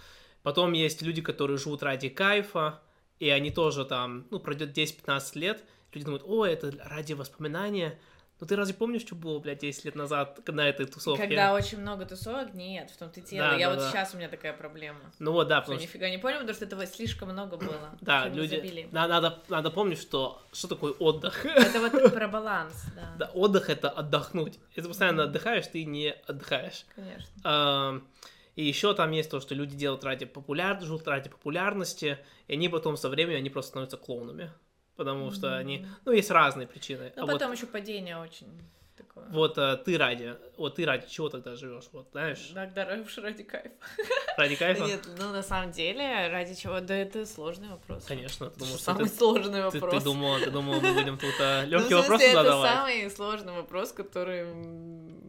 [0.43, 2.80] Потом есть люди, которые живут ради кайфа,
[3.20, 7.98] и они тоже там, ну, пройдет 10-15 лет, люди думают, о, это ради воспоминания.
[8.43, 11.23] Ну, ты разве помнишь, что было, блядь, 10 лет назад на этой тусовке?
[11.23, 13.51] Когда очень много тусовок, нет, в том-то и дело.
[13.51, 13.90] Да, я да, вот да.
[13.93, 14.98] сейчас у меня такая проблема.
[15.20, 15.86] Ну вот, да, потому что...
[15.86, 17.97] нифига не понял, потому что этого слишком много было.
[18.01, 18.89] Да, люди...
[18.90, 20.43] Да, надо, надо помнить, что...
[20.52, 21.47] Что такое отдых?
[21.47, 23.14] Это вот про баланс, да.
[23.16, 24.59] Да, отдых— это отдохнуть.
[24.70, 26.85] Если ты постоянно отдыхаешь, ты не отдыхаешь.
[26.97, 27.28] Конечно.
[27.44, 28.09] Ам,
[28.56, 32.97] И еще там есть то, что люди делают ради популярности, ради популярности, и они потом
[32.97, 34.51] со временем они просто становятся клоунами.
[35.05, 35.87] Потому что они...
[36.05, 37.12] Ну, есть разные причины.
[37.16, 38.49] Ну, А вот- потом еще падение очень
[38.97, 39.24] такое.
[39.31, 43.43] Вот а, ты ради, вот ты ради чего тогда живешь, вот знаешь, Иногда уж ради
[43.43, 43.70] кайфа.
[44.37, 44.85] ради кайфа.
[44.85, 46.81] Нет, ну на самом деле, ради чего?
[46.81, 48.05] Да это сложный вопрос.
[48.05, 49.95] Конечно, ты думал, что Самый ты, сложный ты, вопрос.
[49.95, 52.70] ты думал, ты думал, мы будем тут а, Ну, в легкие вопросы смысле, это задавать.
[52.70, 54.45] самый сложный вопрос, который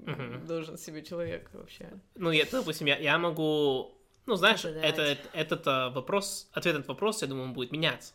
[0.06, 0.45] Мгм.
[0.45, 1.90] должен себе человек вообще.
[2.16, 6.90] Ну, я, допустим, я, я могу, ну, знаешь, это, этот а, вопрос, ответ на этот
[6.90, 8.14] вопрос, я думаю, он будет меняться.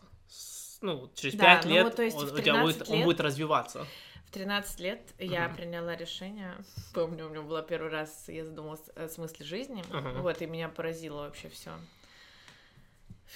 [0.80, 3.04] Ну, через Да, пять ну лет то есть он, у тебя будет, 13 он лет-
[3.04, 3.86] будет развиваться.
[4.26, 5.56] В 13 лет я Мгм.
[5.56, 6.54] приняла решение,
[6.92, 10.20] помню, у меня был первый раз, я задумалась о смысле жизни, Мгм.
[10.22, 11.72] вот, и меня поразило вообще все.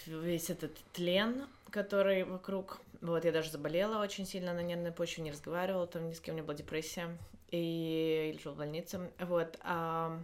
[0.07, 5.31] Весь этот тлен, который вокруг, вот, я даже заболела очень сильно на нервной почве, не
[5.33, 7.17] разговаривала там ни с кем, у меня была депрессия,
[7.51, 10.19] и лежала в больнице, вот, а,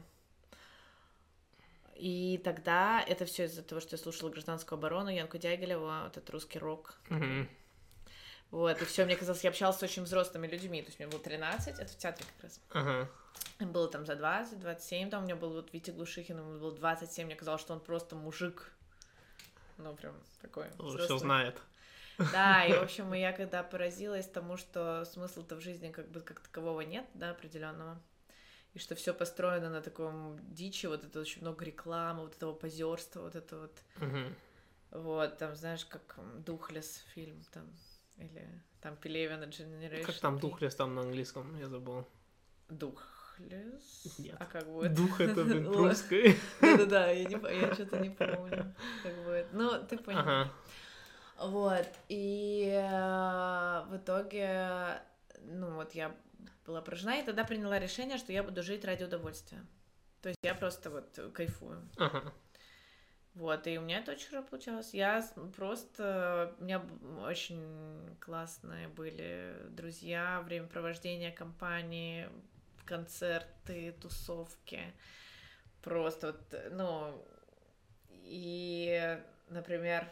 [1.98, 6.30] и тогда это все из-за того, что я слушала гражданскую оборону Янку Дягилева, вот этот
[6.30, 7.48] русский рок, Мгм.
[8.50, 11.20] вот, и все, мне казалось, я общалась с очень взрослыми людьми, то есть мне было
[11.20, 12.60] 13, это в театре как раз.
[12.70, 13.08] Ага.
[13.60, 17.26] Было там за 20, 27, там у меня был вот Витя Глушихин, ему было 27,
[17.26, 18.70] мне казалось, что он просто мужик.
[19.76, 21.60] Ну, прям такой Уже все знает.
[22.32, 26.40] Да, и, в общем, я когда поразилась тому, что смысла-то в жизни как бы как
[26.40, 28.00] такового нет, да, определенного,
[28.78, 33.22] и что все построено на таком дичи, вот это очень много рекламы, вот этого позерства,
[33.22, 34.34] вот это вот, Мгм.
[34.92, 37.64] вот, там, знаешь, как Духлес фильм, там,
[38.18, 38.48] или
[38.80, 40.04] там Пелевина Generation.
[40.06, 40.48] Как там 3.
[40.48, 42.06] духлес там на английском, я забыл.
[42.68, 44.18] Духлес?
[44.18, 44.36] Нет.
[44.38, 44.94] А как будет?
[44.94, 45.76] Дух это, блин, Вот.
[45.76, 46.36] русский.
[46.60, 49.52] Да-да-да, я, не, я что-то не помню, как будет.
[49.52, 50.20] Ну, ты понял.
[50.20, 50.52] Ага.
[51.38, 55.00] Вот, и э, в итоге,
[55.48, 56.14] ну вот я
[56.66, 59.64] была поражена, и тогда приняла решение, что я буду жить ради удовольствия.
[60.22, 61.88] То есть я просто вот кайфую.
[61.96, 62.32] Ага.
[63.34, 64.92] Вот, и у меня это очень хорошо получалось.
[64.92, 65.24] Я
[65.56, 66.54] просто...
[66.58, 66.82] У меня
[67.24, 72.28] очень классные были друзья, времяпровождение компании,
[72.84, 74.80] концерты, тусовки.
[75.82, 77.24] Просто вот, ну...
[78.10, 80.10] и, например,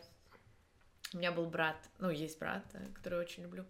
[1.13, 3.65] у меня был брат, ну, есть брат, э, который очень люблю,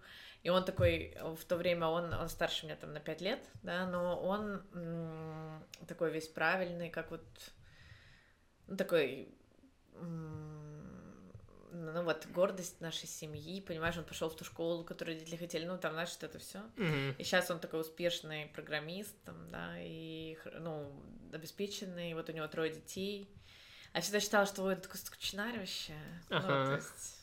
[0.47, 3.85] и он такой, в то время он, он старше меня там на 5 лет, да,
[3.85, 7.27] но он м, такой весь правильный, как вот,
[8.69, 9.35] ну, такой,
[9.95, 11.33] м,
[11.73, 15.79] ну, вот, гордость нашей семьи, понимаешь, он пошел в ту школу, которую родители хотели, ну,
[15.79, 16.61] там, знаешь, это все.
[16.77, 17.17] Мгм.
[17.19, 20.93] И сейчас он такой успешный программист, там, да, и, ну,
[21.33, 23.29] обеспеченный, вот у него трое детей.
[23.93, 25.97] А я всегда считала, что он такой скучнарь вообще.
[26.31, 26.67] Ну, Ага.
[26.69, 27.16] то есть...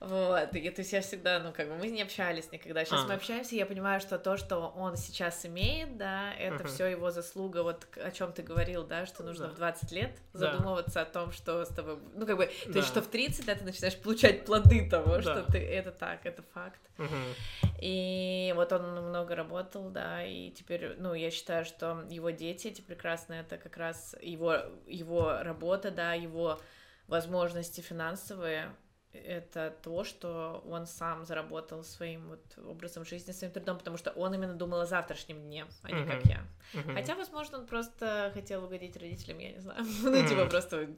[0.00, 2.86] Вот, и то есть я всегда, ну, как бы мы не общались никогда.
[2.86, 3.08] Сейчас А.
[3.08, 6.68] мы общаемся, и я понимаю, что то, что он сейчас имеет, да, это Мгм.
[6.68, 9.52] все его заслуга, вот о чем ты говорил, да, что нужно Да.
[9.52, 10.38] в 20 лет Да.
[10.38, 12.78] задумываться о том, что с тобой, ну, как бы, то Да.
[12.78, 15.52] есть, что в 30, да, ты начинаешь получать плоды того, что Да.
[15.52, 16.80] ты, это так, это факт.
[16.96, 17.34] Мгм.
[17.82, 22.80] И вот он много работал, да, и теперь, ну, я считаю, что его дети эти
[22.80, 24.56] прекрасные, это как раз его,
[24.86, 26.58] его работа, да, его
[27.06, 28.74] возможности финансовые,
[29.12, 34.34] это то, что он сам заработал своим вот образом жизни, своим трудом, потому что он
[34.34, 36.28] именно думал о завтрашнем дне, а не как Мгм.
[36.28, 36.40] я.
[36.74, 36.94] Мгм.
[36.94, 39.84] Хотя, возможно, он просто хотел угодить родителям, я не знаю.
[40.02, 40.88] Ну, типа, просто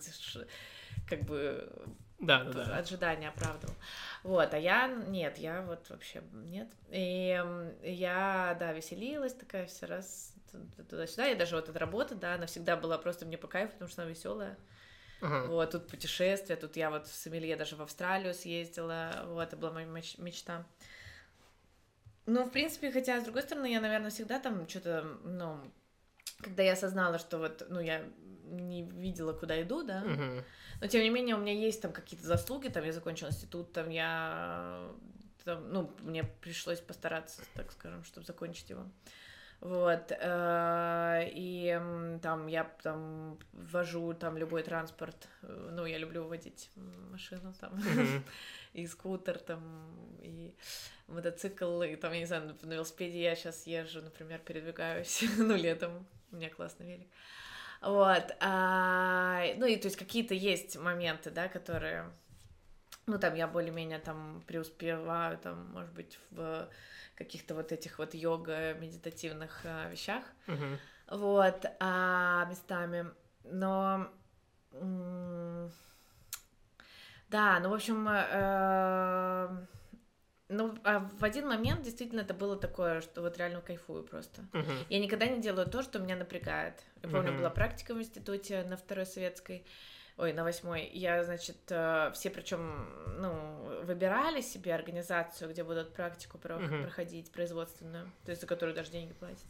[1.08, 1.70] как бы
[2.18, 2.76] Да, да, да.
[2.78, 3.74] ожидания оправдывал.
[4.22, 6.68] Вот, а я нет, я вот вообще нет.
[6.90, 7.42] И
[7.82, 10.34] я, да, веселилась такая все раз
[10.88, 11.28] туда-сюда.
[11.28, 14.02] И даже вот эта работа, да, она всегда была просто мне по кайфу, потому что
[14.02, 14.56] она веселая.
[15.22, 15.46] Ага.
[15.46, 19.72] Вот, тут путешествия, тут я вот в Сомелье даже в Австралию съездила, вот, это была
[19.72, 20.66] моя меч- мечта.
[22.26, 25.60] Ну, в принципе, хотя, с другой стороны, я, наверное, всегда там что-то, ну,
[26.40, 28.04] когда я осознала, что вот, ну, я
[28.44, 30.44] не видела, куда иду, да, Мгм.
[30.80, 33.90] но тем не менее у меня есть там какие-то заслуги, там я закончила институт, там
[33.90, 34.88] я,
[35.44, 38.84] там, ну, мне пришлось постараться, так скажем, чтобы закончить его.
[39.62, 41.80] Вот, э, и
[42.20, 46.68] там я там вожу там любой транспорт, э, ну, я люблю водить
[47.12, 47.80] машину там,
[48.72, 49.62] и скутер там,
[50.20, 50.52] и
[51.06, 56.08] мотоцикл, и там, я не знаю, на велосипеде я сейчас езжу, например, передвигаюсь, ну, летом,
[56.32, 57.08] у меня классный велик.
[57.82, 62.10] Вот, а, ну, и то есть какие-то есть моменты, да, которые,
[63.06, 66.68] ну, там я более-менее там преуспеваю, там, может быть, в
[67.14, 70.78] каких-то вот этих вот йога-медитативных а, вещах, Мгм.
[71.08, 73.06] вот, а, местами,
[73.44, 74.08] но...
[77.28, 79.66] Да, ну, в общем, э,
[80.48, 84.42] ну, а в один момент действительно это было такое, что вот реально кайфую просто.
[84.52, 84.74] Мгм.
[84.90, 86.82] Я никогда не делаю то, что меня напрягает.
[87.02, 87.38] Я помню, Мгм.
[87.38, 89.64] была практика в институте на второй советской,
[90.22, 90.88] ой, на восьмой.
[90.92, 92.88] Я, значит, э, все причем,
[93.18, 99.12] ну, выбирали себе организацию, где будут практику проходить, производственную, то есть за которую даже деньги
[99.12, 99.46] платят.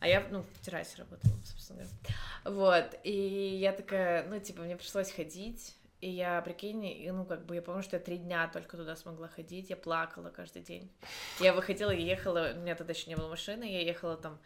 [0.00, 1.96] А я, ну, в террасе работала, собственно говоря.
[2.44, 3.12] Вот, и
[3.60, 7.62] я такая, ну, типа, мне пришлось ходить, и я, прикинь, и, ну, как бы, я
[7.62, 10.90] помню, что я три дня только туда смогла ходить, я плакала каждый день.
[11.40, 14.38] Я выходила, я ехала, у меня тогда еще не было машины, я ехала там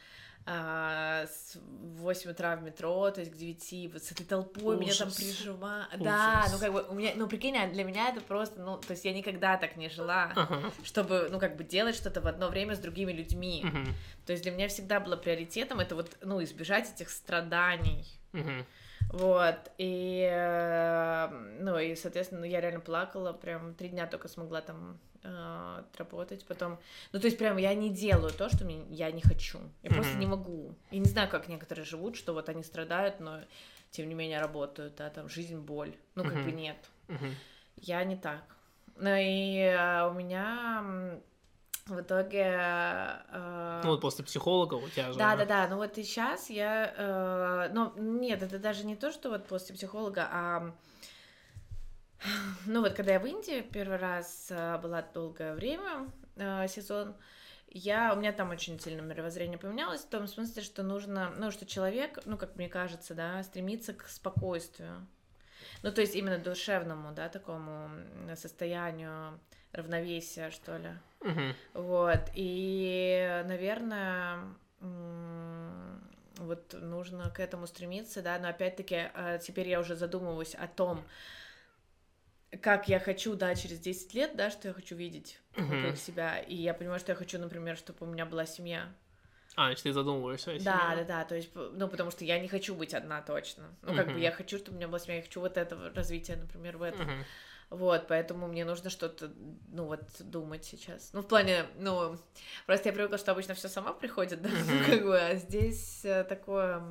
[0.44, 4.92] а, с 8 утра в метро, то есть к 9, вот с этой толпой меня
[4.94, 5.16] там Ужас.
[5.18, 5.88] прижима.
[5.98, 6.52] Да, Ужас.
[6.52, 9.04] ну как бы у меня, ну прикинь, а для меня это просто, ну, то есть
[9.04, 10.72] я никогда так не жила, Ага.
[10.84, 13.62] чтобы, ну как бы делать что-то в одно время с другими людьми.
[13.64, 13.86] Мгм.
[14.26, 18.06] То есть для меня всегда было приоритетом это вот, ну, избежать этих страданий.
[18.32, 18.66] Мгм.
[19.08, 21.28] Вот, и, э,
[21.60, 26.78] ну, и, соответственно, я реально плакала, прям три дня только смогла там э, отработать, потом,
[27.12, 30.12] ну, то есть прям я не делаю то, что мне, я не хочу, я просто
[30.12, 30.20] Мгм.
[30.20, 33.40] не могу, и не знаю, как некоторые живут, что вот они страдают, но
[33.90, 36.56] тем не менее работают, да, там жизнь, боль, ну, как бы Мгм.
[36.56, 36.76] нет,
[37.08, 37.34] Мгм.
[37.76, 38.44] я не так.
[38.96, 41.20] Ну, и э, у меня
[41.86, 42.44] в итоге...
[42.46, 45.18] э, Ну, вот после психолога у тебя же...
[45.18, 45.68] да, да, да.
[45.68, 46.92] Ну вот и сейчас я.
[46.96, 50.72] э, ну, нет, это даже не то, что вот после психолога, а.
[52.66, 57.16] Ну вот, когда я в Индии первый раз э, была долгое время, э, сезон,
[57.68, 61.66] я, у меня там очень сильно мировоззрение поменялось, в том смысле, что нужно, ну, что
[61.66, 65.06] человек, ну, как мне кажется, да, стремится к спокойствию.
[65.82, 67.90] Ну, то есть именно душевному, да, такому
[68.36, 69.40] состоянию
[69.72, 70.90] равновесия, что ли.
[71.20, 71.54] Мгм.
[71.74, 74.40] Вот, и, наверное,
[76.38, 81.04] вот нужно к этому стремиться, да, но опять-таки э, теперь я уже задумываюсь о том,
[82.60, 86.54] как я хочу, да, через 10 лет, да, что я хочу видеть вокруг себя, и
[86.54, 88.92] я понимаю, что я хочу, например, чтобы у меня была семья.
[89.54, 90.60] А, значит, ты задумываешься о Да,
[90.94, 91.04] себе.
[91.04, 93.64] да, да, то есть, ну, потому что я не хочу быть одна точно.
[93.82, 94.22] Ну, как бы Мгм.
[94.22, 97.06] я хочу, чтобы у меня была семья, я хочу вот этого развития, например, в этом.
[97.06, 97.24] Мгм.
[97.72, 99.32] Вот, поэтому мне нужно что-то,
[99.68, 101.10] ну вот, думать сейчас.
[101.14, 102.18] Ну, в плане, ну,
[102.66, 104.84] просто я привыкла, что обычно все сама приходит, да, Мгм.
[104.84, 106.82] как бы, а здесь э, такое...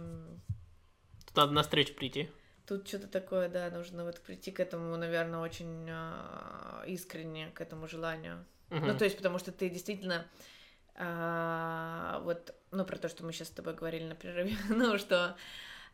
[1.27, 2.31] Тут надо на встречу прийти.
[2.65, 7.87] Тут что-то такое, да, нужно вот прийти к этому, наверное, очень а, искренне, к этому
[7.87, 8.43] желанию.
[8.71, 8.87] Мгм.
[8.87, 10.25] Ну, то есть, потому что ты действительно
[10.95, 15.35] а, вот, ну, про то, что мы сейчас с тобой говорили на перерыве, ну, что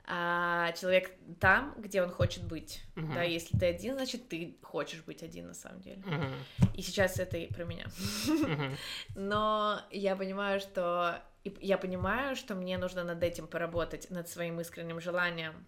[0.08, 2.84] а, человек там, где он хочет быть.
[2.96, 3.14] Мгм.
[3.14, 6.02] Да, если ты один, значит, ты хочешь быть один на самом деле.
[6.06, 6.34] Мгм.
[6.76, 7.88] И сейчас это и про меня.
[8.28, 8.78] Мгм.
[9.16, 15.00] Но я понимаю, что я понимаю, что мне нужно над этим поработать, над своим искренним
[15.02, 15.66] желанием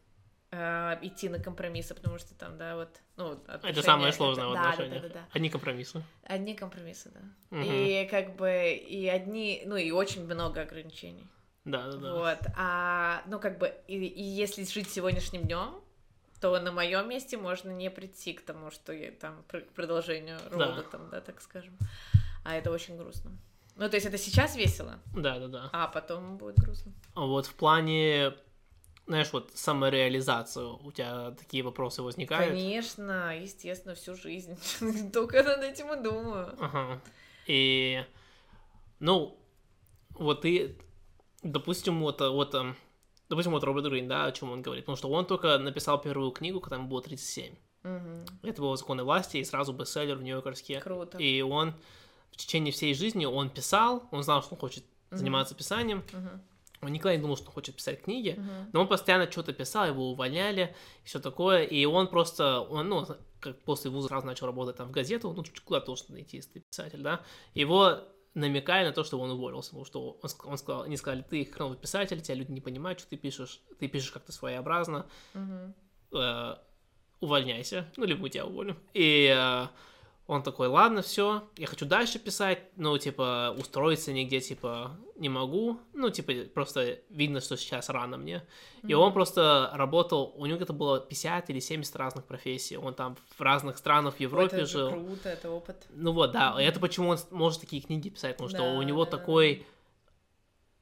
[0.52, 4.62] э, идти на компромиссы, потому что там, да, вот, ну, Это самое сложное в да,
[4.64, 5.02] да, отношениях.
[5.02, 5.26] да, да, да.
[5.32, 6.04] Одни компромиссы.
[6.24, 7.22] Одни компромиссы, да.
[7.58, 7.64] Мгм.
[7.66, 11.28] И как бы и одни, ну и очень много ограничений.
[11.66, 12.14] Да, да, да.
[12.14, 12.40] Вот.
[12.58, 15.82] А, ну, как бы, и, и если жить сегодняшним днем,
[16.42, 20.84] то на моем месте можно не прийти к тому, что я там к продолжению рода,
[20.84, 21.78] там, да, так скажем.
[22.46, 23.32] А это очень грустно.
[23.76, 25.70] Ну, то есть это сейчас весело, Да, да, да.
[25.72, 26.92] а потом будет грустно.
[27.14, 28.34] А Вот в плане,
[29.08, 32.50] знаешь, вот самореализацию у тебя такие вопросы возникают?
[32.54, 34.58] Конечно, естественно, всю жизнь.
[35.14, 36.56] Только над этим и думаю.
[36.60, 37.02] Ага.
[37.48, 38.04] И,
[39.00, 39.38] ну,
[40.12, 40.76] вот ты,
[41.44, 42.76] допустим, вот, э, вот, эм,
[43.30, 46.32] допустим, вот Роберт Грин, да, о чем он говорит, потому что он только написал первую
[46.32, 47.56] книгу, когда ему было 37.
[47.84, 48.26] Мгм.
[48.44, 50.82] Это было «Законы власти», и сразу бестселлер в Нью-Йоркерске.
[50.82, 51.18] Круто.
[51.18, 51.74] И он
[52.32, 55.18] в течение всей жизни, он писал, он знал, что он хочет Мгм.
[55.18, 56.42] заниматься писанием, Мгм.
[56.82, 58.70] он никогда не думал, что он хочет писать книги, Мгм.
[58.74, 63.06] но он постоянно что-то писал, его увольняли, все такое, и он просто, он, ну,
[63.40, 66.52] как после вуза сразу начал работать там в газету, ну, чуть куда должен найти, если
[66.52, 67.22] ты писатель, да,
[67.54, 68.00] его
[68.34, 71.78] намекали на то, что он уволился, потому что он, он сказал, они сказали, ты хреновый
[71.78, 75.74] писатель, тебя люди не понимают, что ты пишешь, ты пишешь как-то своеобразно, Мгм.
[76.14, 76.56] э,
[77.20, 78.78] увольняйся, ну, либо мы тебя уволим.
[78.94, 79.68] И э,
[80.30, 85.80] он такой, ладно, все, я хочу дальше писать, но, типа, устроиться нигде, типа, не могу,
[85.94, 88.46] ну, типа, просто видно, что сейчас рано мне.
[88.84, 93.18] И он просто работал, у него где-то было 50 или 70 разных профессий, он там
[93.38, 94.92] в разных странах в Европе это жил.
[94.92, 95.88] круто, это опыт.
[95.90, 98.84] Ну вот, да, и это почему он может такие книги писать, потому что Да, у
[98.84, 99.66] него да, такой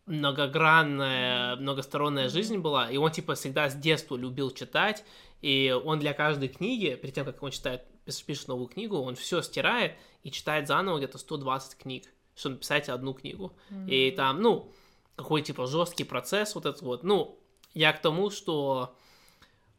[0.08, 5.06] многогранная, многосторонняя жизнь была, и он, типа, всегда с детства любил читать,
[5.42, 9.42] и он для каждой книги, перед тем, как он читает, пишет новую книгу, он все
[9.42, 9.94] стирает
[10.24, 12.06] и читает заново где-то 120 книг,
[12.36, 13.54] чтобы написать одну книгу.
[13.88, 14.72] И там, ну,
[15.16, 17.40] какой, типа, жесткий процесс вот этот вот, ну,
[17.74, 18.96] я к тому, что,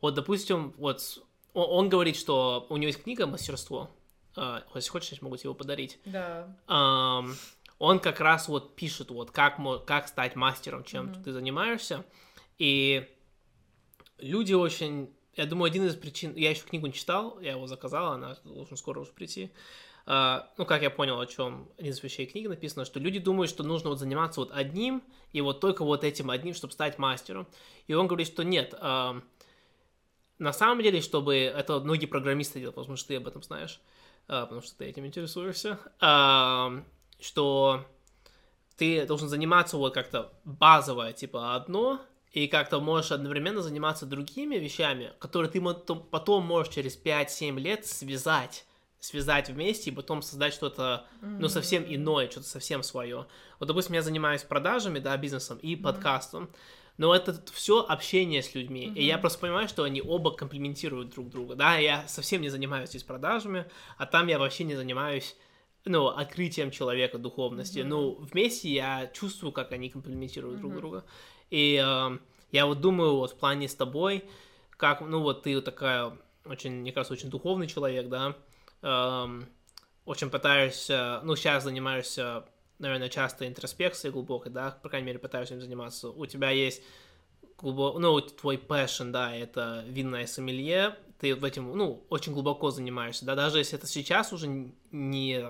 [0.00, 1.00] вот, допустим, вот,
[1.54, 3.90] он, он говорит, что у него есть книга «Мастерство»,
[4.36, 5.98] А, если хочешь, я могу тебе его подарить.
[6.04, 6.56] Да.
[6.68, 7.34] Ам,
[7.80, 11.22] он как раз вот пишет, вот как, как стать мастером, чем Мгм.
[11.24, 12.04] ты занимаешься.
[12.58, 13.08] И
[14.18, 15.12] люди очень...
[15.38, 16.34] Я думаю, один из причин...
[16.34, 19.52] Я еще книгу не читал, я его заказал, она должна скоро уже прийти.
[20.04, 23.48] А, ну, как я понял, о чем один из вещей книги написано, что люди думают,
[23.48, 25.00] что нужно вот заниматься вот одним,
[25.32, 27.46] и вот только вот этим одним, чтобы стать мастером.
[27.86, 29.22] И он говорит, что нет, ам,
[30.40, 33.80] на самом деле, чтобы это многие программисты делают, потому что ты об этом знаешь,
[34.26, 36.84] а, потому что ты этим интересуешься, ам,
[37.20, 37.86] что
[38.76, 42.00] ты должен заниматься вот как-то базовое, типа одно,
[42.32, 48.64] и как-то можешь одновременно заниматься другими вещами, которые ты потом, можешь через 5-7 лет связать
[49.00, 53.26] связать вместе и потом создать что-то, ну, совсем иное, что-то совсем свое.
[53.60, 56.50] Вот, допустим, я занимаюсь продажами, да, бизнесом и подкастом,
[56.96, 61.30] но это все общение с людьми, и я просто понимаю, что они оба комплементируют друг
[61.30, 63.66] друга, да, я совсем не занимаюсь здесь продажами,
[63.98, 65.36] а там я вообще не занимаюсь
[65.84, 67.80] ну, открытием человека духовности.
[67.80, 71.04] Ну, вместе я чувствую, как они комплементируют друг друга.
[71.50, 72.18] И э,
[72.52, 74.24] я вот думаю, вот в плане с тобой,
[74.70, 76.16] как, ну, вот ты такая
[76.48, 78.34] очень, мне кажется, очень духовный человек, да,
[78.82, 79.48] эм,
[80.04, 82.44] очень пытаешься, ну, сейчас занимаешься,
[82.78, 86.08] наверное, часто интроспекцией глубокой, да, по крайней мере, пытаешься им заниматься.
[86.08, 86.82] У тебя есть
[87.58, 93.24] глубоко, ну, твой passion, да, это винное сомелье, ты в этим, ну, очень глубоко занимаешься,
[93.24, 94.48] да, даже если это сейчас уже
[94.92, 95.44] не,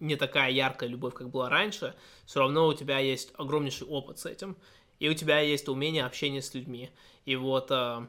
[0.00, 1.94] не такая яркая любовь, как была раньше,
[2.26, 4.56] все равно у тебя есть огромнейший опыт с этим,
[5.02, 6.90] и у тебя есть умение общения с людьми,
[7.24, 8.06] и вот, э,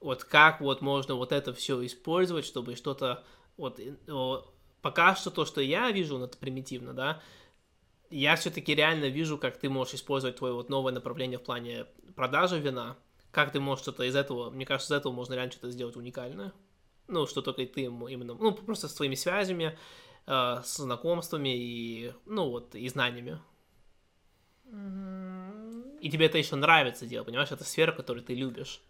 [0.00, 3.24] вот как вот можно вот это все использовать, чтобы что-то,
[3.58, 4.42] вот, э,
[4.80, 7.22] пока что то, что я вижу, это примитивно, да,
[8.08, 11.84] я все-таки реально вижу, как ты можешь использовать твое вот новое направление в плане
[12.16, 12.96] продажи вина,
[13.30, 16.54] как ты можешь что-то из этого, мне кажется, из этого можно реально что-то сделать уникальное.
[17.06, 19.78] Ну, что только ты ему именно, ну, просто с твоими связями,
[20.26, 23.38] э, с знакомствами и, ну, вот, и знаниями.
[26.04, 27.50] И тебе это еще нравится делать, понимаешь?
[27.50, 28.82] Это сфера, которую ты любишь.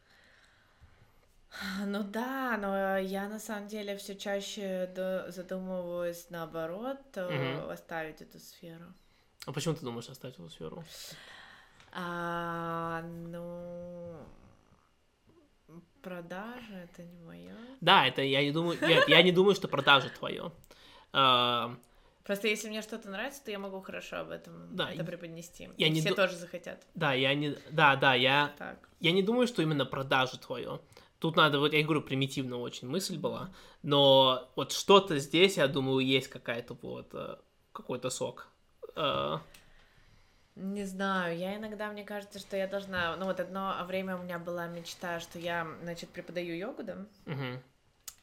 [1.86, 4.90] Ну да, но я на самом деле все чаще
[5.28, 7.70] задумываюсь наоборот, Мгм.
[7.70, 8.86] оставить эту сферу.
[9.46, 10.82] А почему ты думаешь оставить эту сферу?
[11.92, 14.16] А, ну,
[16.02, 17.54] продажа это не мое.
[17.80, 18.76] Да, это я не думаю...
[18.82, 20.50] Нет, я не думаю, что продажа твое.
[22.24, 25.68] Просто если мне что-то нравится, то я могу хорошо об этом Да, это преподнести.
[25.76, 26.82] я И не все ду- тоже захотят.
[26.94, 27.56] Да, я не...
[27.70, 28.52] Да, да, я...
[28.58, 28.88] Так.
[29.00, 30.80] Я не думаю, что именно продажа твое.
[31.18, 33.50] Тут надо, вот я говорю, примитивно очень мысль была,
[33.82, 37.36] но вот что-то здесь, я думаю, есть какая-то вот, э,
[37.72, 38.48] какой-то сок.
[38.96, 39.38] Э,
[40.56, 43.16] Не знаю, я иногда, мне кажется, что я должна...
[43.16, 46.96] Ну вот одно время у меня была мечта, что я, значит, преподаю йогу, да?
[47.26, 47.62] мгм,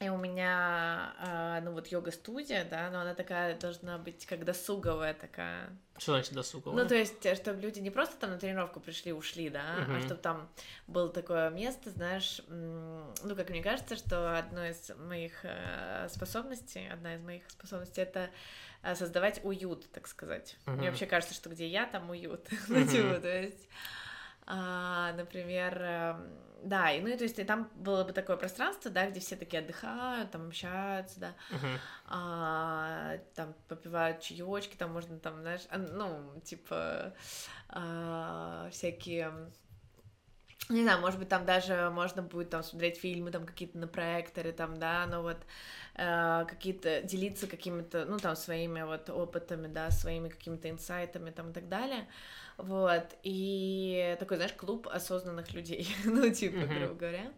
[0.02, 5.14] И у меня, а, ну вот йога-студия, да, но она такая должна быть как досуговая
[5.14, 5.78] такая.
[5.98, 6.82] Что значит досуговое?
[6.82, 10.02] Ну, то есть, чтобы люди не просто там на тренировку пришли, ушли, да, а Мгм.
[10.02, 10.50] чтобы там
[10.88, 17.14] было такое место, знаешь, ну, как мне кажется, что одно из моих э, способностей, одна
[17.14, 18.32] из моих способностей это
[18.82, 20.58] э, создавать уют, так сказать.
[20.66, 20.78] Мгм.
[20.78, 22.48] Мне вообще кажется, что где я, там уют.
[22.70, 22.88] Ну, Мгм.
[22.88, 23.68] типа, то есть,
[24.46, 28.92] а, например, эм, да, и, ну, и то есть, и там было бы такое пространство,
[28.92, 35.20] да, где все такие отдыхают, там общаются, да, Мгм, а, там попивают чаечки, там можно
[35.20, 37.14] там, знаешь, ну, типа
[37.70, 39.52] а, всякие
[40.70, 44.52] не знаю, может быть, там даже можно будет там смотреть фильмы там какие-то на проекторе,
[44.54, 45.38] там, да, но вот
[45.96, 51.54] э, какие-то делиться какими-то, ну, там, своими вот опытами, да, своими какими-то инсайтами там и
[51.54, 52.08] так далее,
[52.58, 56.80] вот, и такой, знаешь, клуб осознанных людей, ну, типа, Мгм.
[56.80, 57.32] грубо говоря,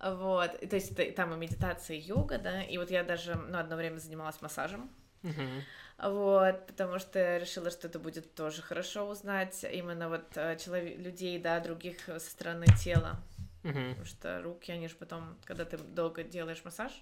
[0.00, 3.58] вот, и то есть там и медитация, и йога, да, и вот я даже, ну,
[3.58, 4.90] одно время занималась массажем,
[5.22, 5.62] мгм,
[5.98, 10.98] вот, потому что я решила, что это будет тоже хорошо узнать именно вот э, человек,
[10.98, 13.22] людей, да, других э, со стороны тела,
[13.62, 13.90] мгм.
[13.90, 16.92] потому что руки, они же потом, когда ты долго делаешь массаж,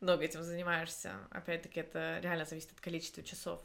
[0.00, 3.60] много этим занимаешься, опять-таки это реально зависит от количества часов,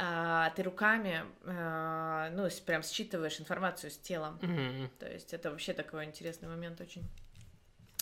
[0.00, 4.88] а, ты руками, а, ну, прям считываешь информацию с тела, Мгм.
[5.00, 7.04] то есть это вообще такой интересный момент очень.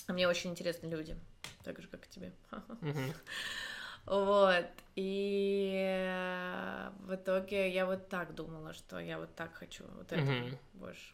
[0.06, 1.16] А мне очень интересны люди,
[1.64, 2.32] так же, как и тебе.
[2.81, 3.12] Мгм.
[4.05, 10.12] Вот, и э, в итоге я вот так думала, что я вот так хочу, вот
[10.12, 10.56] это Мгм.
[10.74, 11.12] больше.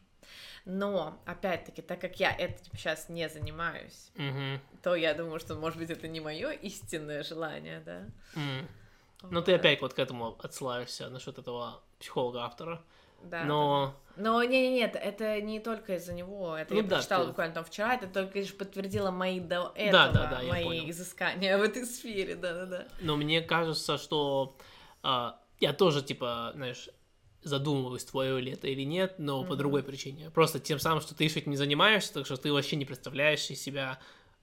[0.67, 4.61] Но, опять-таки, так как я этим сейчас не занимаюсь, Мгм.
[4.83, 8.11] то я думаю, что, может быть, это не мое истинное желание, да?
[8.37, 8.69] М.
[9.31, 12.83] Ну, ты опять вот к этому отсылаешься насчет этого психолога-автора.
[13.23, 13.95] Да, Но...
[14.17, 14.23] да.
[14.23, 16.55] Но не, не, нет, это не только из-за него.
[16.57, 19.73] Это Ну я да, прочитала ты- буквально там вчера, это только лишь подтвердило мои до
[19.75, 22.89] этого, Да, да, да, мои изыскания в этой сфере, да-да-да.
[23.01, 24.57] Но мне кажется, что
[25.03, 26.91] а, я тоже, типа, знаешь,
[27.43, 29.59] задумываюсь, твое ли это или нет, но по Мгм.
[29.59, 30.31] другой причине.
[30.31, 33.49] Просто тем самым, что ты еще этим не занимаешься, так что ты вообще не представляешь
[33.51, 33.99] из себя,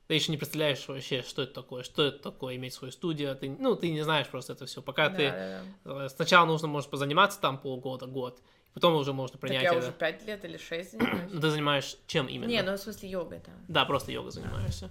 [0.09, 3.47] ты еще не представляешь вообще, что это такое, что это такое иметь свою студию, ты,
[3.47, 4.81] ну, ты не знаешь просто это все.
[4.81, 6.05] Пока ты Да-да-да.
[6.05, 8.41] э, сначала нужно, может, позаниматься там полгода, год,
[8.73, 9.77] потом уже можно Так принять я это.
[9.77, 11.31] уже пять лет или шесть занимаюсь.
[11.31, 12.49] Ну, ты занимаешь чем именно?
[12.49, 13.51] Не, ну в смысле йога, да.
[13.67, 14.89] Да, просто йогой занимаешься.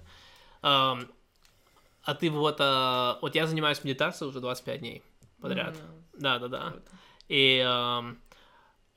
[0.61, 1.11] Ам,
[2.03, 5.03] а ты вот, а, вот я занимаюсь медитацией уже 25 дней
[5.41, 5.75] подряд.
[5.75, 6.69] М, Да, да, да.
[6.71, 6.91] круто.
[7.27, 8.21] И, ам,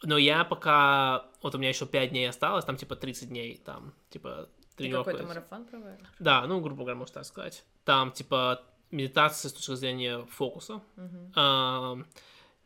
[0.04, 3.92] но я пока, вот у меня еще 5 дней осталось, там типа 30 дней, там,
[4.10, 5.12] типа, тренировка.
[5.12, 6.06] какой-то марафон проводишь?
[6.18, 7.64] Да, ну, грубо говоря, можно так сказать.
[7.84, 11.32] Там, типа, медитация с точки зрения фокуса, Мгм.
[11.34, 12.06] ам,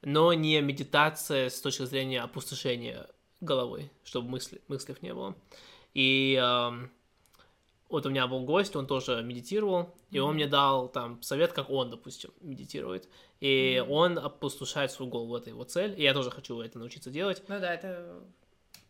[0.02, 3.06] но не медитация с точки зрения опустошения
[3.40, 5.34] головы, чтобы мысли, мыслей не было.
[5.94, 6.90] И ам,
[7.88, 11.70] вот у меня был гость, он тоже медитировал, и он мне дал там совет, как
[11.70, 13.08] он, допустим, медитирует.
[13.40, 13.92] И Мгм.
[13.92, 17.42] он опустошает свою голову, это его цель, и я тоже хочу это научиться делать.
[17.48, 18.22] Ну да, это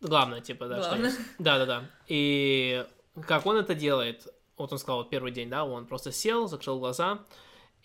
[0.02, 1.12] Главное, типа, да, главное.
[1.38, 1.84] Да-да-да.
[2.06, 2.86] И
[3.22, 4.26] как он это делает,
[4.56, 7.20] вот он сказал, вот первый день, да, он просто сел, закрыл глаза,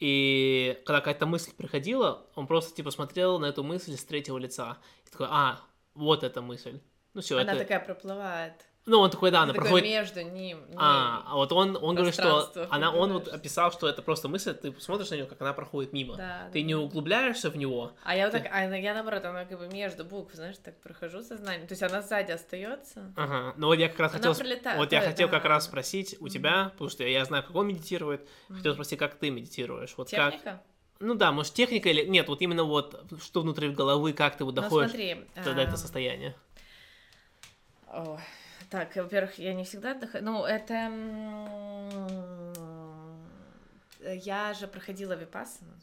[0.02, 4.80] и когда какая-то мысль приходила, он просто, типа, смотрел на эту мысль с третьего лица.
[5.06, 5.60] И такой, а,
[5.94, 6.80] вот эта мысль.
[7.14, 7.62] Ну все, Она это...
[7.62, 8.66] такая проплывает.
[8.88, 9.90] Ну, он такой, да, она такое проходит...
[9.90, 10.66] между ним.
[10.76, 14.54] А, а вот он, он говорит, что она, он вот описал, что это просто мысль,
[14.56, 16.18] ты смотришь на нее, как она проходит мимо.
[16.18, 19.46] Да, Ты да, не углубляешься в него, А я вот так, а я наоборот, она
[19.46, 21.68] как бы между букв, знаешь, так прохожу сознание.
[21.68, 23.14] То есть она сзади остается.
[23.16, 25.50] Ага, ну вот я как раз Она хотел, пролетает, вот я да, хотел как да.
[25.50, 26.30] раз спросить у Мгм.
[26.32, 28.74] тебя, потому что я знаю, как он медитирует, хотел Мгм.
[28.74, 30.64] спросить, как ты медитируешь, вот как, Техника?
[31.00, 34.56] ну да, может техника или нет, вот именно вот что внутри головы, как ты вот
[34.56, 35.26] Ну доходишь смотри.
[35.36, 36.36] до, до этого состояния.
[37.94, 38.18] ой,
[38.72, 40.24] Так, во-первых, я не всегда отдыхаю.
[40.24, 40.90] Ну, это...
[44.00, 45.74] Я же проходила випассану.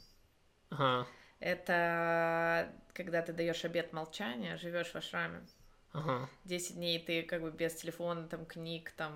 [0.70, 1.06] Ага,
[1.39, 5.47] Это когда ты даешь обед молчания, живешь в ашраме.
[5.93, 9.12] ага, 10 дней ты как бы без телефона, там, книг, там,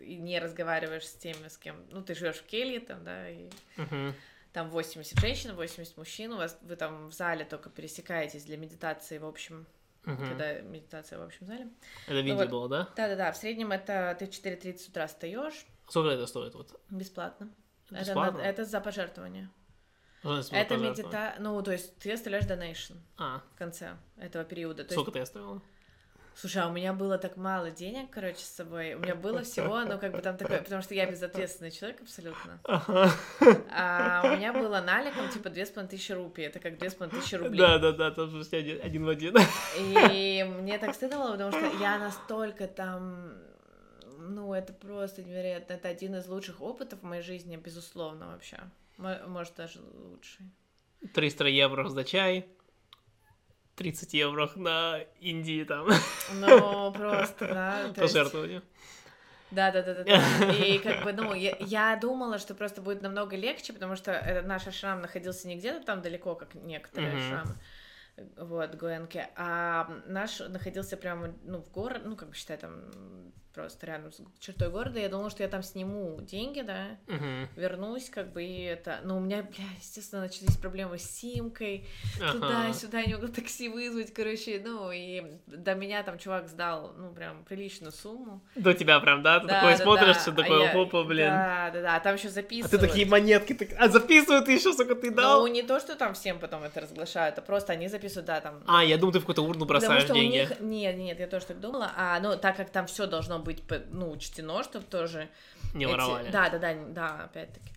[0.00, 1.84] и не разговариваешь с теми, с кем...
[1.90, 4.14] Ну, ты живешь в келье, там, да, и мгм,
[4.52, 9.18] там 80 женщин, 80 мужчин, у вас, вы там в зале только пересекаетесь для медитации,
[9.18, 9.66] в общем,
[10.06, 10.28] Мгм.
[10.28, 11.68] когда медитация в общем зале.
[12.06, 12.48] Это в Индии Ну вот.
[12.48, 12.88] было, да?
[12.96, 16.54] Да-да-да, в среднем это ты в 4.30 с утра встаешь Сколько это стоит?
[16.54, 16.80] Вот?
[16.90, 17.50] бесплатно.
[17.90, 18.38] Это, Бесплатно?
[18.38, 19.50] на- это за пожертвование.
[20.50, 21.34] Это медита...
[21.38, 24.84] Ну, то есть ты оставляешь донейшн А, в конце этого периода.
[24.84, 25.62] То сколько есть, ты оставила?
[26.36, 28.94] Слушай, а у меня было так мало денег, короче, с собой.
[28.94, 32.60] У меня было всего, ну, как бы там такое, потому что я безответственный человек абсолютно.
[32.64, 33.10] Ага.
[33.74, 36.44] А у меня было наликом, типа, две с половиной тысячи рупий.
[36.44, 37.58] Это как две с половиной тысячи рублей.
[37.58, 39.34] Да, да, да, там же один, один в один.
[40.12, 43.32] И мне так стыдно было, потому что я настолько там...
[44.18, 45.74] Ну, это просто невероятно.
[45.74, 48.58] Это один из лучших опытов в моей жизни, безусловно, вообще.
[48.96, 50.46] Мо- Может, даже лучший.
[51.14, 52.46] 300 евро за чай,
[53.76, 55.88] 30 евро на Индии там
[56.34, 57.92] Ну, просто, да.
[57.96, 58.62] пожертвование.
[59.52, 60.52] Да, да, да, да, да.
[60.52, 64.66] И как бы, ну, я, я думала, что просто будет намного легче, потому что наш
[64.66, 67.22] ашрам находился не где-то там далеко, как некоторые Мгм.
[67.24, 67.54] ашрамы.
[68.38, 69.28] Вот, Гуэнке.
[69.36, 72.90] А наш находился прямо, ну, в город, ну, как бы считай, там
[73.56, 75.00] просто рядом с чертой города.
[75.00, 77.48] Я думала, что я там сниму деньги, да, Мгм.
[77.56, 79.00] вернусь, как бы, и это...
[79.02, 81.86] Но у меня, бля, естественно, начались проблемы с симкой,
[82.20, 82.32] Ага.
[82.32, 87.44] туда-сюда, не могу такси вызвать, короче, ну, и до меня там чувак сдал, ну, прям
[87.44, 88.42] приличную сумму.
[88.56, 89.40] До тебя прям, да?
[89.40, 90.20] Ты Да, такой да, смотришь, да.
[90.20, 91.30] все А такое, я- опа, блин.
[91.30, 92.70] Да, да, да, там еще А записывают.
[92.70, 93.68] ты такие монетки, так...
[93.78, 95.46] а записывают еще, сука, ты Ну, дал?
[95.46, 98.62] не то, что там всем потом это разглашают, а просто они записывают, да, там...
[98.66, 100.36] А, я думаю, ты в какую-то урну Потому бросаешь что деньги.
[100.36, 100.60] у них...
[100.60, 101.90] Нет, нет, я тоже так думала.
[101.96, 105.28] А, ну, так как там все должно быть, ну, учтено, чтобы тоже...
[105.74, 106.30] Не эти- воровали.
[106.30, 107.70] Да, да, да, да, опять-таки.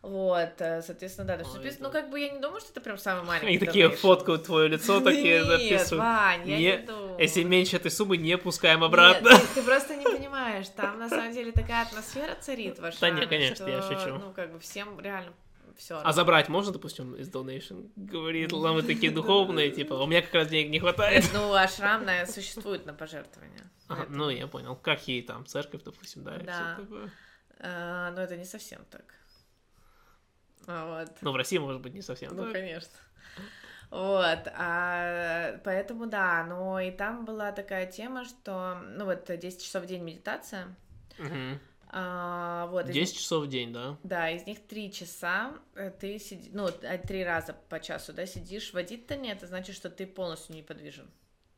[0.00, 2.60] Вот, э, соответственно, да, то есть Ой, запис- это- ну, как бы я не думаю,
[2.60, 6.04] что это прям самый маленький И такие фоткают твое лицо, такие Нет, записывают.
[6.04, 7.18] Вань, я Не- не думаю.
[7.18, 9.28] Если меньше этой суммы, не пускаем обратно.
[9.30, 12.88] Нет, ты, ты просто не понимаешь, там на самом деле такая атмосфера царит в Да
[12.88, 14.14] Ашраме, не, конечно, я шучу.
[14.18, 15.32] Ну, как бы всем реально
[15.78, 16.00] все.
[16.02, 17.90] А забрать можно, допустим, из donation?
[17.96, 21.24] Говорит, «Ла, мы такие духовные, типа, у меня как раз денег не хватает.
[21.32, 23.70] Ну, ашрам на, существует на пожертвования.
[23.88, 24.76] Ага, Поэтому, ну, я понял.
[24.76, 26.52] Как ей там, церковь, допустим, да, и Да.
[26.52, 27.10] всё такое.
[27.60, 29.14] э, но это не совсем так.
[30.66, 31.16] А Вот.
[31.22, 32.52] Ну, в России, может быть, не совсем Ну, так.
[32.52, 32.92] конечно.
[33.90, 39.84] Вот, а, поэтому да, но и там была такая тема, что, ну вот, 10 часов
[39.84, 40.74] в день медитация,
[41.16, 41.58] Мгм.
[41.90, 43.96] А, вот, из- 10 часов в день, да?
[44.02, 48.26] да, из них 3 часа э, ты сидишь, ну, а, три раза по часу, да,
[48.26, 51.08] сидишь, водить-то нет, это значит, что ты полностью неподвижен.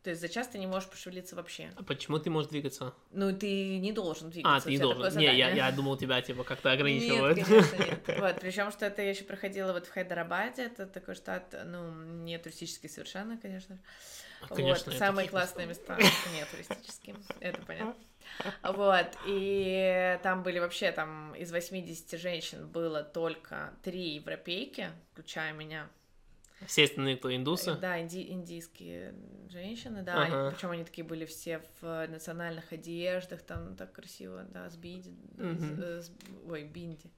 [0.03, 1.71] То есть за час ты не можешь пошевелиться вообще.
[1.77, 2.95] А почему ты можешь двигаться?
[3.11, 4.57] Ну, ты не должен двигаться.
[4.57, 5.19] А, ты не должен.
[5.19, 7.45] Не, я, я думал, тебя, типа, как-то Нет, ограничивают.
[7.45, 8.01] конечно, нет.
[8.19, 12.39] Вот, причем, что это я еще проходила вот в Хайдарабаде, это такой штат, ну, не
[12.39, 13.79] туристический совершенно, конечно.
[14.49, 15.97] Конечно, вот, самые классные места
[16.33, 17.95] не туристические, это понятно.
[18.63, 25.89] Вот, и там были вообще, там из 80 женщин было только три европейки, включая меня.
[26.67, 27.75] Все остальные кто, индусы?
[27.77, 29.15] Да, инди- индийские
[29.49, 30.51] женщины, да, Ага.
[30.55, 35.59] причем они такие были все в национальных одеждах, там так красиво, да, с биди, Мгм.
[35.59, 36.13] с- э, с-
[36.47, 37.11] ой, бинди.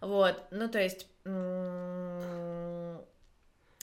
[0.00, 1.06] Вот, ну то есть,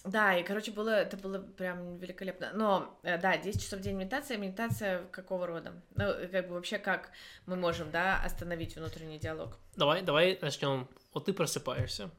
[0.05, 2.51] да, и, короче, было, это было прям великолепно.
[2.53, 5.73] Но, э, да, 10 часов в день медитация, медитация какого рода?
[5.95, 7.11] Ну, э, как бы вообще, как
[7.45, 9.57] мы можем, да, остановить внутренний диалог?
[9.75, 10.87] Давай, давай начнем.
[11.13, 12.09] Вот ты просыпаешься.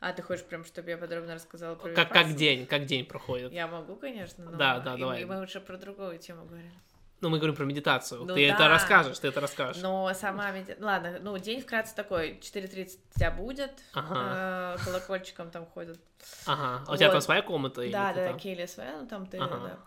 [0.00, 3.52] А, ты хочешь прям, чтобы я подробно рассказала про Как, как день, как день проходит.
[3.52, 4.56] Я могу, конечно, но...
[4.56, 5.24] Да, да, и давай.
[5.24, 6.74] Мы, мы уже про другую тему говорили.
[7.22, 8.24] Ну, мы говорим про медитацию.
[8.24, 8.68] Ну ты это да.
[8.68, 9.80] расскажешь, ты это расскажешь.
[9.80, 10.76] Но сама меди...
[10.80, 12.38] Ладно, ну, день вкратце такой.
[12.42, 13.70] 4.30 у тебя будет.
[13.94, 14.76] Ага.
[14.80, 15.98] э, колокольчиком там ходят.
[16.46, 16.84] Ага.
[16.84, 17.24] А у тебя там Вот.
[17.24, 17.88] своя комната?
[17.90, 18.38] да, да, там?
[18.38, 19.56] Келли своя, ну там ты, Ага.
[19.56, 19.78] да.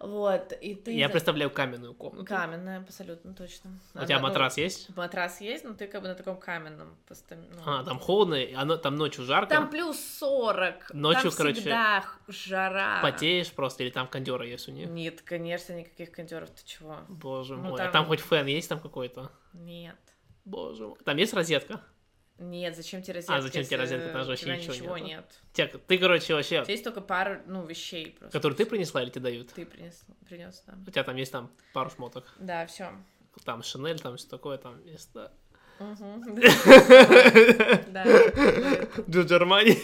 [0.00, 0.92] Вот, и ты...
[0.94, 2.24] Я представляю каменную комнату.
[2.24, 3.78] Каменная, абсолютно точно.
[3.94, 4.96] У тебя Она, ну, матрас есть?
[4.96, 7.60] Матрас есть, но ты как бы на таком каменном постаменном.
[7.66, 9.54] А, там холодно, оно, там ночью жарко.
[9.54, 10.94] Там плюс 40.
[10.94, 13.02] Ночью, там короче, всегда жара.
[13.02, 14.88] Потеешь просто, или там кондера есть у них?
[14.88, 16.96] Нет, конечно, никаких кондеров, ты чего?
[17.08, 17.76] Боже Ну, мой.
[17.78, 19.30] там- А там хоть фен есть там какой-то?
[19.52, 19.96] Нет.
[20.46, 20.96] Боже мой.
[21.04, 21.82] Там есть розетка?
[22.40, 23.36] Нет, зачем тебе розетка?
[23.36, 24.12] А, зачем тебе если розетка?
[24.12, 25.24] Там же у тебя вообще ничего ничего нет.
[25.52, 28.36] Те- Ты, короче, вообще, У тебя есть только пара, ну, вещей просто.
[28.38, 29.52] который ты принесла или тебе дают?
[29.52, 30.74] Ты принес, принес, да.
[30.86, 32.24] У тебя там есть там пару шмоток.
[32.38, 32.90] Да, все.
[33.44, 35.30] Там Шинель, там все такое, там есть, да.
[37.88, 38.04] Да.
[39.08, 39.78] Джордж Армани.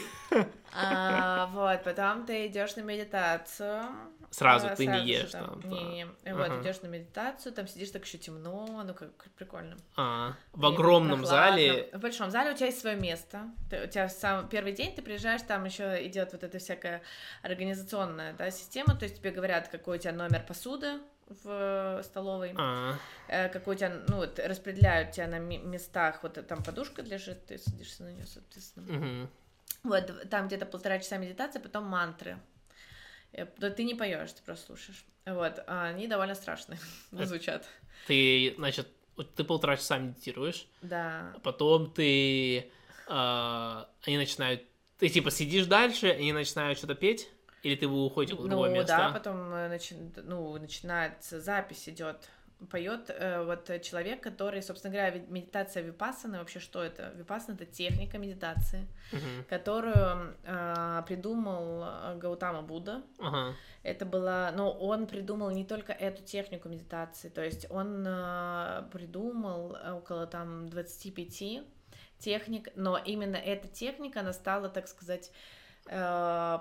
[0.79, 3.85] А, Вот, потом ты идешь на медитацию.
[4.31, 5.63] Сразу А, ты не сразу ешь там.
[5.63, 5.71] там.
[5.73, 6.61] И Вот, Ага.
[6.63, 9.77] идешь на медитацию, там сидишь так еще темно, ну как прикольно.
[9.97, 11.89] А, в огромном зале.
[11.93, 13.49] В большом зале у тебя есть свое место.
[13.71, 17.03] Ты- у тебя сам первый день ты приезжаешь, там еще идет вот эта всякая
[17.43, 18.95] организационная да, система.
[18.97, 20.99] То есть тебе говорят, какой у тебя номер посуды
[21.43, 22.95] в столовой, А,
[23.29, 27.59] э, какой у тебя, ну вот распределяют тебя на местах, вот там подушка лежит, ты
[27.59, 28.93] садишься на нее, соответственно.
[28.93, 29.31] мгм.
[29.83, 32.39] Вот там где-то полтора часа медитации, потом мантры.
[33.33, 35.05] Э, Да ты не поешь, ты просто слушаешь.
[35.27, 36.79] Вот, а они довольно страшные
[37.13, 37.65] звучат.
[38.07, 38.89] Ты, значит,
[39.37, 41.33] ты полтора часа медитируешь, Да.
[41.35, 42.71] а потом ты...
[43.09, 44.63] а, они начинают...
[44.99, 47.29] Ты типа сидишь дальше, они начинают что-то петь?
[47.63, 48.97] Или ты вы уходите в другое Ну место?
[48.97, 52.29] да, потом э, начи- ну, начинается запись идет.
[52.71, 57.13] Поет э, вот человек, который, собственно говоря, медитация випассаны, вообще что это?
[57.15, 59.45] Випассана это техника медитации, Мгм.
[59.47, 63.03] которую э, придумал э, Гаутама Будда.
[63.19, 63.55] Ага.
[63.83, 69.77] Это было, но он придумал не только эту технику медитации, то есть он э, придумал
[69.99, 71.63] около там 25
[72.19, 75.31] техник, но именно эта техника, она стала, так сказать,
[75.89, 76.59] э,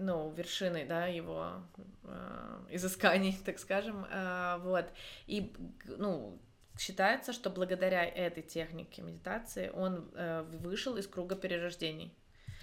[0.00, 1.62] ну, вершиной, да, его
[2.04, 4.86] э, изысканий, так скажем, э, вот,
[5.26, 5.52] и,
[5.84, 6.40] ну,
[6.78, 12.14] считается, что благодаря этой технике медитации он э, вышел из круга перерождений.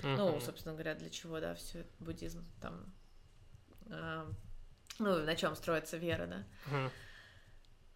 [0.03, 0.41] Ну, Мгм.
[0.41, 2.85] собственно говоря, для чего, да, все буддизм там.
[3.89, 4.27] а,
[4.99, 6.43] ну, на чем строится вера, да.
[6.67, 6.91] Мгм.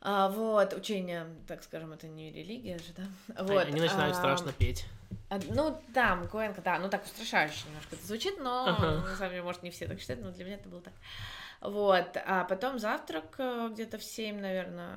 [0.02, 3.44] А, вот, учение, так скажем, это не религия же, да.
[3.44, 4.86] Вот, Они начинают а, страшно петь.
[5.30, 9.08] А, ну, там, Коэнка, да, ну так устрашающе немножко это звучит, но Ага.
[9.08, 10.94] на самом деле, может, не все так считают, но для меня это было так.
[11.62, 14.96] Вот, а потом завтрак э, где-то в 7, наверное,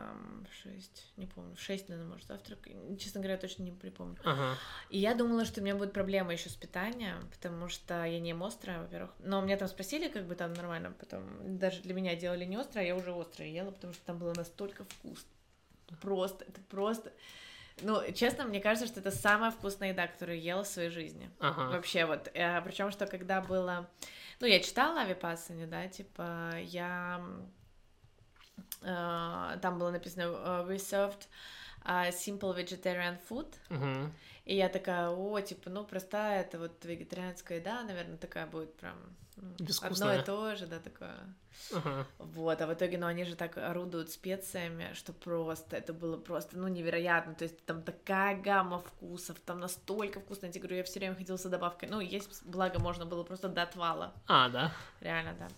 [0.50, 2.58] в 6, не помню, в 6, наверное, может, завтрак,
[2.98, 4.16] честно говоря, точно не припомню.
[4.24, 4.56] Ага.
[4.88, 8.30] И я думала, что у меня будет проблема еще с питанием, потому что я не
[8.30, 9.10] ем острое, во-первых.
[9.18, 12.84] Но меня там спросили, как бы там нормально, потом даже для меня делали не острое,
[12.84, 15.28] а я уже острое ела, потому что там было настолько вкусно.
[16.00, 17.12] Просто, это просто...
[17.82, 21.30] Ну, честно, мне кажется, что это самая вкусная еда, которую я ела в своей жизни.
[21.40, 21.70] Ага.
[21.70, 22.30] Вообще вот.
[22.32, 23.90] причем, что когда было...
[24.40, 27.20] Ну, я читала о Випассане, да, типа, я...
[28.82, 31.28] э, там было написано э, «We served
[31.84, 34.12] simple vegetarian food», Мгм.
[34.44, 38.96] И я такая, о, типа, ну, простая, это вот вегетарианская еда, наверное, такая будет прям
[39.36, 41.16] ну, одно и то же, да, такое.
[41.72, 42.06] Ага.
[42.18, 46.58] Вот, а в итоге, ну, они же так орудуют специями, что просто, это было просто,
[46.58, 50.84] ну, невероятно, то есть там такая гамма вкусов, там настолько вкусно, я тебе говорю, я
[50.84, 54.72] все время ходила за добавкой, ну, есть, благо, можно было просто до отвала, А, да.
[55.00, 55.48] реально, да.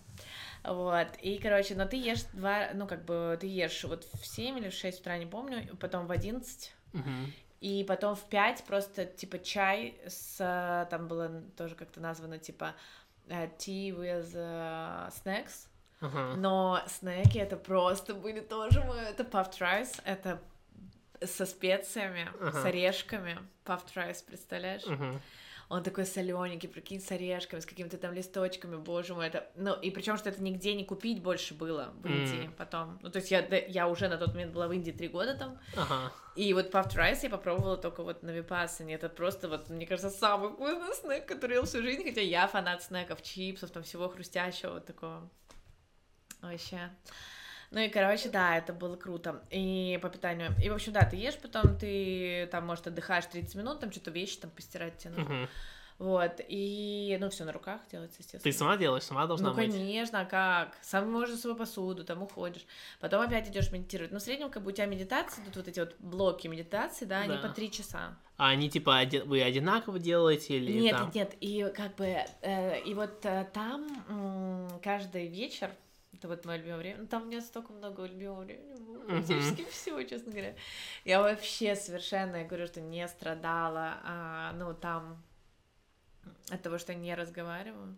[0.71, 4.57] Вот, и, короче, но ты ешь два, ну, как бы, ты ешь вот в 7
[4.57, 7.33] или в 6 утра, не помню, потом в 11, Мгм.
[7.61, 10.37] И потом в 5 просто, типа, чай с,
[10.89, 12.75] там было тоже как-то названо, типа,
[13.27, 15.67] э, tea with э, snacks,
[16.01, 16.35] Ага.
[16.35, 20.39] но снеки это просто были тоже мы, это puffed rice, это
[21.25, 22.67] со специями, с Ага.
[22.67, 24.85] орешками, puffed rice, представляешь?
[24.85, 25.19] Мгм.
[25.69, 29.91] Он такой солененький, прикинь, с орешками, с какими-то там листочками, боже мой, это, ну, и
[29.91, 32.53] причем что это нигде не купить больше было в Индии М.
[32.53, 35.35] потом, ну, то есть я, я уже на тот момент была в Индии три года
[35.35, 36.13] там, Ага.
[36.37, 38.95] и вот puffed rice я попробовала только вот на Випассане.
[38.95, 42.47] Это просто вот, мне кажется, самый вкусный снэк, который я ел всю жизнь, хотя я
[42.47, 45.29] фанат снеков, чипсов, там всего хрустящего вот такого.
[46.41, 46.91] Вообще.
[47.71, 49.43] Ну и, короче, да, это было круто.
[49.51, 50.51] И по питанию.
[50.63, 54.11] И, в общем, да, ты ешь, потом ты там, может, отдыхаешь 30 минут, там что-то
[54.11, 55.49] вещи там постирать тебе нужно.
[55.99, 56.39] Вот.
[56.47, 58.43] И, ну, все на руках делается, естественно.
[58.43, 59.71] Ты сама делаешь, сама должна Ну, быть.
[59.71, 60.77] конечно, а как?
[60.83, 62.65] Сам можешь свою посуду, там уходишь.
[62.99, 64.11] Потом опять идешь медитировать.
[64.11, 67.21] Ну, в среднем, как бы у тебя медитации, тут вот эти вот блоки медитации, да,
[67.21, 67.41] они Да.
[67.41, 68.15] по три часа.
[68.37, 71.11] А они типа оди- вы одинаково делаете или нет, там?
[71.15, 71.33] нет.
[71.41, 72.05] И как бы,
[72.41, 75.71] э, и вот э, там м, каждый вечер,
[76.17, 79.63] это вот мое любимое время, ну, там у меня столько много любимого времени было, практически
[79.71, 80.55] всего, честно говоря.
[81.05, 85.23] Я вообще совершенно, я говорю, что не страдала, а, ну, там
[86.49, 87.97] от того, что я не разговариваю.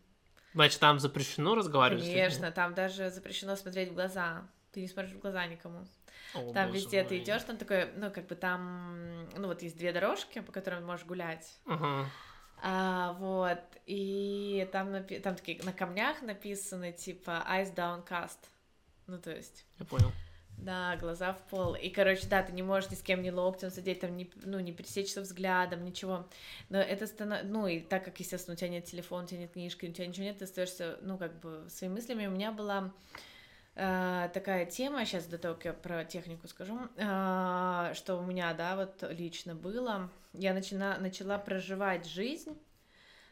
[0.54, 2.04] Значит, там запрещено разговаривать?
[2.04, 4.48] Конечно, там даже запрещено смотреть в глаза.
[4.72, 5.88] Ты не смотришь в глаза никому.
[6.34, 7.24] О, Там везде ты мой.
[7.24, 11.06] идешь, там такое, ну, как бы там, ну, вот есть две дорожки, по которым можешь
[11.06, 11.60] гулять.
[11.66, 12.08] Ага.
[12.62, 18.38] А, вот, и там, напи- там такие на камнях написаны, типа, eyes downcast.
[19.08, 20.12] Ну, то есть, Я понял.
[20.58, 21.76] да, глаза в пол.
[21.76, 24.60] И, короче, да, ты не можешь ни с кем ни локтем задеть, там, ни, ну,
[24.60, 26.28] не пересечься взглядом, ничего.
[26.70, 27.40] Но это станов...
[27.44, 30.06] Ну, и так как, естественно, у тебя нет телефона, у тебя нет книжки, у тебя
[30.08, 32.28] ничего нет, ты остаешься, ну, как бы, своими мыслями.
[32.28, 32.92] У меня была
[33.76, 38.54] э, такая тема, сейчас до того, как я про технику скажу, э, что у меня,
[38.54, 40.10] да, вот лично было.
[40.34, 42.58] Я начала, начала проживать жизнь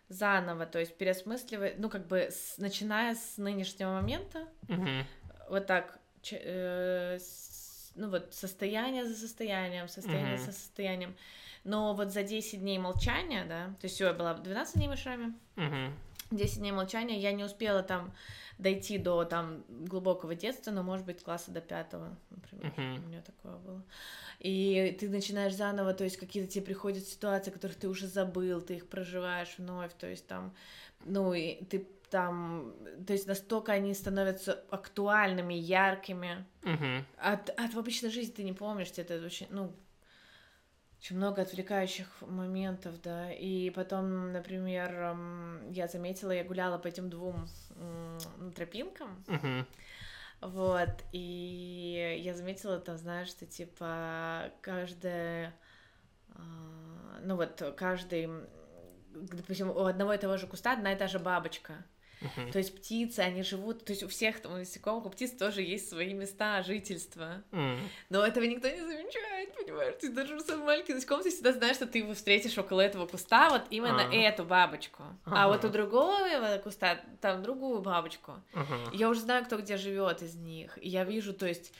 [0.10, 5.06] заново, то есть переосмысливать, ну, как бы, с- начиная с нынешнего момента, Мгм.
[5.50, 10.46] вот так, ч- э, с- ну вот состояние за состоянием, состояние Мгм.
[10.46, 11.16] за состоянием.
[11.64, 14.92] Но вот за 10 дней молчания, да, то есть всё, я была 12 дней в
[14.92, 15.94] ашраме, Мгм.
[16.32, 18.14] 10 дней молчания я не успела там
[18.58, 22.74] дойти до там глубокого детства, но, может быть, класса до пятого, например.
[22.76, 23.06] Мгм.
[23.06, 23.84] У меня такое было.
[24.40, 28.76] И ты начинаешь заново, то есть какие-то тебе приходят ситуации, которых ты уже забыл, ты
[28.76, 30.54] их проживаешь вновь, то есть там,
[31.06, 32.74] ну, и ты там,
[33.06, 36.46] то есть настолько они становятся актуальными, яркими.
[36.64, 37.06] Мгм.
[37.18, 39.74] От, от обычной жизни ты не помнишь, это очень, ну,
[41.00, 43.32] очень много отвлекающих моментов, да.
[43.32, 45.16] И потом, например,
[45.72, 47.48] я заметила, я гуляла по этим двум
[48.56, 49.24] тропинкам,
[50.42, 55.56] вот, и я заметила там, знаешь, что типа каждая,
[56.30, 58.30] а, ну вот каждый,
[59.14, 61.84] допустим, у одного и того же куста одна и та же бабочка.
[62.22, 62.52] Мгм.
[62.52, 65.90] То есть птицы, они живут, то есть у всех там насекомых, у птиц тоже есть
[65.90, 67.44] свои места жительства.
[67.52, 67.80] М.
[68.10, 69.96] Но этого никто не замечает, понимаешь?
[70.00, 73.06] Ты даже в самом маленький насекомый, ты всегда знаешь, что ты его встретишь около этого
[73.06, 74.16] куста, вот именно А.
[74.16, 75.04] эту бабочку.
[75.26, 78.34] А вот у другого куста там другую бабочку.
[78.54, 78.78] Ага.
[78.94, 80.78] Я уже знаю, кто где живет из них.
[80.82, 81.74] И я вижу, то есть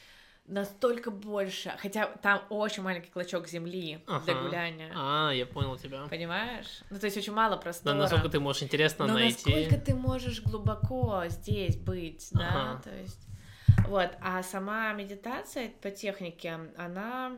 [0.48, 4.44] настолько больше, хотя там очень маленький клочок земли для Ага.
[4.44, 4.92] гуляния.
[4.96, 6.06] А, я понял тебя.
[6.08, 6.82] Понимаешь?
[6.90, 7.96] Ну, то есть очень мало Да, простора.
[7.96, 9.54] насколько ты можешь интересно Но найти.
[9.54, 12.82] насколько ты можешь глубоко здесь быть, да, Ага.
[12.84, 13.28] то есть,
[13.88, 17.34] вот, а сама медитация по технике, она,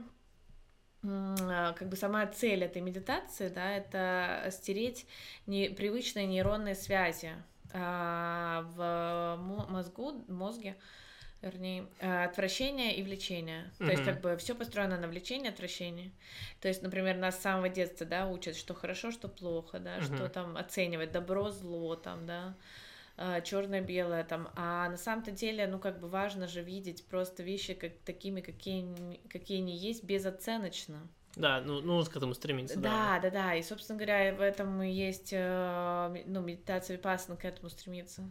[1.04, 5.08] а, как бы сама цель этой медитации, да, это стереть
[5.48, 7.32] не, привычные нейронные связи
[7.74, 10.76] а, в мо- мозгу, мозге,
[11.42, 13.72] вернее, а, отвращение и влечение.
[13.80, 16.12] То есть, как бы все построено на влечении, отвращении.
[16.62, 20.16] То есть, например, нас с самого детства, да, учат, что хорошо, что плохо, да, что
[20.16, 20.30] Мгм.
[20.30, 22.56] там оценивать добро, зло, там, да,
[23.44, 27.74] черное, белое, там, а на самом-то деле, ну, как бы важно же видеть просто вещи
[27.74, 31.08] как такими, какие, какие они есть, безоценочно.
[31.36, 32.90] Да, ну, нужно к этому стремиться, да.
[32.90, 37.46] Да, да, да, и, собственно говоря, в этом и есть, э, ну, медитация випассана к
[37.46, 38.24] этому стремится.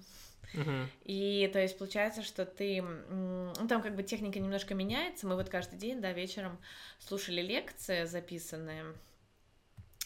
[0.55, 0.89] Мгм.
[1.05, 5.27] И то есть получается, что ты, ну там как бы техника немножко меняется.
[5.27, 6.59] Мы вот каждый день, да, вечером
[6.99, 8.95] слушали лекции записанные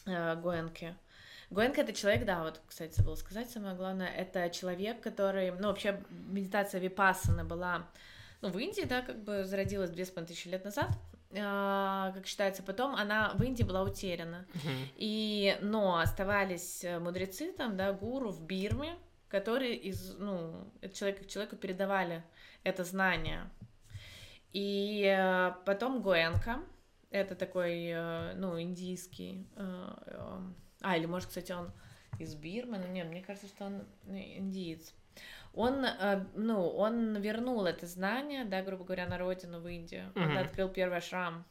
[0.06, 0.96] э, Гоэнки.
[1.50, 6.02] Гоэнка это человек, да, вот, кстати, забыла сказать самое главное, это человек, который, ну вообще
[6.10, 7.86] медитация випассана была,
[8.40, 10.88] ну в Индии, да, как бы зародилась две с половиной тысячи лет назад,
[11.30, 14.46] э, как считается, потом она в Индии была утеряна.
[14.54, 14.88] Мгм.
[14.96, 18.96] И, но оставались э, мудрецы там, да, гуру в Бирме,
[19.32, 22.22] которые из, ну, от человека к человеку передавали
[22.64, 23.48] это знание.
[24.52, 26.60] И э, потом Гоэнка,
[27.10, 29.88] это такой, э, ну, индийский, э,
[30.82, 31.72] а, или, может, кстати, он
[32.18, 34.92] из Бирмы, но нет, мне кажется, что он ну, индиец.
[35.54, 35.86] Он,
[36.34, 40.12] ну, он вернул это знание, да, грубо говоря, на родину в Индию.
[40.14, 40.38] Он Мгм.
[40.38, 41.44] открыл первый ашрам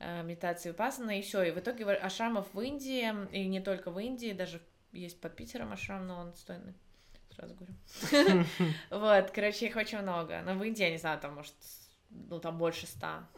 [0.00, 1.42] э, медитации Випассана, и все.
[1.42, 4.60] И в итоге в- ашрамов в Индии, и не только в Индии, даже
[4.92, 6.74] есть под Питером ашрам, но он стойный.
[7.30, 8.44] Сразу говорю.
[8.90, 10.42] Вот, короче, их очень много.
[10.42, 11.54] Но в Индии, я не знаю, там, может,
[12.10, 13.28] ну, там больше ста.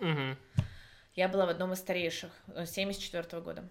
[1.14, 3.68] Я была в одном из старейших, э, 74 года.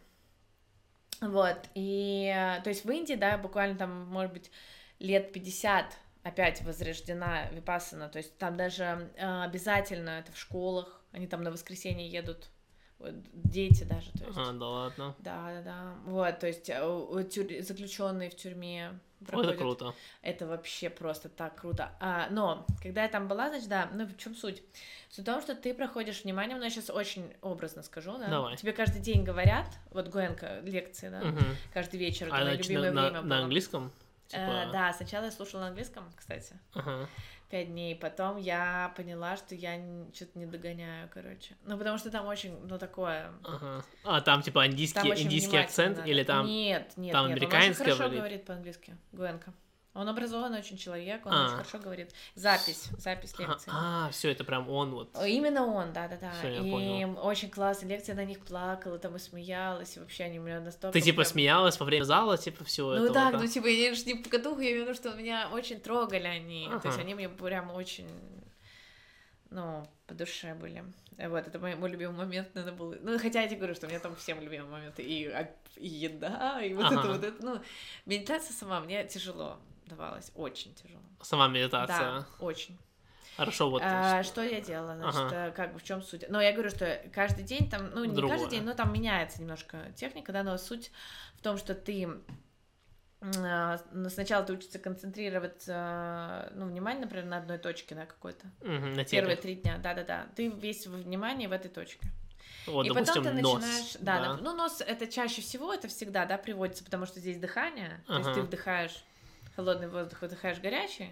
[1.22, 4.52] Вот, и, э, то есть в Индии, да, буквально там, может быть,
[5.00, 11.28] лет 50 опять возрождена Випассана, то есть там даже э, обязательно это в школах, они
[11.28, 12.50] там на воскресенье едут,
[13.34, 14.38] дети даже, то есть.
[14.38, 15.16] А, да ладно.
[15.20, 15.94] Да, да, да.
[16.06, 16.74] Вот, то есть э,
[17.30, 18.96] тюр- заключенные в тюрьме Ой,
[19.26, 19.58] это проходят.
[19.58, 19.94] круто.
[20.22, 21.92] Это вообще просто так круто.
[22.00, 24.64] А, но, когда я там была, значит, да, ну в чем суть?
[25.10, 28.28] Суть в том, что ты проходишь внимание, но я сейчас очень образно скажу, да?
[28.28, 28.56] Давай.
[28.58, 31.40] Тебе каждый день говорят, вот Гуэнка, лекции, да, Мгм.
[31.74, 33.44] каждый вечер, это А мое любимое на, на- время на было.
[33.44, 33.92] английском?
[34.28, 34.70] Э, Типа...
[34.72, 37.08] да, сначала я слушала на английском, кстати, Ага.
[37.52, 39.80] Пять дней, потом я поняла, что я
[40.14, 41.56] что-то не догоняю, короче.
[41.66, 43.32] Ну, потому что там очень, ну, такое...
[43.44, 43.84] Ага.
[44.06, 46.10] А там типа индийский, Там индийский акцент надо.
[46.10, 46.46] или там...
[46.46, 49.54] Нет, нет, там нет, он американец очень хорошо говорит по-английски, Гуэнка.
[49.94, 51.44] Он образованный очень человек, он А.
[51.46, 52.12] очень хорошо говорит.
[52.34, 53.72] Запись, запись А, лекции.
[53.76, 55.10] А, все, это прям он вот.
[55.22, 56.32] Именно он, да, да, да.
[56.40, 57.20] Всё, я и понял.
[57.22, 60.94] очень классные лекции, на них плакала, там и смеялась, и вообще они у меня настолько.
[60.94, 63.14] Ты типа прям- смеялась во время зала, типа всего Ну этого?
[63.14, 63.40] так, да?
[63.40, 66.68] ну типа я не по катуху, я имею в виду, что меня очень трогали они.
[66.70, 67.02] То есть Ага.
[67.02, 68.08] они мне прям очень,
[69.50, 70.86] ну, по душе были.
[71.18, 72.96] Вот, это мой, мой любимый момент, наверное, был.
[73.02, 75.04] Ну, хотя я тебе говорю, что у меня там всем любимые моменты.
[75.04, 77.00] И, а- и еда, и вот Ага.
[77.02, 77.46] это вот это.
[77.46, 77.60] Ну,
[78.06, 79.60] медитация сама мне тяжело
[79.96, 81.02] давалась, очень тяжело.
[81.22, 81.98] Сама медитация.
[81.98, 82.78] Да, очень.
[83.38, 83.82] Хорошо, вот.
[83.86, 84.96] А, что я делала?
[84.96, 85.48] Значит, Ага.
[85.48, 86.26] э, как бы в чем суть?
[86.30, 88.38] Но я говорю, что каждый день там, ну, не Другое.
[88.38, 90.92] каждый день, но там меняется немножко техника, да, но суть
[91.36, 92.10] в том, что ты
[93.22, 98.48] э, ну, сначала ты учишься концентрироваться, ну, внимание, например, на одной точке, да, какой-то.
[98.62, 99.22] Мгм, на теле.
[99.22, 100.28] Первые три дня, да-да-да.
[100.36, 102.08] Ты весь в внимании в этой точке.
[102.68, 103.54] Вот, и допустим, потом ты нос.
[103.54, 107.40] начинаешь, да, нап- ну нос это чаще всего это всегда, да, приводится, потому что здесь
[107.40, 108.36] дыхание, то есть Ага.
[108.36, 109.04] ты вдыхаешь
[109.56, 111.12] холодный воздух, выдыхаешь горячий.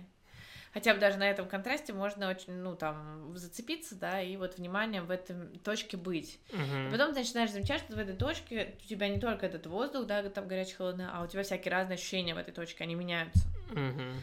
[0.73, 5.07] Хотя бы даже на этом контрасте можно очень, ну, там, зацепиться, да, и вот вниманием
[5.07, 6.39] в этой точке быть.
[6.51, 6.91] Мгм.
[6.91, 10.21] Потом ты начинаешь замечать, что в этой точке у тебя не только этот воздух, да,
[10.29, 13.47] там горячий, холодный, а у тебя всякие разные ощущения в этой точке, они меняются.
[13.71, 14.13] Мгм.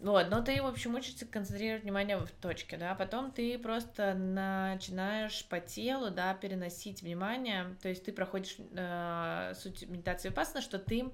[0.00, 5.46] Вот, но ты, в общем, учишься концентрировать внимание в точке, да, потом ты просто начинаешь
[5.46, 11.10] по телу, да, переносить внимание, то есть ты проходишь э, суть медитации випассана, что ты...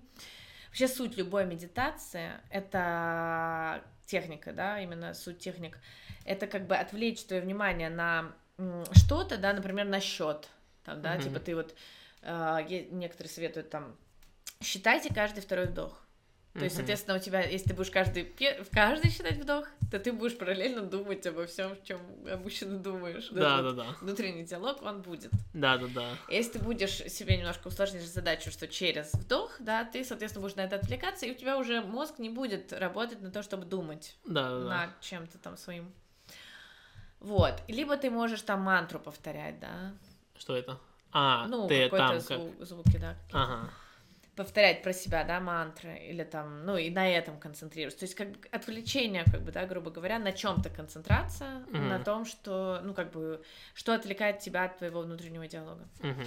[0.73, 5.79] Вообще суть любой медитации— это техника, да, именно суть техник.
[6.25, 8.33] Это как бы отвлечь твое внимание на
[8.93, 10.49] что-то, да, например, на счет,
[10.85, 11.23] там, да, Мгм.
[11.25, 11.75] типа ты вот...
[12.23, 13.95] э, некоторые советуют там...
[14.63, 16.02] Считайте каждый второй вдох.
[16.53, 16.81] То есть, Мгм.
[16.81, 20.83] соответственно, у тебя, если ты будешь каждый, в каждый считать вдох, то ты будешь параллельно
[20.83, 21.99] думать обо всем, в чем
[22.31, 23.29] обычно думаешь.
[23.31, 23.87] Да, да, да.
[24.03, 25.31] Внутренний диалог, он будет.
[25.55, 26.09] Да, да, да.
[26.29, 30.61] Если ты будешь себе немножко усложнишь задачу, что через вдох, да, ты, соответственно, будешь на
[30.61, 34.51] это отвлекаться, и у тебя уже мозг не будет работать на то, чтобы думать Да,
[34.51, 34.65] да, да.
[34.69, 35.91] над чем-то там своим.
[37.21, 37.55] Вот.
[37.67, 39.93] Либо ты можешь там мантру повторять, да.
[40.37, 40.79] Что это?
[41.13, 42.39] А, ну, ты какой-то там как...
[42.39, 43.15] зву- звуки, да.
[43.15, 43.43] какие-то.
[43.43, 43.71] Ага.
[44.37, 48.01] Повторять про себя, да, мантры, или там, ну, и на этом концентрироваться.
[48.01, 51.89] То есть, как бы отвлечение, как бы, да, грубо говоря, на чем-то концентрация, Мгм.
[51.89, 53.43] на том, что, ну, как бы,
[53.75, 55.87] что отвлекает тебя от твоего внутреннего диалога.
[56.01, 56.25] Мгм.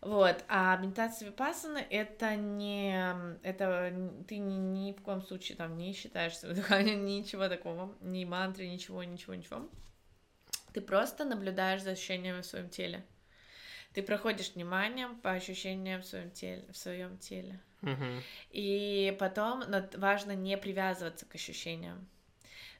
[0.00, 2.94] Вот, а медитация випассана это не,
[3.42, 3.90] это
[4.28, 8.66] ты ни, ни в коем случае там не считаешь свое дыхание, ничего такого, ни мантры,
[8.66, 9.66] ничего, ничего, ничего.
[10.74, 13.04] Ты просто наблюдаешь за ощущениями в своем теле.
[13.94, 17.60] Ты проходишь вниманием по ощущениям в своем теле, в своем теле.
[17.80, 18.22] Мгм.
[18.50, 22.06] И потом но важно не привязываться к ощущениям.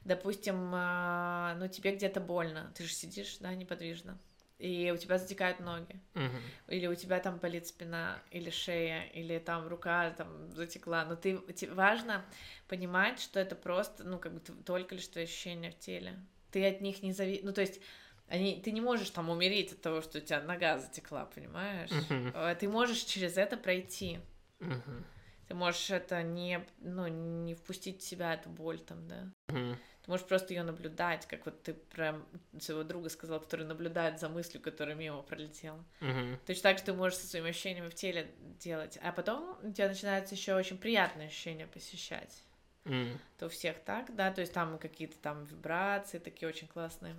[0.03, 4.19] Допустим, а, ну тебе где-то больно, ты же сидишь, да, неподвижно,
[4.59, 6.41] и у тебя затекают ноги, Мгм.
[6.67, 11.37] или у тебя там болит спина, или шея, или там рука там затекла, но ты,
[11.55, 12.23] те- важно
[12.67, 16.19] понимать, что это просто, ну, как бы только лишь твои ощущения в теле.
[16.51, 17.41] Ты от них не зави...
[17.43, 17.81] Ну, то есть,
[18.27, 18.61] они...
[18.61, 21.91] ты не можешь там умереть от того, что у тебя нога затекла, понимаешь?
[22.33, 24.19] Э, Ты можешь через это пройти.
[24.59, 25.05] Мгм.
[25.47, 29.31] Ты можешь это не, ну, не впустить в себя, эту боль там, да.
[29.49, 29.77] Мгм.
[30.05, 32.15] Ты можешь просто ее наблюдать, как вот ты про
[32.59, 35.83] своего друга сказал, который наблюдает за мыслью, которая мимо пролетела.
[35.99, 36.39] Мгм.
[36.45, 38.97] Точно так же ты можешь со своими ощущениями в теле делать.
[39.01, 42.43] А потом у тебя начинаются еще очень приятные ощущения посещать.
[42.85, 43.19] М.
[43.35, 47.15] Это у всех так, да, то есть там какие-то там вибрации такие очень классные.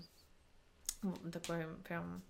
[1.33, 2.23] Такой прям...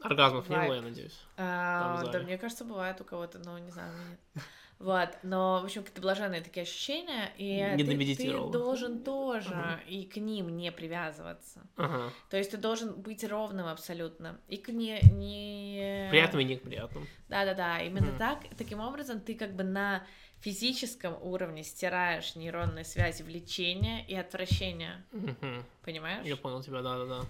[0.00, 1.18] Оргазмов не было, я надеюсь.
[1.36, 4.44] а, да, мне кажется, бывает у кого-то, но не знаю, нет.
[4.78, 9.80] Вот, но, в общем, какие-то блаженные такие ощущения, и Не ты, ты должен тоже Мгм.
[9.88, 11.62] и к ним не привязываться.
[11.76, 12.12] Ага.
[12.28, 14.38] То есть ты должен быть ровным абсолютно.
[14.48, 15.00] И к не...
[15.12, 16.08] не...
[16.10, 17.06] Приятным и не к приятным.
[17.28, 18.18] Да-да-да, именно Мгм.
[18.18, 18.40] так.
[18.58, 20.06] Таким образом, ты как бы на
[20.40, 25.06] физическом уровне стираешь нейронные связи влечения и отвращения.
[25.10, 25.64] Мгм.
[25.82, 26.26] Понимаешь?
[26.26, 27.26] Я понял тебя, да-да-да.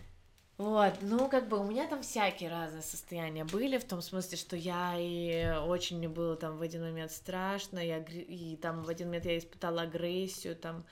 [0.58, 4.56] Вот, ну, как бы у меня там всякие разные состояния были, в том смысле, что
[4.56, 9.08] я и очень мне было там в один момент страшно, я, и там в один
[9.08, 10.86] момент я испытала агрессию, там,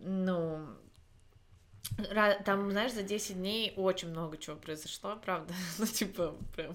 [0.00, 0.66] ну,
[2.44, 6.74] там, знаешь, за 10 дней очень много чего произошло, правда, ну, типа, прям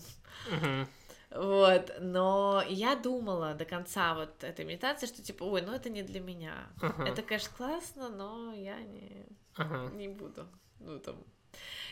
[1.36, 6.04] вот, но я думала до конца вот этой медитации, что типа, ой, ну это не
[6.04, 6.68] для меня.
[7.08, 9.26] Это, конечно, классно, но я не,
[9.96, 10.48] не буду.
[10.80, 11.16] Ну там.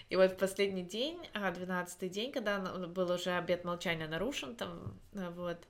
[0.09, 4.99] И вот в последний день, а, 12 день, когда был уже обед молчания нарушен, там,
[5.13, 5.67] а, вот,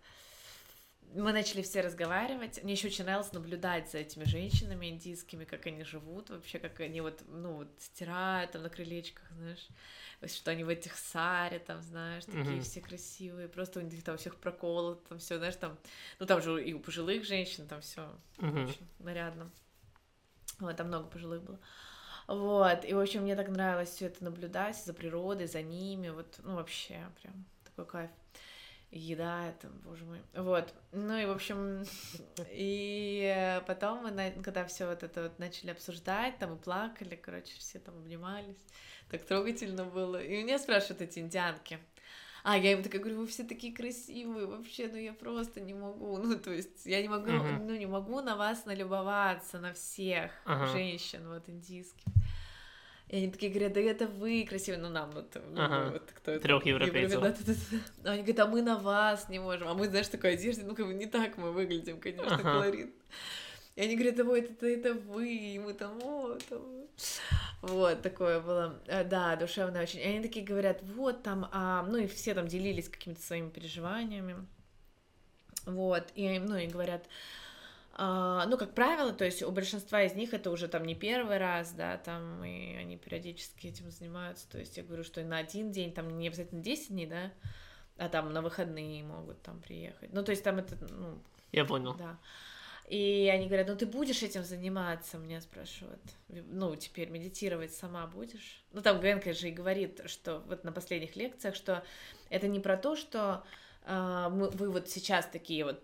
[1.13, 2.63] мы начали все разговаривать.
[2.63, 7.01] Мне еще очень нравилось наблюдать за этими женщинами индийскими, как они живут, вообще, как они
[7.01, 9.67] вот, ну, вот стирают там на крылечках, знаешь,
[10.33, 12.61] что они в этих саре, там, знаешь, такие Мгм.
[12.61, 15.77] все красивые, просто у них там всех проколото, там все, знаешь, там,
[16.19, 18.69] ну, там же и у пожилых женщин там все Мгм.
[18.69, 19.51] очень нарядно.
[20.59, 21.59] Вот, там много пожилых было.
[22.27, 26.39] Вот, и, в общем, мне так нравилось все это наблюдать за природой, за ними, вот,
[26.43, 28.11] ну, вообще, прям такой кайф.
[28.91, 30.19] Еда, это, боже мой.
[30.33, 31.85] Вот, ну и, в общем,
[32.51, 37.79] и потом мы, когда все вот это вот начали обсуждать, там и плакали, короче, все
[37.79, 38.57] там обнимались,
[39.09, 40.21] так трогательно было.
[40.21, 41.79] И меня спрашивают эти индианки,
[42.43, 46.17] а, я им такая говорю, вы все такие красивые, вообще, ну я просто не могу,
[46.23, 47.67] ну то есть я не могу, Мгм.
[47.67, 50.67] ну не могу на вас налюбоваться, на всех Ага.
[50.67, 52.05] женщин вот индийских.
[53.09, 55.91] И они такие говорят, да это вы красивые, ну нам вот, ну, Ага.
[55.91, 56.43] вот кто это?
[56.43, 57.19] Трёх европейцев.
[57.21, 58.09] Да, да, да, да.
[58.09, 60.75] А Они говорят, а мы на вас не можем, а мы, знаешь, такой одежде, ну
[60.75, 62.51] как бы не так мы выглядим, конечно, Ага.
[62.51, 62.95] колорит.
[63.75, 66.61] И они говорят, ой, это, это вы, и мы там, о, там...
[67.61, 69.99] Вот, такое было, э, да, душевное очень.
[69.99, 74.45] И они такие говорят, вот там, а, ну и все там делились какими-то своими переживаниями.
[75.65, 77.05] Вот, и, ну и говорят,
[77.93, 81.37] А, ну, как правило, то есть у большинства из них это уже там не первый
[81.37, 84.49] раз, да, там, и они периодически этим занимаются.
[84.49, 87.31] То есть я говорю, что и на один день, там не обязательно 10 дней, да,
[87.97, 90.11] а там на выходные могут там приехать.
[90.13, 91.21] Ну, то есть там это, ну,
[91.51, 91.93] Я понял.
[91.95, 92.17] да.
[92.91, 96.01] И они говорят, ну ты будешь этим заниматься, меня спрашивают.
[96.27, 98.65] Ну, теперь медитировать сама будешь?
[98.73, 101.85] Ну, там Гвенка же и говорит, что вот на последних лекциях, что
[102.29, 103.45] это не про то, что
[103.83, 105.81] а, мы, вы вот сейчас такие вот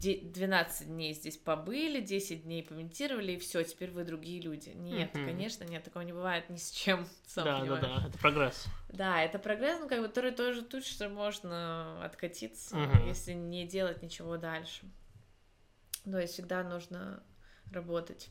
[0.00, 4.70] де- 12 дней здесь побыли, 10 дней помедитировали, и все, теперь вы другие люди.
[4.70, 5.26] Нет, Мгм.
[5.26, 8.02] конечно, нет, такого не бывает ни с чем, сам Да, да, понимаешь.
[8.02, 8.64] да, это прогресс.
[8.88, 13.06] Да, это прогресс, ну, как бы, который тоже тут, что можно откатиться, Мгм.
[13.06, 14.86] если не делать ничего дальше.
[16.04, 17.22] То есть всегда нужно
[17.72, 18.30] работать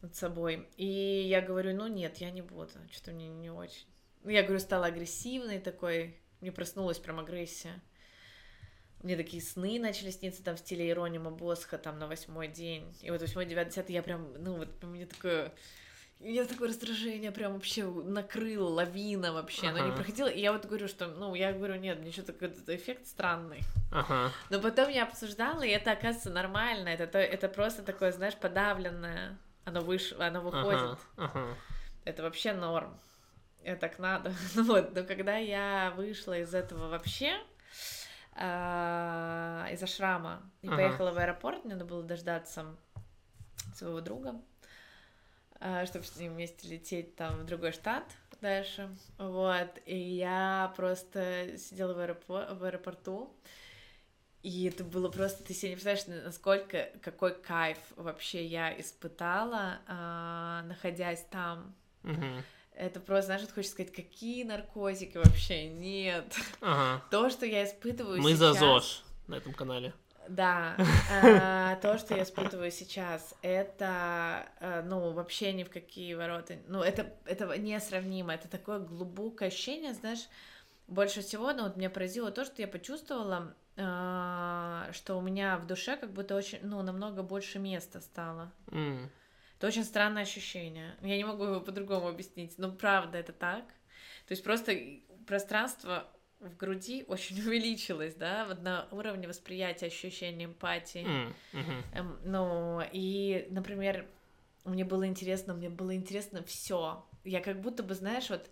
[0.00, 0.68] над собой.
[0.76, 3.86] И я говорю, ну нет, я не буду, что-то мне не очень.
[4.24, 7.80] Ну, Я говорю, стала агрессивной такой, мне проснулась прям агрессия.
[9.02, 12.96] Мне такие сны начали сниться там в стиле Иронима Босха там на восьмой день.
[13.00, 15.52] И вот восьмой, девятый, десятый я прям, ну вот у меня такое...
[16.22, 19.96] Меня такое раздражение прям вообще накрыло, лавина вообще, оно не Ага.
[19.96, 20.28] проходило.
[20.28, 23.60] И я вот говорю, что, ну, я говорю, нет, мне что-то какой-то эффект странный.
[23.90, 24.30] Ага.
[24.48, 26.88] Но потом я обсуждала, и это, оказывается, нормально.
[26.90, 29.36] Это, то- это просто такое, знаешь, подавленное.
[29.64, 30.12] Оно выш...
[30.18, 30.80] оно выходит.
[30.80, 30.98] Ага.
[31.16, 31.56] Ага.
[32.04, 32.96] Это вообще норм.
[33.64, 34.32] Это так надо.
[34.54, 37.32] Ну вот, но когда я вышла из этого вообще,
[38.34, 40.76] а, из-за шрама, и Ага.
[40.76, 42.76] поехала в аэропорт, мне надо было дождаться
[43.74, 44.40] своего друга,
[45.86, 48.04] чтобы с ним вместе лететь там в другой штат
[48.40, 48.94] дальше.
[49.18, 53.34] Вот, и я просто сидела в, аэропо- в аэропорту,
[54.42, 60.62] и это было просто, ты себе не представляешь, насколько, какой кайф вообще я испытала, а,
[60.62, 61.74] находясь там.
[62.02, 62.42] Мгм.
[62.74, 66.34] Это просто, знаешь, вот хочется сказать, какие наркотики вообще нет.
[66.60, 67.04] Ага.
[67.10, 68.38] То, что я испытываю Мы сейчас...
[68.38, 69.92] за ЗОЖ на этом канале.
[70.28, 70.76] Да,
[71.10, 76.82] а, то, что я испытываю сейчас, это, а, ну, вообще ни в какие ворота, ну,
[76.82, 80.28] это, это несравнимо, это такое глубокое ощущение, знаешь,
[80.86, 85.66] больше всего, ну, вот меня поразило то, что я почувствовала, а, что у меня в
[85.66, 88.52] душе как будто очень, ну, намного больше места стало.
[88.70, 89.10] М.
[89.58, 90.96] Это очень странное ощущение.
[91.02, 93.64] Я не могу его по-другому объяснить, но правда это так.
[94.26, 94.76] То есть просто
[95.26, 96.08] пространство
[96.42, 101.04] в груди очень увеличилось, да, вот на уровне восприятия, ощущения эмпатии.
[101.04, 101.34] М.
[101.52, 101.84] Мгм.
[101.94, 104.06] Эм, ну, и, например,
[104.64, 107.04] мне было интересно, мне было интересно все.
[107.24, 108.48] Я как будто бы, знаешь, вот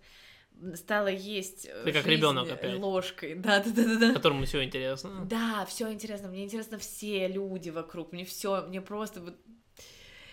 [0.75, 2.79] стала есть э, Ты как ребенок опять.
[2.79, 3.35] ложкой.
[3.41, 4.13] Да, да, да, да, да.
[4.13, 5.25] Которому все интересно.
[5.25, 6.29] Да, все интересно.
[6.29, 8.11] Мне интересно все люди вокруг.
[8.11, 9.37] Мне все, мне просто вот.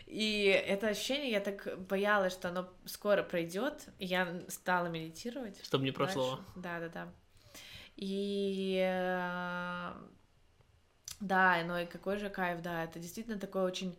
[0.07, 3.89] И это ощущение, я так боялась, что оно скоро пройдет.
[3.99, 5.63] Я стала медитировать.
[5.65, 6.41] Чтобы не прошло.
[6.57, 7.13] Да, да, да.
[7.99, 9.93] И э,
[11.19, 13.99] да, ну и какой же кайф, да, это действительно такое очень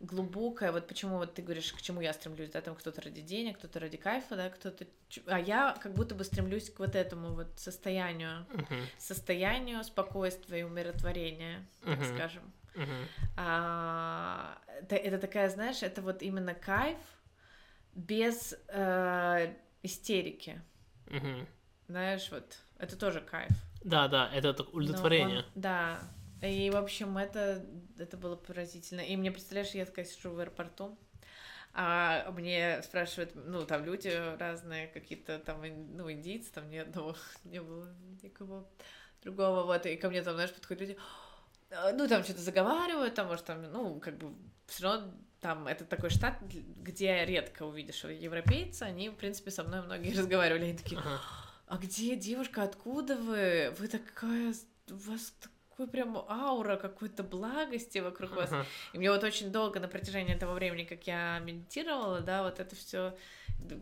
[0.00, 3.58] глубокое, вот почему вот ты говоришь, к чему я стремлюсь, да, там кто-то ради денег,
[3.58, 4.84] кто-то ради кайфа, да, кто-то,
[5.26, 8.88] а я как будто бы стремлюсь к вот этому вот состоянию, Мгм.
[8.98, 12.16] состоянию спокойствия и умиротворения, так Мгм.
[12.16, 12.52] скажем.
[12.74, 13.08] Мгм.
[13.36, 16.98] А, это, это такая, знаешь, это вот именно кайф
[17.94, 19.54] без э,
[19.84, 20.60] истерики,
[21.06, 21.46] Мгм.
[21.86, 23.52] знаешь, вот это тоже кайф.
[23.82, 25.38] Да, да, это так удовлетворение.
[25.38, 26.00] он- да.
[26.42, 27.64] И, в общем, это,
[27.98, 29.00] это было поразительно.
[29.00, 30.98] И мне, представляешь, я такая сижу в аэропорту,
[31.72, 34.08] а мне спрашивают, ну, там люди
[34.38, 35.62] разные, какие-то там,
[35.96, 37.88] ну, индийцы, там ни одного не было,
[38.22, 38.68] никого
[39.22, 40.98] другого, вот, и ко мне там, знаешь, подходят люди,
[41.70, 44.32] «А, ну, там что-то заговаривают, там, может, там, ну, как бы,
[44.66, 49.82] все равно там, это такой штат, где редко увидишь европейца, они, в принципе, со мной
[49.82, 51.20] многие разговаривали, они такие, Ага.
[51.66, 53.74] А где девушка, откуда вы?
[53.78, 54.54] Вы такая,
[54.90, 58.52] у вас такой прям аура какой-то благости вокруг вас.
[58.92, 62.74] И мне вот очень долго на протяжении того времени, как я медитировала, да, вот это
[62.76, 63.16] все,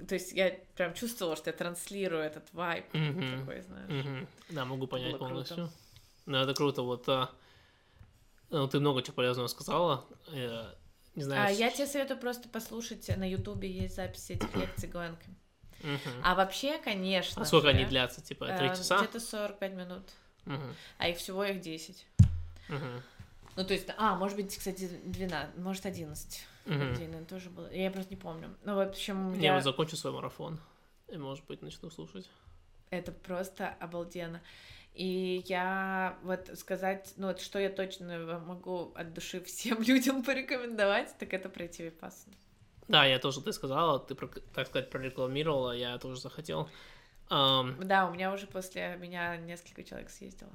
[0.09, 3.41] то есть я прям чувствовала, что я транслирую этот вайб Мгм.
[3.41, 4.05] такой, знаешь.
[4.05, 4.29] Мгм.
[4.51, 5.31] Да, могу понять было круто.
[5.55, 5.71] полностью.
[6.27, 6.83] Ну, это круто.
[6.83, 7.31] Вот а,
[8.51, 10.05] ну, ты много чего полезного сказала.
[10.33, 10.75] Я
[11.15, 11.49] не знаю.
[11.49, 15.29] А с- я тебе советую просто послушать, на ютубе есть записи этих лекций Гуэнки.
[15.85, 16.21] Мгм.
[16.23, 18.23] А вообще, конечно А сколько же, они длятся?
[18.23, 18.99] Типа три э, часа?
[18.99, 20.03] Где-то 45 минут,
[20.47, 20.75] Мгм.
[20.99, 22.07] а их всего их 10.
[22.69, 23.03] Мгм.
[23.57, 26.47] Ну, то есть, а, может быть, кстати, 12, может, 11.
[26.65, 26.79] Мгм.
[26.95, 27.71] День, наверное, тоже было.
[27.73, 28.53] Я просто не помню.
[28.65, 29.55] Ну, в общем, Я я...
[29.55, 30.59] вот закончу свой марафон.
[31.09, 32.29] И, может быть, начну слушать.
[32.91, 34.41] это просто обалденно.
[34.95, 41.15] И я вот сказать, ну, вот что я точно могу от души всем людям порекомендовать,
[41.19, 42.35] так это пройти випассану.
[42.89, 44.15] Да, я тоже, ты сказала, ты,
[44.55, 46.69] так сказать, прорекламировала, я тоже захотел.
[47.31, 50.51] Ам, Да, у меня уже после меня несколько человек съездило.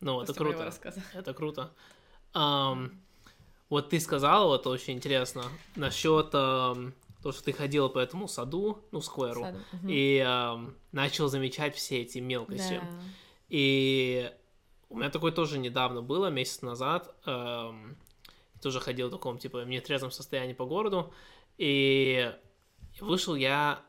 [0.00, 0.72] ну, это круто.
[1.14, 1.70] Это круто.
[2.34, 3.00] Ам,
[3.68, 5.44] Вот ты сказала, вот очень интересно,
[5.76, 11.28] насчет эм, то, что ты ходила по этому саду, ну, скверу, Саду, и эм, начал
[11.28, 12.80] замечать все эти мелкости.
[12.82, 13.02] Да.
[13.50, 14.32] И
[14.88, 17.14] у меня такое тоже недавно было, месяц назад.
[17.26, 17.96] эм,
[18.62, 21.12] тоже ходил в таком, типа, в нетрезвом состоянии по городу.
[21.58, 22.32] И
[23.00, 23.82] вышел я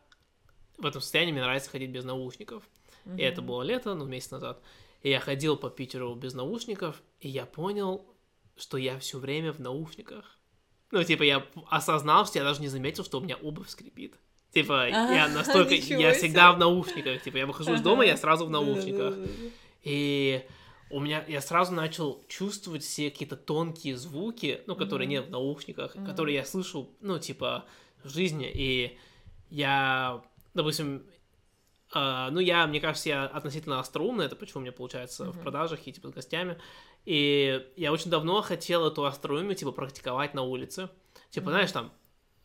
[0.78, 2.64] в этом состоянии, мне нравится ходить без наушников.
[3.18, 4.62] И это было лето, ну, месяц назад.
[5.02, 8.06] И я ходил по Питеру без наушников, и я понял,
[8.58, 10.38] что я все время в наушниках.
[10.92, 14.16] Ну, типа, я осознал, что я даже не заметил, что у меня обувь скрипит.
[14.52, 15.76] Типа, я А, настолько...
[15.76, 17.22] ничего Я всегда в наушниках.
[17.22, 19.16] Типа, я выхожу из дома, я сразу в наушниках.
[19.84, 20.44] И
[20.90, 25.12] у меня я сразу начал чувствовать все какие-то тонкие звуки, ну, которые Мгм.
[25.12, 26.06] нет в наушниках, Мгм.
[26.06, 27.66] которые я слышу, ну, типа,
[28.04, 28.50] в жизни.
[28.54, 28.98] И
[29.50, 31.06] я, допустим,
[31.92, 35.42] а, ну, я, мне кажется, я относительно остроумный, это почему у меня получается в Мгм.
[35.42, 36.58] продажах и, типа, с гостями.
[37.06, 40.90] И я очень давно хотел эту остроумие, типа, практиковать на улице.
[41.30, 41.52] Типа, Мгм.
[41.52, 41.92] знаешь, там,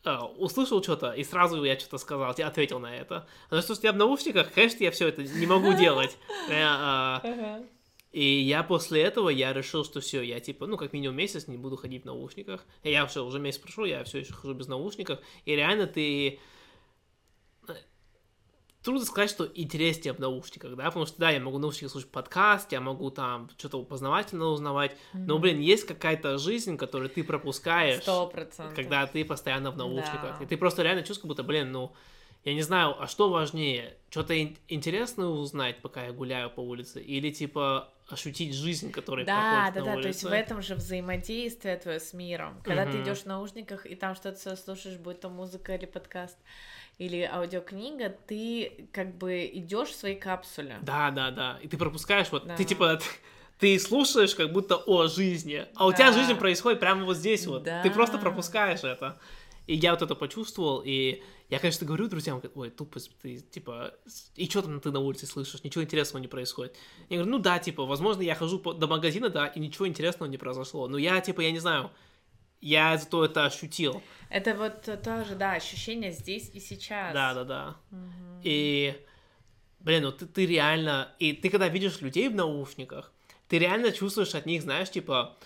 [0.03, 3.27] а, услышал что-то, и сразу я что-то сказал, я ответил на это.
[3.49, 6.15] А то, что я в наушниках, конечно, я все это не могу делать.
[8.15, 11.57] И я после этого, я решил, что все, я типа, ну, как минимум месяц не
[11.57, 12.63] буду ходить в наушниках.
[12.83, 15.19] И я все, уже месяц прошел, я все еще хожу без наушников.
[15.43, 16.39] И реально ты...
[17.67, 17.73] э,
[18.83, 22.11] Трудно сказать, что интереснее в наушниках, да, потому что, да, я могу в наушниках слушать
[22.11, 25.41] подкаст, я могу там что-то познавательно узнавать, но, Мгм.
[25.41, 28.75] блин, есть какая-то жизнь, которую ты пропускаешь, Сто процентов.
[28.75, 30.37] когда ты постоянно в наушниках.
[30.37, 30.43] Да.
[30.43, 31.93] И ты просто реально чувствуешь, как будто, блин, ну,
[32.43, 37.01] я не знаю, а что важнее, что-то ин- интересное узнать, пока я гуляю по улице,
[37.01, 40.01] или, типа, ощутить жизнь, которая Да, проходит да, на да, улице?
[40.01, 42.61] то есть в этом же взаимодействие твое с миром.
[42.63, 43.03] Когда ты Мгм.
[43.03, 46.37] идешь в наушниках и там что-то слушаешь, будь то музыка или подкаст,
[46.97, 50.77] или аудиокнига, ты как бы идешь в своей капсуле.
[50.81, 51.59] Да, да, да.
[51.63, 52.55] И ты пропускаешь, вот, Да.
[52.55, 53.05] ты, типа, ты,
[53.59, 56.13] ты слушаешь как будто о жизни, а у тебя Да.
[56.13, 57.63] жизнь происходит прямо вот здесь вот.
[57.63, 58.21] Ты просто Да.
[58.21, 59.17] пропускаешь это.
[59.67, 63.93] И я вот это почувствовал, и я, конечно, говорю друзьям, ой, тупость, ты, типа,
[64.35, 66.75] и что там ты на улице слышишь, ничего интересного не происходит.
[67.09, 70.29] Я говорю, ну да, типа, возможно, я хожу по- до магазина, да, и ничего интересного
[70.29, 71.91] не произошло, но я, типа, я не знаю,
[72.61, 74.01] я зато это ощутил.
[74.29, 77.13] Это вот тоже, да, ощущение здесь и сейчас.
[77.13, 77.75] Да, да, да.
[77.91, 78.41] Мгм.
[78.43, 78.95] И,
[79.79, 81.13] блин, ну ты, ты реально...
[81.19, 83.11] И ты когда видишь людей в наушниках,
[83.47, 85.37] ты реально чувствуешь от них, знаешь, типа,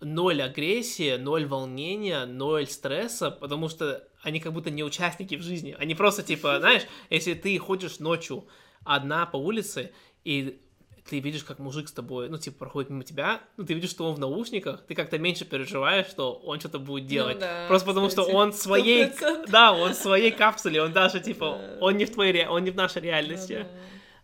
[0.00, 5.74] ноль агрессии, ноль волнения, ноль стресса, потому что они как будто не участники в жизни.
[5.78, 8.46] Они просто, типа, знаешь, если ты ходишь ночью
[8.84, 9.92] одна по улице,
[10.24, 10.60] и
[11.08, 14.06] ты видишь, как мужик с тобой, ну, типа, проходит мимо тебя, ну, ты видишь, что
[14.06, 17.34] он в наушниках, ты как-то меньше переживаешь, что он что-то будет делать.
[17.34, 19.04] Ну да, Просто потому, что кстати, он в своей...
[19.04, 19.50] 100%.
[19.50, 21.78] Да, он в своей капсуле, он даже, типа, Да.
[21.84, 23.66] он не в твоей, он не в нашей Ну реальности.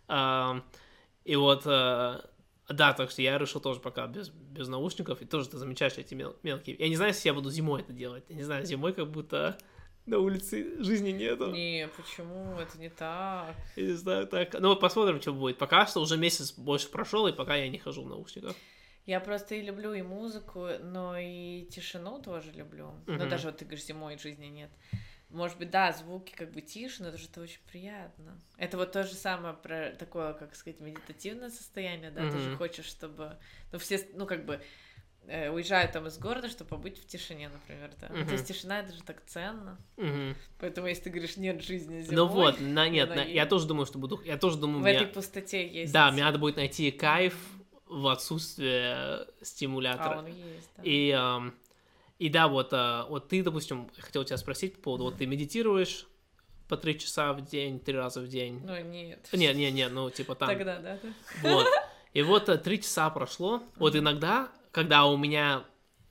[0.07, 0.49] да.
[0.49, 0.63] Ам,
[1.23, 2.19] и вот, э,
[2.73, 6.13] да, так что я решил тоже пока без, без наушников, и тоже ты замечаешь эти
[6.13, 6.75] мел- мелкие.
[6.79, 8.23] Я не знаю, если я буду зимой это делать.
[8.29, 9.57] Я не знаю, зимой как будто
[10.05, 11.51] на улице жизни нету.
[11.51, 12.57] Не, почему?
[12.59, 13.55] Это не так.
[13.75, 14.53] Я не знаю, так.
[14.59, 15.57] Ну, вот посмотрим, что будет.
[15.57, 18.55] Пока что уже месяц больше прошел, и пока я не хожу в наушниках.
[19.05, 22.91] Я просто и люблю и музыку, но и тишину тоже люблю.
[23.07, 23.29] Ну, Мгм.
[23.29, 24.69] даже вот ты говоришь, зимой жизни нет.
[25.31, 28.37] Может быть, да, звуки как бы тише, но это же это очень приятно.
[28.57, 32.85] Это вот то же самое про такое, как сказать, медитативное состояние, да, ты же хочешь,
[32.85, 33.37] чтобы,
[33.71, 34.61] ну, все, ну, как бы,
[35.27, 38.07] э, уезжают там из города, чтобы побыть в тишине, например, да.
[38.09, 38.27] Ну, Мгм.
[38.27, 39.77] То есть тишина, это же так ценно.
[39.97, 40.35] Мгм.
[40.59, 43.85] Поэтому, если ты говоришь, нет жизни зимой, Ну вот, на, нет, на- я тоже думаю,
[43.85, 44.21] что буду...
[44.25, 45.93] Я тоже думаю, в мне- этой пустоте есть...
[45.93, 47.35] Да, мне надо будет найти кайф
[47.85, 50.15] в отсутствии стимулятора.
[50.15, 50.83] А, он есть, да.
[50.83, 51.53] И, ам,
[52.21, 56.05] и да, вот, а, вот ты, допустим, хотел тебя спросить по поводу, вот ты медитируешь
[56.67, 58.61] по три часа в день, три раза в день.
[58.63, 59.27] Ну, нет.
[59.33, 60.47] Не, не, не, ну типа там.
[60.47, 61.09] Тогда, да, да.
[61.41, 61.65] Вот.
[62.13, 63.63] И вот э, три часа прошло.
[63.77, 65.65] Вот иногда, когда у меня...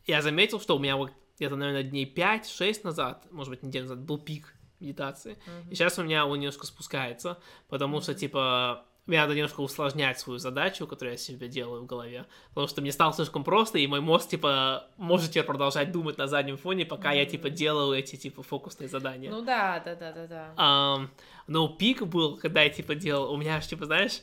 [0.05, 4.01] Я заметил, что у меня вот где-то, наверное, дней 5-6 назад, может быть, неделю назад,
[4.01, 5.39] был пик медитации.
[5.71, 7.39] И сейчас у меня он немножко спускается,
[7.69, 12.27] потому что, типа, мне надо немножко усложнять свою задачу, которую я себе делаю в голове,
[12.51, 16.29] потому что мне стало слишком просто, и мой мозг, типа, может теперь продолжать думать на
[16.29, 19.31] заднем фоне, пока я, типа, делаю эти, типа, фокусные задания.
[19.31, 20.55] Ну да, да, да, да, да.
[20.57, 21.11] Ам,
[21.49, 24.21] но пик был, когда я, типа, делал, у меня аж, типа, знаешь,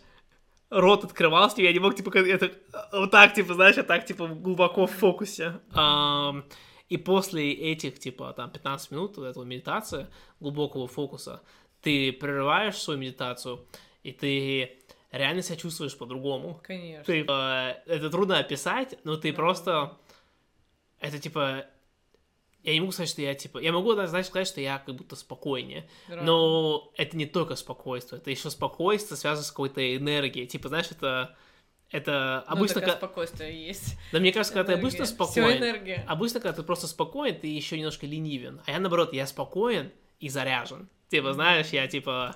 [0.70, 2.52] рот открывался, и я не мог, типа, это,
[2.94, 5.60] вот так, типа, знаешь, а так, типа, глубоко в фокусе.
[5.74, 6.46] Ам,
[6.88, 10.08] и после этих, типа, там, 15 минут вот этого медитации,
[10.40, 11.42] глубокого фокуса,
[11.82, 13.66] ты прерываешь свою медитацию,
[14.08, 14.78] и ты
[15.12, 16.60] реально себя чувствуешь по-другому.
[16.64, 17.04] Конечно.
[17.04, 19.36] Ты, э, это трудно описать, но ты Да.
[19.36, 19.98] просто...
[21.00, 21.66] Это, типа...
[22.64, 23.60] Я не могу сказать, что я, типа...
[23.60, 25.88] Я могу, знаешь, сказать, что я как будто спокойнее.
[26.10, 26.22] Да.
[26.22, 30.48] Но это не только спокойствие, это еще спокойствие связано с какой-то энергией.
[30.48, 31.36] Типа, знаешь, это...
[31.90, 32.82] Это Ну, обычно...
[32.82, 33.98] ка- спокойствие есть.
[34.12, 36.04] Да мне кажется, когда ты обычно Всё спокоен, энергия.
[36.08, 38.60] обычно, когда ты просто спокоен, ты еще немножко ленивен.
[38.66, 40.90] А я, наоборот, я спокоен и заряжен.
[41.10, 42.36] Типа, знаешь, я, типа...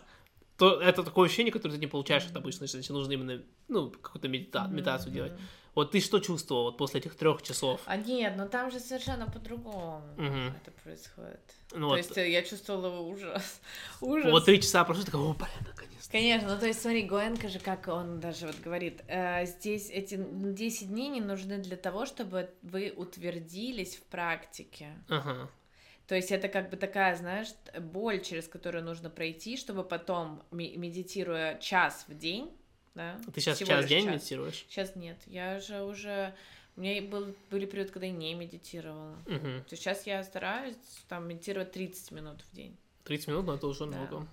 [0.58, 2.94] То, это такое ощущение, которое ты не получаешь от обычной жизни.
[2.94, 5.34] Нужно именно, ну, какую-то медита- медитацию делать.
[5.74, 7.80] Вот ты что чувствовал вот после этих трех часов?
[7.86, 10.54] А нет, ну там же совершенно по-другому Мгм.
[10.62, 11.40] это происходит.
[11.72, 13.62] Ну, То вот, есть э, я чувствовала ужас.
[14.02, 14.30] Ужас.
[14.30, 16.12] вот три часа прошло, такой, о, блин, наконец-то.
[16.12, 20.18] Конечно, ну то есть смотри, Гоэнка же, как он даже вот говорит, э, здесь эти
[20.22, 24.90] 10 дней не нужны для того, чтобы вы утвердились в практике.
[25.08, 25.50] Ага.
[26.12, 27.48] То есть это как бы такая, знаешь,
[27.80, 32.52] боль, через которую нужно пройти, чтобы потом, медитируя час в день,
[32.96, 33.18] да?
[33.34, 34.16] Ты сейчас час в день час.
[34.16, 34.66] медитируешь?
[34.68, 36.36] Сейчас нет, я же уже...
[36.76, 39.16] У меня был, были периоды, когда я не медитировала.
[39.26, 39.40] Угу.
[39.40, 40.76] То есть сейчас я стараюсь
[41.08, 42.76] там медитировать 30 минут в день.
[43.06, 43.98] 30 минут, но это уже Да.
[43.98, 44.28] много.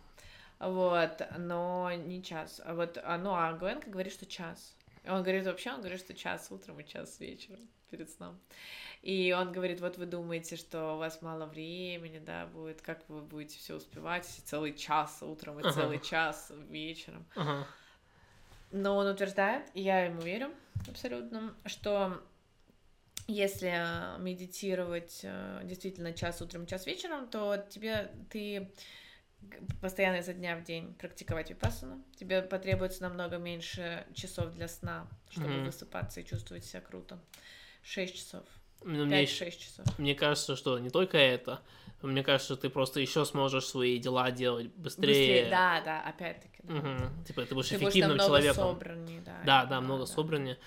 [0.59, 2.61] Вот, но не час.
[2.65, 4.75] А вот, а, ну, а Гуэнка говорит, что час.
[5.09, 8.39] Он говорит вообще, он говорит, что час утром и час вечером перед сном.
[9.03, 13.23] И он говорит, вот вы думаете, что у вас мало времени, да, будет, как вы
[13.23, 15.73] будете все успевать, если целый час утром и Ага.
[15.73, 17.25] целый час вечером.
[17.37, 17.67] Ага.
[18.71, 20.51] Но он утверждает, и я ему верю
[20.89, 22.23] абсолютно, что
[23.27, 28.71] если медитировать э, действительно час утром, час вечером, то тебе ты
[29.81, 35.49] постоянно изо дня в день практиковать випассану, тебе потребуется намного меньше часов для сна, чтобы
[35.49, 35.65] Мгм.
[35.67, 37.19] высыпаться и чувствовать себя круто.
[37.83, 38.45] Шесть часов.
[38.85, 39.99] Ну, мне, ещё- Пять-шесть часов.
[39.99, 41.61] мне кажется, что не только это,
[42.03, 45.49] мне кажется, что ты просто еще сможешь свои дела делать быстрее.
[45.51, 46.63] Да, да, опять-таки.
[46.63, 46.75] да.
[46.75, 47.25] Мгм.
[47.25, 48.65] Типа, ты будешь Ты будешь эффективным намного человеком.
[48.65, 49.43] собраннее, да.
[49.45, 50.59] Да, да, много собраннее.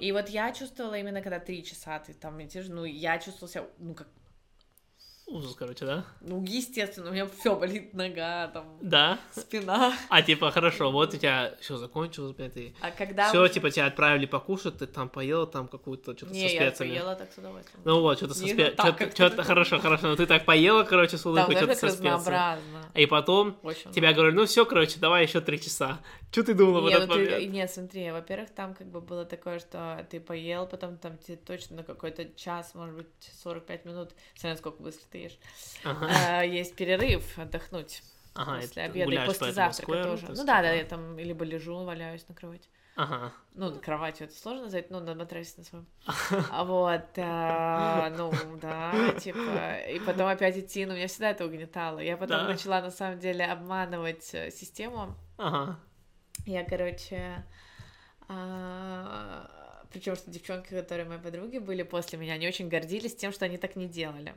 [0.00, 3.66] И вот я чувствовала именно, когда три часа ты там медитируешь, ну, я чувствовала себя,
[3.78, 4.08] ну, как
[5.30, 6.04] Ужас, короче, да?
[6.22, 9.18] Ну, естественно, у меня все болит нога, там, Да.
[9.32, 9.92] спина.
[10.08, 13.70] А типа, хорошо, вот у тебя все закончилось, блядь, и А когда все, уже- типа,
[13.70, 16.92] тебя отправили покушать, ты там поел там какую-то что-то Не, со я специями.
[16.94, 17.82] поела так с удовольствием.
[17.84, 18.74] Ну вот, что-то со Не, спе...
[18.78, 22.14] ну что-то, ты- хорошо, хорошо, но ты так поела, короче, с улыбкой, что-то со специями.
[22.14, 22.90] разнообразно.
[22.94, 25.98] И потом Очень тебя говорили, ну все, короче, давай еще три часа.
[26.30, 27.52] Что ты думала в Не, этот ну ты- момент?
[27.52, 31.76] нет, смотри, во-первых, там как бы было такое, что ты поел, потом там тебе точно
[31.76, 33.06] на какой-то час, может быть,
[33.42, 35.38] 45 минут, смотря сколько быстро ты ешь,
[35.84, 38.02] Ага, а, есть перерыв, отдохнуть
[38.34, 40.26] ага, после ты обеда и после завтрака скверу, тоже.
[40.26, 42.68] то Ну да, да, типа, я там либо лежу, валяюсь на кровати.
[42.96, 45.86] Ага, Ну, на кроватью это сложно назвать, ну, на матрасе на своем.
[46.52, 48.30] А вот, а, ну,
[48.60, 52.00] да, типа, и потом опять идти, ну, меня всегда это угнетало.
[52.00, 52.48] Я потом Да.
[52.48, 55.14] начала, на самом деле, обманывать э, систему.
[55.38, 55.78] ага,
[56.48, 57.44] Я, короче,
[59.90, 63.58] причем что девчонки, которые мои подруги были после меня, они очень гордились тем, что они
[63.58, 64.34] так не делали.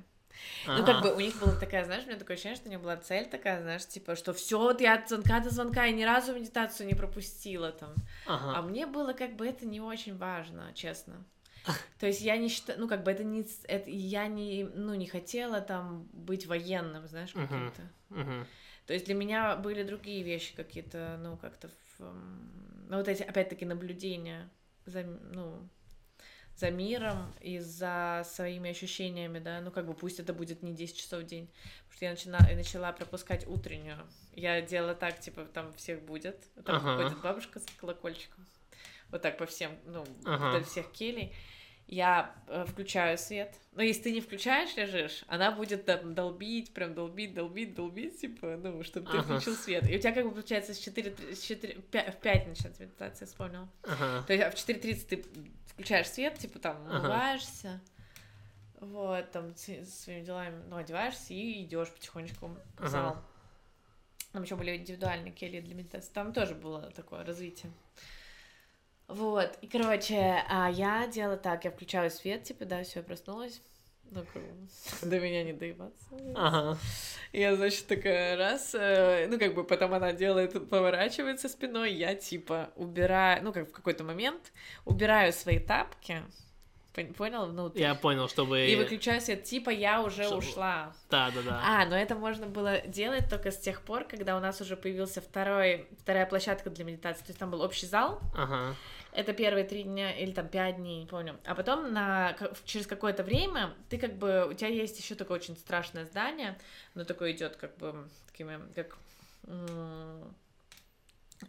[0.65, 0.85] Ну, ага.
[0.85, 2.97] как бы у них была такая, знаешь, у меня такое ощущение, что у них была
[2.97, 6.33] цель такая, знаешь, типа, что все, вот я от звонка до звонка, и ни разу
[6.33, 7.93] медитацию не пропустила там.
[8.25, 8.57] Ага.
[8.57, 11.23] А мне было как бы это не очень важно, честно.
[11.99, 15.05] То есть я не считаю, ну как бы это не, это, я не, ну не
[15.05, 17.81] хотела там быть военным, знаешь, каким-то.
[18.09, 18.47] Мгм.
[18.87, 21.90] То есть для меня были другие вещи какие-то, ну как-то, ну
[22.89, 24.49] вот эти опять-таки наблюдения
[24.85, 25.67] за, ну
[26.55, 30.97] за миром и за своими ощущениями, да, ну как бы пусть это будет не 10
[30.97, 31.49] часов в день,
[31.89, 33.97] потому что я начала, начала пропускать утреннюю.
[34.33, 37.03] Я делала так, типа, там всех будет, там Ага.
[37.03, 38.45] ходит бабушка с колокольчиком,
[39.09, 40.49] вот так по всем, ну, Ага.
[40.49, 41.33] вдоль всех келей.
[41.91, 43.53] Я э, включаю свет.
[43.73, 48.55] Но если ты не включаешь, лежишь, она будет там долбить, прям долбить, долбить, долбить, типа,
[48.55, 49.23] ну, чтобы ты Ага.
[49.35, 49.89] включил свет.
[49.89, 53.69] И у тебя как бы получается с 4, с 4 в 5 начинается медитация, вспомнила.
[53.83, 54.23] Ага.
[54.25, 55.25] То есть а в 4.30 ты
[55.67, 56.99] включаешь свет, типа там Ага.
[56.99, 57.81] умываешься,
[58.79, 62.87] вот, там своими делами, ну, одеваешься и идешь потихонечку в Ага.
[62.89, 63.21] зал.
[64.31, 66.13] Там еще были индивидуальные кельи для медитации.
[66.13, 67.69] Там тоже было такое развитие.
[69.13, 73.61] Вот, и, короче, а я делала так, я включаю свет, типа, да, все, я проснулась.
[74.11, 74.25] Ну,
[75.01, 76.05] до меня не доебаться.
[76.35, 76.77] Ага.
[77.31, 82.71] Я, значит, такая раз, э, ну, как бы потом она делает, поворачивается спиной, я, типа,
[82.75, 84.51] убираю, ну, как в какой-то момент,
[84.83, 86.23] убираю свои тапки,
[86.93, 88.65] пон- понял, внутрь, Я понял, чтобы...
[88.67, 90.93] и выключаю свет, типа, я уже Чтобы- ушла.
[91.09, 91.61] Да, да, да.
[91.63, 95.21] А, но это можно было делать только с тех пор, когда у нас уже появился
[95.21, 98.75] второй, вторая площадка для медитации, то есть там был общий зал, Ага.
[99.13, 101.37] Это первые три дня или там пять дней, не помню.
[101.45, 102.35] А потом на,
[102.65, 106.57] через какое-то время ты как бы у тебя есть еще такое очень страшное здание,
[106.93, 108.97] но такое идет как бы такими как
[109.47, 110.33] м,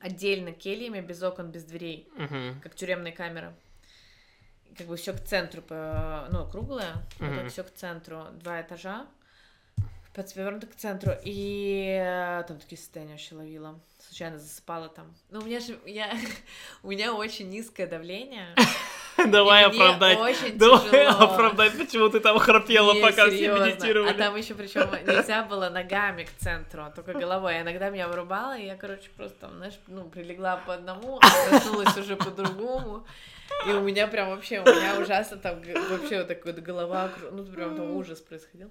[0.01, 2.61] отдельно кельями без окон, без дверей, Мгм.
[2.63, 3.55] как тюремная камера.
[4.77, 7.35] Как бы все к центру, ну круглое, вот Мгм.
[7.37, 9.07] так все к центру, два этажа.
[10.15, 13.81] Подвернута к центру, и э, там такие состояния вообще ловила.
[13.99, 15.15] Случайно засыпала там.
[15.31, 16.15] Ну, у меня же, я,
[16.83, 18.55] у меня очень низкое давление.
[19.31, 20.19] Давай оправдать.
[20.57, 24.11] Давай оправдать, почему ты там храпела, пока все медитировали.
[24.11, 27.59] А там еще причем нельзя было ногами к центру, а только головой.
[27.59, 31.97] А иногда меня вырубало, и я, короче, просто знаешь, ну, прилегла по одному, а проснулась
[31.97, 33.07] уже по-другому.
[33.67, 37.45] И у меня прям вообще, у меня ужасно там вообще вот так вот голова, ну,
[37.45, 38.71] прям там ужас происходил.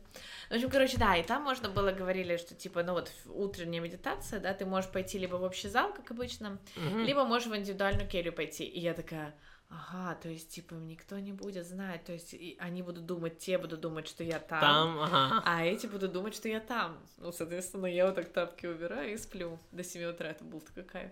[0.49, 4.40] В общем, короче, да, и там можно было, говорили, что, типа, ну, вот утренняя медитация,
[4.40, 7.03] да, ты можешь пойти либо в общий зал, как обычно, Мгм.
[7.06, 8.64] либо можешь в индивидуальную келью пойти.
[8.65, 9.34] И я такая,
[9.72, 13.57] ага, то есть, типа, никто не будет знать, то есть, и они будут думать, те
[13.57, 15.41] будут думать, что я там, Там, ага.
[15.45, 16.98] а эти будут думать, что я там.
[17.18, 20.30] Ну, соответственно, я вот так тапки убираю и сплю до 7 утра.
[20.30, 21.11] Это был такой кайф.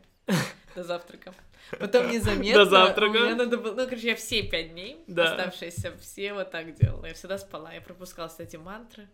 [0.76, 1.34] До завтрака.
[1.80, 2.66] Потом незаметно.
[2.66, 3.18] До завтрака.
[3.18, 3.74] Меня надо было...
[3.74, 5.32] Ну, короче, я все пять дней, Да.
[5.32, 7.06] оставшиеся, все вот так делала.
[7.08, 7.74] Я всегда спала.
[7.74, 9.08] Я пропускала кстати, мантры.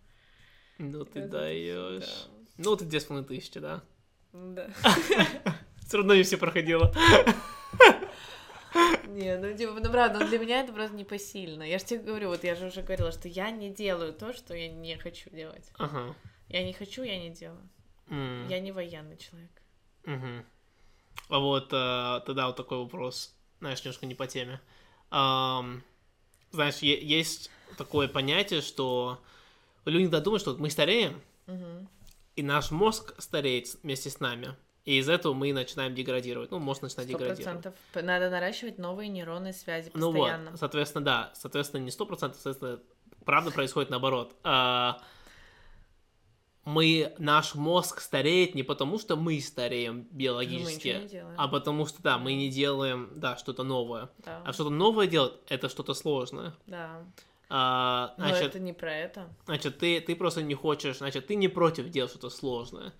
[0.77, 2.27] Ну ты даешь.
[2.57, 3.81] Ну, ты две с половиной тысячи, да?
[4.33, 4.67] Да.
[5.87, 6.93] Все равно не все проходила.
[9.07, 11.63] Не, ну, типа, ну, правда, ну, для меня это просто непосильно.
[11.63, 14.53] Я же тебе говорю, вот я же уже говорила, что я не делаю то, что
[14.55, 15.69] я не хочу делать.
[15.77, 16.15] Ага.
[16.49, 17.67] Я не хочу, я не делаю.
[18.09, 18.47] М.
[18.49, 19.51] Я не военный человек.
[20.05, 20.45] Мгм.
[21.29, 24.59] А вот э, тогда вот такой вопрос, знаешь, немножко не по теме.
[25.09, 25.81] Ам,
[26.51, 29.23] знаешь, е- есть такое понятие, что
[29.85, 31.87] люди иногда думают, что вот мы стареем, Мгм.
[32.35, 34.55] и наш мозг стареет вместе с нами.
[34.85, 36.51] И из этого мы начинаем деградировать.
[36.51, 37.43] Ну, мозг начинает Сто деградировать.
[37.43, 37.75] процентов.
[37.91, 40.51] П- Надо наращивать новые нейронные связи Ну постоянно.
[40.51, 41.31] вот, соответственно, да.
[41.33, 42.79] Соответственно, не сто процентов, соответственно,
[43.25, 44.35] правда происходит наоборот.
[44.43, 45.01] А,
[46.65, 51.35] мы, наш мозг стареет не потому, что мы стареем Мы биологически, делаем.
[51.37, 54.09] а потому что, да, мы не делаем, да, что-то новое.
[54.19, 56.53] Да, А что-то новое делать, это что-то сложное.
[56.67, 57.03] да.
[57.47, 59.29] А, Но значит, это не про это.
[59.45, 62.91] значит ты, ты просто не хочешь, значит, ты не против делать что-то сложное.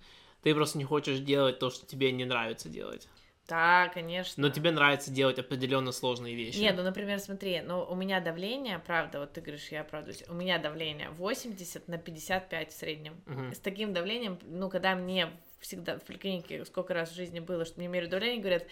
[0.42, 3.08] Ты просто не хочешь делать то, что тебе не нравится делать.
[3.48, 4.42] Да, конечно.
[4.42, 6.58] Но тебе нравится делать определенно сложные вещи.
[6.58, 10.34] Нет, ну, например, смотри, ну, у меня давление, правда, вот ты говоришь, я оправдываюсь, у
[10.34, 13.22] меня давление 80 на 55 в среднем.
[13.26, 13.54] Мгм.
[13.54, 15.30] С таким давлением, ну, когда мне
[15.60, 18.66] всегда в поликлинике сколько раз в жизни было, что мне меряют давление, говорят,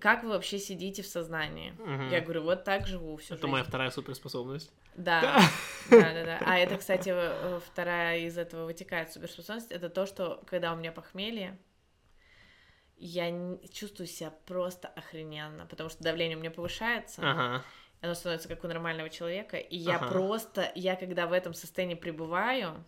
[0.00, 1.74] как вы вообще сидите в сознании?
[1.84, 2.10] Мгм.
[2.10, 3.50] Я говорю, вот так живу всю Это жизнь.
[3.50, 4.72] моя вторая суперспособность.
[4.96, 5.40] Да,
[5.90, 6.42] да, да, да.
[6.44, 7.14] А это, кстати,
[7.60, 9.70] вторая из этого вытекает суперспособность.
[9.70, 11.56] Это то, что когда у меня похмелье,
[12.96, 17.64] я чувствую себя просто охрененно, потому что давление у меня повышается, Ага.
[18.00, 20.08] оно становится как у нормального человека, и я Ага.
[20.08, 22.84] просто, я когда в этом состоянии пребываю,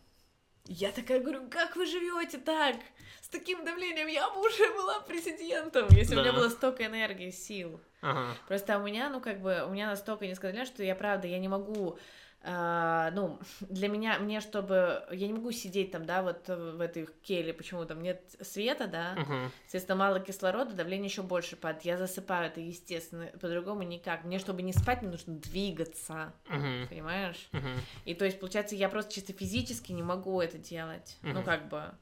[0.72, 2.76] я такая говорю, как вы живете так?
[3.20, 6.38] С таким давлением я бы уже была президентом, если у меня Да.
[6.38, 7.80] было столько энергии, сил.
[8.02, 8.36] Ага.
[8.46, 11.38] Просто у меня, ну, как бы, у меня настолько низкое давление, что я, правда, я
[11.38, 11.98] не могу,
[12.42, 17.06] а, ну, для меня, мне, чтобы, я не могу сидеть там, да, вот в этой
[17.22, 19.50] келе, почему там нет света, да, Мгм.
[19.64, 24.62] соответственно, мало кислорода, давление еще больше падает, я засыпаю, это естественно, по-другому никак, мне, чтобы
[24.62, 26.88] не спать, мне нужно двигаться, Мгм.
[26.88, 27.48] понимаешь?
[27.52, 27.80] Мгм.
[28.06, 31.44] И то есть, получается, я просто чисто физически не могу это делать, ну, Мгм.
[31.44, 31.94] как бы,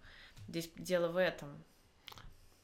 [0.47, 1.65] здесь дело в этом.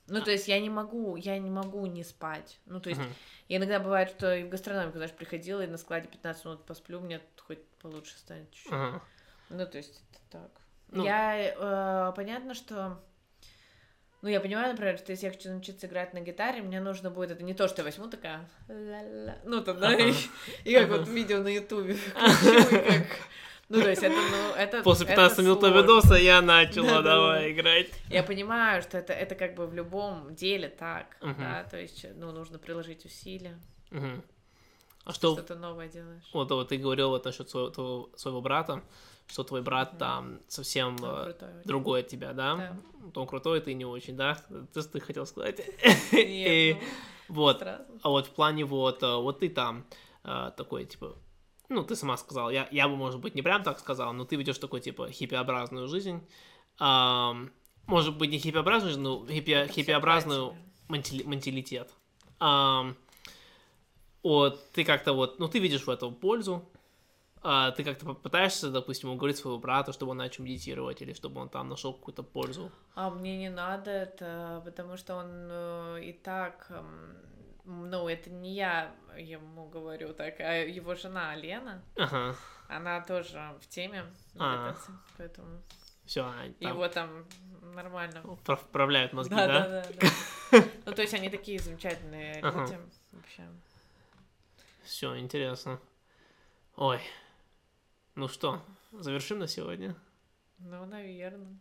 [0.07, 2.61] Ну, то есть я не могу, я не могу не спать.
[2.67, 3.01] Ну, то есть
[3.49, 7.01] и иногда бывает, что и в гастрономику, знаешь, приходила и на складе 15 минут посплю,
[7.01, 7.21] мне
[7.85, 8.73] получше станет чуть-чуть.
[8.73, 9.03] Ага.
[9.51, 10.51] Ну, то есть это так.
[10.89, 11.05] Ну.
[11.05, 12.99] Я, э, понятно, что...
[14.23, 17.33] Ну, я понимаю, например, что если я хочу научиться играть на гитаре, мне нужно будет...
[17.33, 18.49] Это не то, что я возьму такая...
[18.69, 19.37] ла-ла.
[19.45, 20.15] Ну, там, да, и,
[20.65, 21.99] и как вот видео на ютубе.
[22.15, 23.07] как...
[23.69, 24.83] Ну, то есть это, ну, это...
[24.83, 27.15] После это 15 минут видоса я начала Да-да-да.
[27.15, 27.89] давай играть.
[28.09, 31.41] Я понимаю, что это, это как бы в любом деле так, Мгм.
[31.41, 33.59] да, то есть, ну, нужно приложить усилия,
[33.91, 34.23] Мгм.
[35.05, 36.25] А что, что-то новое делаешь.
[36.33, 38.83] вот, вот ты говорил вот насчет своего, твоего- своего брата,
[39.27, 39.99] что твой брат Мгм.
[39.99, 41.69] там совсем Он э, крутой очень.
[41.69, 42.57] другой от тебя, да?
[42.57, 42.77] Да.
[43.01, 44.37] Вот Он крутой, ты не очень, да?
[44.73, 45.59] Ты, ты хотел сказать.
[45.59, 46.77] Нет, И
[47.29, 47.85] вот, ну, сразу.
[48.03, 49.85] а вот в плане вот, э, вот ты там
[50.25, 51.17] э, такой, типа,
[51.69, 54.37] ну, ты сама сказала, я, я бы, может быть, не прям так сказал, но ты
[54.37, 56.21] ведешь такой, типа, хиппиобразную жизнь.
[57.87, 60.55] Может быть, не хиппиобразную, но хиппи, хиппиобразную
[60.89, 61.91] менталитет.
[62.41, 62.97] Ам,
[64.25, 66.69] вот, ты как-то вот, ну, ты видишь в этом пользу,
[67.43, 71.51] а, ты как-то пытаешься, допустим, уговорить своего брата, чтобы он начал медитировать, или чтобы он
[71.51, 72.73] там нашел какую-то пользу.
[72.95, 77.17] А мне не надо это, потому что он э, и так, эм,
[77.65, 82.35] ну, это не я ему говорю так, а его жена Лена, Ага,
[82.69, 84.07] она тоже в теме
[84.39, 84.69] А.
[84.69, 85.61] медитации, поэтому
[86.07, 86.27] все,
[86.61, 87.27] его там
[87.75, 88.23] нормально.
[88.43, 89.69] вправляют мозги, Да, да?
[89.69, 89.87] да,
[90.51, 90.65] да.
[90.87, 92.79] Ну, то есть они такие замечательные люди,
[93.13, 93.43] вообще.
[94.85, 95.81] Все, интересно.
[96.77, 97.01] Ой.
[98.15, 98.63] Ну что,
[98.93, 99.97] завершим на сегодня?
[100.59, 101.59] Ну, наверное.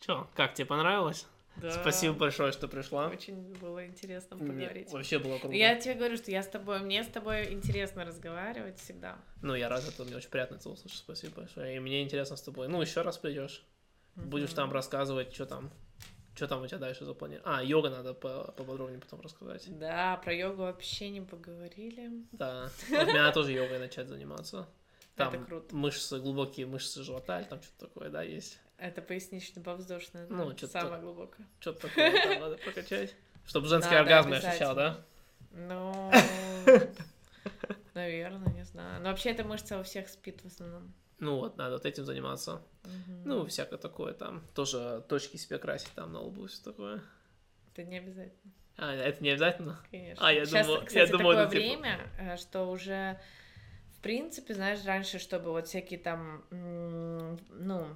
[0.00, 1.26] Чё, как тебе понравилось?
[1.56, 1.70] Да.
[1.70, 3.06] Спасибо большое, что пришла.
[3.08, 4.90] Очень было интересно поговорить.
[4.90, 5.54] Вообще было круто.
[5.54, 9.18] Я тебе говорю, что я с тобой, мне с тобой интересно разговаривать всегда.
[9.40, 10.98] Ну, я рад, это мне очень приятно это услышать.
[10.98, 11.76] Спасибо большое.
[11.76, 12.68] И мне интересно с тобой.
[12.68, 13.64] Ну, еще раз придешь.
[14.16, 15.70] Будешь там рассказывать, что там.
[16.34, 17.58] Что там у тебя дальше запланировано?
[17.58, 19.66] А, йога надо по- поподробнее потом рассказать.
[19.78, 22.10] Да, про йогу вообще не поговорили.
[22.32, 22.70] Да.
[22.90, 24.66] Вот надо тоже йогой начать заниматься.
[25.16, 25.76] Там Это круто.
[25.76, 28.58] мышцы, глубокие мышцы живота, или там что-то такое, да, есть.
[28.78, 30.26] Это пояснично-повздошное?
[30.28, 31.46] Ну, чё-то самое глубокое.
[31.60, 33.14] Что-то такое там надо прокачать.
[33.46, 35.04] Чтобы женский оргазм я ощущал, да?
[35.52, 36.10] Ну,
[37.94, 39.00] наверное, не знаю.
[39.02, 40.92] Но вообще эта мышца у всех спит в основном.
[41.18, 42.60] Ну вот, надо вот этим заниматься.
[42.84, 43.22] Мгм.
[43.24, 44.42] Ну, всякое такое там.
[44.54, 47.02] Тоже точки себе красить там на лбу, все такое.
[47.72, 49.80] Это не обязательно, А, это не обязательно?
[49.90, 50.26] конечно.
[50.26, 53.20] А, я Сейчас, думал- я кстати, думал, такое это типа- время, э, что уже,
[53.98, 57.86] в принципе, знаешь, раньше, чтобы вот всякие там, ну,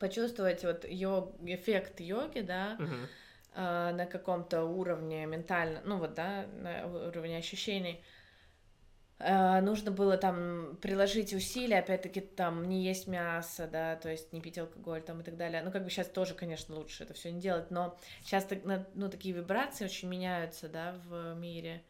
[0.00, 2.78] почувствовать вот йог, эффект йоги, да,
[3.54, 8.02] э, на каком-то уровне ментально, ну вот, да, на уровне ощущений,
[9.62, 14.58] нужно было там приложить усилия, опять-таки там не есть мясо, да, то есть не пить
[14.58, 15.62] алкоголь там и так далее.
[15.62, 18.46] Ну, как бы сейчас тоже, конечно, лучше это все не делать, но сейчас,
[18.94, 21.82] ну, такие вибрации очень меняются, да, в мире.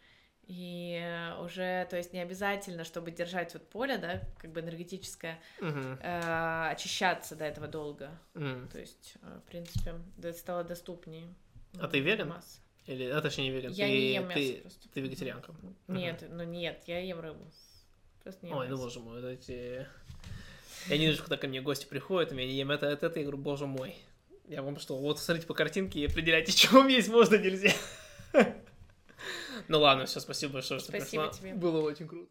[0.49, 5.39] И э, уже, то есть не обязательно, чтобы держать вот поле, да, как бы энергетическое,
[5.61, 5.99] Мгм.
[6.03, 8.11] э, очищаться до этого долго.
[8.35, 8.69] М.
[8.69, 9.95] То есть, э, в принципе,
[10.33, 11.33] стало доступнее.
[11.81, 12.29] А ты веган?
[12.31, 12.59] Масса.
[12.87, 14.89] Или, а точнее не веган, Я ты, не ем мясо ты, просто.
[14.93, 15.55] ты вегетарианка.
[15.89, 17.45] Нет, ну нет, я ем рыбу.
[18.23, 18.83] Просто не ем Ой, ну мясо.
[18.85, 19.87] боже мой, вот эти...
[20.89, 23.21] Я не вижу, когда ко мне гости приходят, и я не ем это, это, это,
[23.21, 23.95] я говорю, боже мой.
[24.49, 27.73] Я вам что, вот смотрите по картинке и определяйте, что вам есть, можно, нельзя.
[29.69, 31.39] Ну ладно, все, спасибо большое, что Спасибо пришла.
[31.39, 31.55] тебе.
[31.55, 32.27] Было очень круто.